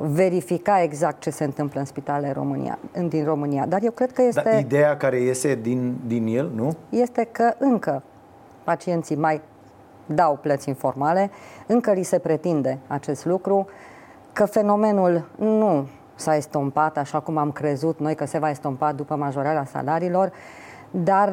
verifica 0.00 0.82
exact 0.82 1.20
ce 1.20 1.30
se 1.30 1.44
întâmplă 1.44 1.80
în 1.80 1.86
spitalele 1.86 2.32
România, 2.32 2.78
din 3.08 3.24
România, 3.24 3.66
dar 3.66 3.80
eu 3.82 3.90
cred 3.90 4.12
că 4.12 4.22
este... 4.22 4.42
Dar 4.44 4.58
ideea 4.58 4.96
care 4.96 5.20
iese 5.20 5.54
din, 5.54 5.96
din 6.06 6.26
el, 6.26 6.50
nu? 6.54 6.76
Este 6.88 7.28
că 7.32 7.54
încă 7.58 8.02
pacienții 8.64 9.16
mai 9.16 9.40
dau 10.06 10.38
plăți 10.42 10.68
informale, 10.68 11.30
încă 11.66 11.92
li 11.92 12.02
se 12.02 12.18
pretinde 12.18 12.78
acest 12.86 13.24
lucru, 13.24 13.66
că 14.38 14.46
fenomenul 14.46 15.24
nu 15.36 15.88
s-a 16.14 16.36
estompat 16.36 16.96
așa 16.96 17.20
cum 17.20 17.36
am 17.36 17.52
crezut 17.52 17.98
noi 17.98 18.14
că 18.14 18.24
se 18.24 18.38
va 18.38 18.50
estompa 18.50 18.92
după 18.92 19.14
majorarea 19.16 19.64
salariilor, 19.64 20.32
dar 20.90 21.32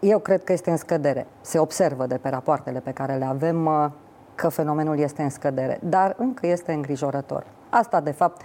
eu 0.00 0.18
cred 0.18 0.44
că 0.44 0.52
este 0.52 0.70
în 0.70 0.76
scădere. 0.76 1.26
Se 1.40 1.58
observă 1.58 2.06
de 2.06 2.16
pe 2.16 2.28
rapoartele 2.28 2.80
pe 2.80 2.90
care 2.90 3.14
le 3.14 3.24
avem 3.24 3.70
că 4.34 4.48
fenomenul 4.48 4.98
este 4.98 5.22
în 5.22 5.30
scădere, 5.30 5.78
dar 5.82 6.14
încă 6.18 6.46
este 6.46 6.72
îngrijorător. 6.72 7.44
Asta, 7.70 8.00
de 8.00 8.10
fapt, 8.10 8.42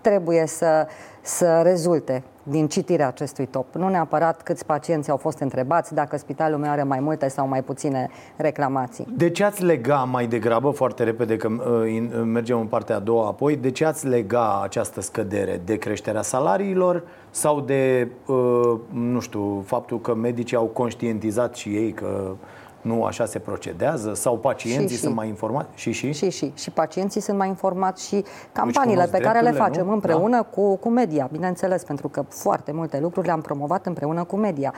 trebuie 0.00 0.46
să, 0.46 0.86
să 1.20 1.60
rezulte 1.62 2.22
din 2.42 2.68
citirea 2.68 3.06
acestui 3.06 3.46
top. 3.46 3.74
Nu 3.74 3.88
neapărat 3.88 4.42
câți 4.42 4.66
pacienți 4.66 5.10
au 5.10 5.16
fost 5.16 5.38
întrebați, 5.38 5.94
dacă 5.94 6.16
spitalul 6.16 6.58
meu 6.58 6.70
are 6.70 6.82
mai 6.82 7.00
multe 7.00 7.28
sau 7.28 7.48
mai 7.48 7.62
puține 7.62 8.08
reclamații. 8.36 9.06
De 9.16 9.30
ce 9.30 9.44
ați 9.44 9.64
lega 9.64 9.96
mai 9.96 10.26
degrabă, 10.26 10.70
foarte 10.70 11.02
repede, 11.02 11.36
că 11.36 11.48
uh, 11.48 11.92
in- 11.92 12.14
uh, 12.14 12.22
mergem 12.24 12.60
în 12.60 12.66
partea 12.66 12.96
a 12.96 12.98
doua 12.98 13.26
apoi, 13.26 13.56
de 13.56 13.70
ce 13.70 13.84
ați 13.84 14.06
lega 14.06 14.60
această 14.62 15.00
scădere? 15.00 15.60
De 15.64 15.76
creșterea 15.76 16.22
salariilor 16.22 17.02
sau 17.30 17.60
de, 17.60 18.08
uh, 18.26 18.78
nu 18.92 19.20
știu, 19.20 19.62
faptul 19.66 20.00
că 20.00 20.14
medicii 20.14 20.56
au 20.56 20.64
conștientizat 20.66 21.54
și 21.54 21.68
ei 21.68 21.92
că 21.92 22.34
nu 22.82 23.04
așa 23.04 23.24
se 23.24 23.38
procedează? 23.38 24.14
Sau 24.14 24.38
pacienții 24.38 24.88
Și, 24.88 24.94
și. 24.94 25.00
sunt 25.00 25.14
mai 25.14 25.28
informați? 25.28 25.68
Și, 25.74 25.92
și? 25.92 26.12
Și, 26.12 26.30
și. 26.30 26.52
Și 26.54 26.70
pacienții 26.70 27.20
sunt 27.20 27.38
mai 27.38 27.48
informați 27.48 28.06
și 28.06 28.24
campaniile 28.52 28.94
cunosc 28.94 29.10
pe 29.10 29.18
care 29.18 29.34
le 29.40 29.42
drepturile, 29.42 29.68
facem 29.68 29.86
nu? 29.86 29.92
împreună 29.92 30.36
Da. 30.36 30.42
cu, 30.42 30.76
cu 30.76 30.88
media, 30.88 31.28
bineînțeles, 31.32 31.84
pentru 31.84 32.08
că 32.08 32.24
foarte 32.28 32.72
multe 32.72 33.00
lucruri 33.00 33.26
le-am 33.26 33.40
promovat 33.40 33.86
împreună 33.86 34.24
cu 34.24 34.36
media. 34.36 34.74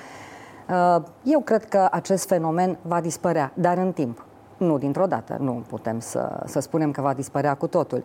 Uh, 0.68 1.02
Eu 1.22 1.40
cred 1.40 1.64
că 1.64 1.88
acest 1.90 2.26
fenomen 2.28 2.78
va 2.82 3.00
dispărea, 3.00 3.52
dar 3.54 3.76
în 3.76 3.92
timp. 3.92 4.24
Nu 4.56 4.78
dintr-o 4.78 5.06
dată, 5.06 5.36
nu 5.40 5.62
putem 5.68 6.00
să, 6.00 6.42
să 6.46 6.60
spunem 6.60 6.90
că 6.90 7.00
va 7.00 7.12
dispărea 7.14 7.54
cu 7.54 7.66
totul. 7.66 8.04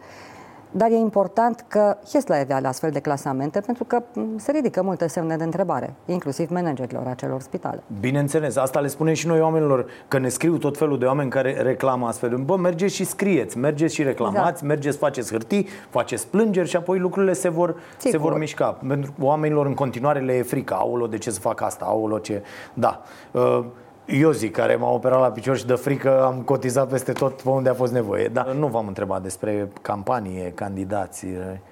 Dar 0.77 0.91
e 0.91 0.95
important 0.95 1.65
că 1.67 1.97
ies 2.13 2.27
la 2.27 2.37
iveală 2.37 2.67
astfel 2.67 2.91
de 2.91 2.99
clasamente 2.99 3.59
pentru 3.59 3.83
că 3.83 4.03
m, 4.13 4.37
se 4.37 4.51
ridică 4.51 4.81
multe 4.81 5.07
semne 5.07 5.37
de 5.37 5.43
întrebare, 5.43 5.93
inclusiv 6.05 6.49
managerilor 6.49 7.07
acelor 7.07 7.41
spitale. 7.41 7.83
Bineînțeles, 7.99 8.55
asta 8.55 8.79
le 8.79 8.87
spunem 8.87 9.13
și 9.13 9.27
noi 9.27 9.41
oamenilor, 9.41 9.85
că 10.07 10.17
ne 10.17 10.29
scriu 10.29 10.57
tot 10.57 10.77
felul 10.77 10.99
de 10.99 11.05
oameni 11.05 11.29
care 11.29 11.61
reclamă 11.61 12.07
astfel. 12.07 12.37
Bă, 12.37 12.55
mergeți 12.55 12.95
și 12.95 13.03
scrieți, 13.03 13.57
mergeți 13.57 13.93
și 13.93 14.03
reclamați, 14.03 14.37
Exact. 14.37 14.61
mergeți, 14.61 14.97
faceți 14.97 15.31
hârtii, 15.31 15.67
faceți 15.89 16.27
plângeri 16.27 16.69
și 16.69 16.75
apoi 16.75 16.99
lucrurile 16.99 17.33
se 17.33 17.49
vor, 17.49 17.75
se 17.97 18.09
Sigur. 18.09 18.29
vor 18.29 18.39
mișca. 18.39 18.77
Pentru 18.87 19.13
că 19.19 19.25
oamenilor 19.25 19.65
în 19.65 19.73
continuare 19.73 20.19
le 20.19 20.33
e 20.33 20.41
frică. 20.43 20.73
Aolo, 20.73 21.07
de 21.07 21.17
ce 21.17 21.31
să 21.31 21.39
fac 21.39 21.61
asta? 21.61 21.85
Aolo, 21.85 22.17
ce... 22.17 22.43
Da. 22.73 23.01
Uh, 23.31 23.65
Eu 24.07 24.31
zic, 24.31 24.51
care 24.55 24.75
m-a 24.75 24.89
operat 24.89 25.19
la 25.19 25.31
picior 25.31 25.57
și 25.57 25.65
de 25.65 25.73
frică 25.73 26.23
am 26.23 26.41
cotizat 26.41 26.87
peste 26.89 27.11
tot 27.11 27.41
pe 27.41 27.49
unde 27.49 27.69
a 27.69 27.73
fost 27.73 27.91
nevoie. 27.93 28.27
Dar 28.27 28.47
nu 28.51 28.67
v-am 28.67 28.87
întrebat 28.87 29.21
despre 29.21 29.71
campanie, 29.81 30.51
candidați. 30.51 31.25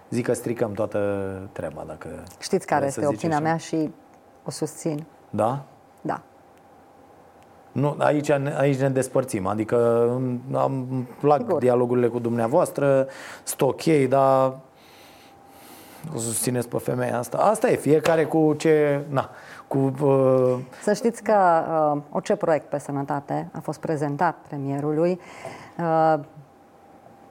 Zic 0.09 0.25
că 0.25 0.33
stricăm 0.33 0.71
toată 0.71 0.99
treaba. 1.51 1.83
Dacă 1.87 2.07
Știți 2.39 2.65
care 2.65 2.79
vreți 2.81 2.93
să 2.95 2.99
este 3.01 3.13
ziceți 3.15 3.25
opinia 3.33 3.35
așa. 3.51 3.69
mea 3.71 3.81
și 3.83 3.93
o 4.45 4.51
susțin. 4.51 5.05
Da? 5.29 5.63
Da. 6.01 6.21
Nu, 7.71 7.95
aici, 7.99 8.31
ne- 8.31 8.55
aici 8.57 8.79
ne 8.79 8.89
despărțim. 8.89 9.47
Adică 9.47 10.07
îmi- 10.15 10.41
am 10.53 10.87
îmi 10.91 11.07
plac 11.19 11.39
Sigur. 11.39 11.59
dialogurile 11.59 12.07
cu 12.07 12.19
dumneavoastră, 12.19 13.07
sunt 13.43 13.61
ok, 13.61 13.83
dar 14.09 14.57
o 16.15 16.17
susțineți 16.17 16.67
pe 16.69 16.77
femeia 16.77 17.17
asta. 17.17 17.37
Asta 17.37 17.69
e, 17.69 17.75
fiecare 17.75 18.25
cu 18.25 18.53
ce... 18.57 19.01
Na, 19.09 19.29
cu... 19.67 19.77
Uh, 20.01 20.55
Să 20.83 20.93
știți 20.93 21.23
că 21.23 21.33
uh, 21.93 22.01
orice 22.11 22.35
proiect 22.35 22.65
pe 22.69 22.79
sănătate 22.79 23.47
a 23.51 23.59
fost 23.59 23.79
prezentat 23.79 24.35
premierului, 24.47 25.19
uh, 25.79 25.83
a, 25.85 26.19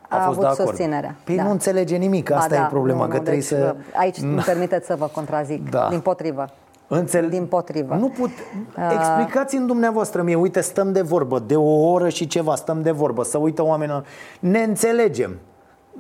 A 0.09 0.17
fost 0.27 0.27
avut 0.27 0.41
de 0.41 0.47
acord. 0.47 0.69
susținerea. 0.69 1.15
Păi 1.25 1.37
nu 1.37 1.51
înțelege 1.51 1.97
nimic, 1.97 2.31
Ba 2.31 2.37
asta 2.37 2.55
e 2.55 2.67
problema, 2.71 3.05
nu, 3.05 3.11
că 3.11 3.17
nu, 3.17 3.23
trebuie 3.23 3.35
deci, 3.49 3.59
să- 3.59 3.75
uh, 3.79 3.99
Aici 3.99 4.21
Na. 4.21 4.29
îmi 4.33 4.41
permiteți 4.41 4.87
să 4.87 4.97
vă 4.97 5.07
contrazic, 5.07 5.71
Da. 5.71 5.87
din 5.91 6.01
potrivă. 6.01 6.45
Înțel... 6.89 7.29
Din 7.29 7.47
potrivă. 7.47 7.95
Nu 7.95 8.09
put... 8.09 8.31
Uh, 8.79 8.91
Explicați-mi 8.93 9.67
dumneavoastră 9.67 10.23
mie, 10.23 10.35
uite, 10.35 10.61
stăm 10.61 10.93
de 10.93 11.03
vorbă, 11.03 11.39
de 11.39 11.57
o 11.57 11.91
oră 11.91 12.09
și 12.09 12.27
ceva, 12.27 12.55
stăm 12.55 12.83
de 12.83 12.91
vorbă, 12.91 13.23
să 13.25 13.39
uită 13.39 13.63
oamenii, 13.65 14.03
ne 14.41 14.63
înțelegem. 14.63 15.37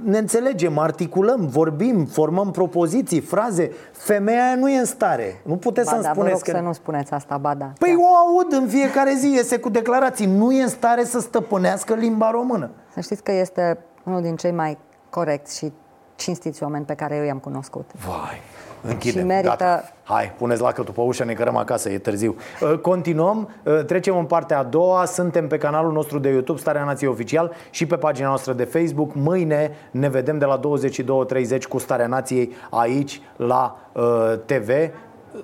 Ne 0.03 0.19
înțelegem, 0.19 0.79
articulăm, 0.79 1.47
vorbim, 1.47 2.05
formăm 2.05 2.51
propoziții, 2.51 3.21
fraze. 3.21 3.71
Femeia 3.93 4.45
aia 4.45 4.55
nu 4.55 4.71
e 4.71 4.79
în 4.79 4.85
stare. 4.85 5.41
Nu 5.45 5.57
puteți 5.57 5.87
Ba 5.87 5.93
să-mi 5.93 6.03
da, 6.03 6.09
vă 6.09 6.15
spuneți 6.15 6.35
rog 6.35 6.43
că... 6.43 6.51
să 6.51 6.67
nu 6.67 6.73
spuneți 6.73 7.13
asta, 7.13 7.37
ba 7.37 7.55
da. 7.55 7.73
Păi 7.79 7.97
o 7.99 8.17
aud 8.17 8.53
în 8.53 8.69
fiecare 8.69 9.15
zi, 9.19 9.33
iese 9.33 9.59
cu 9.59 9.69
declarații. 9.69 10.27
Nu 10.27 10.53
e 10.53 10.63
în 10.63 10.69
stare 10.69 11.05
să 11.05 11.21
stăpânească 11.21 11.95
limba 11.95 12.31
română. 12.31 12.71
Să 12.93 13.01
știți 13.01 13.23
că 13.23 13.33
este 13.33 13.79
unul 14.05 14.23
din 14.23 14.37
cei 14.37 14.53
mai 14.53 14.79
corecți 15.11 15.57
și 15.57 15.73
cinstiți 16.17 16.63
oameni 16.63 16.85
pe 16.85 16.95
care 16.95 17.17
eu 17.17 17.25
i-am 17.25 17.39
cunoscut. 17.39 17.91
Vai, 18.07 18.41
închidem. 18.89 19.21
Și 19.21 19.27
merită- 19.27 19.49
Gata. 19.49 19.85
Hai, 20.03 20.33
puneți 20.39 20.61
lacătul 20.61 20.95
pe 20.95 21.01
ușă, 21.01 21.25
ne 21.25 21.33
cărăm 21.33 21.57
acasă, 21.57 21.91
e 21.91 21.99
târziu. 21.99 22.37
Uh, 22.61 22.79
Continuăm, 22.79 23.49
uh, 23.65 23.85
trecem 23.85 24.17
în 24.17 24.25
partea 24.25 24.59
a 24.59 24.63
doua. 24.63 25.05
Suntem 25.05 25.47
pe 25.49 25.59
canalul 25.59 25.93
nostru 25.93 26.19
de 26.19 26.29
YouTube, 26.29 26.59
Starea 26.61 26.85
Nației 26.85 27.11
Oficial, 27.11 27.53
și 27.71 27.87
pe 27.87 27.97
pagina 27.97 28.29
noastră 28.29 28.53
de 28.53 28.65
Facebook. 28.65 29.15
Mâine 29.15 29.71
ne 29.91 30.09
vedem 30.09 30.39
de 30.39 30.45
la 30.45 30.61
22.30 30.61 31.67
cu 31.69 31.79
Starea 31.79 32.07
Nației 32.07 32.53
aici 32.71 33.21
la 33.37 33.77
uh, 33.93 34.03
TV. 34.45 34.69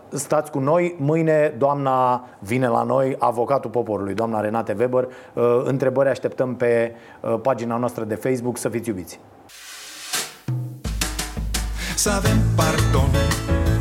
Stați 0.09 0.51
cu 0.51 0.59
noi, 0.59 0.95
mâine 0.99 1.55
doamna 1.59 2.25
vine 2.39 2.69
la 2.69 2.83
noi, 2.83 3.17
avocatul 3.19 3.71
poporului, 3.71 4.15
doamna 4.15 4.41
Renate 4.41 4.77
Weber. 4.79 5.09
Uh, 5.33 5.61
Întrebări 5.65 6.09
așteptăm 6.09 6.55
pe 6.55 6.93
uh, 7.21 7.35
pagina 7.43 7.77
noastră 7.77 8.05
de 8.05 8.15
Facebook, 8.15 8.57
să 8.59 8.69
fiți 8.69 8.89
iubiți. 8.89 9.21
Să 11.97 12.11
avem 12.11 12.37
pardon 12.57 13.11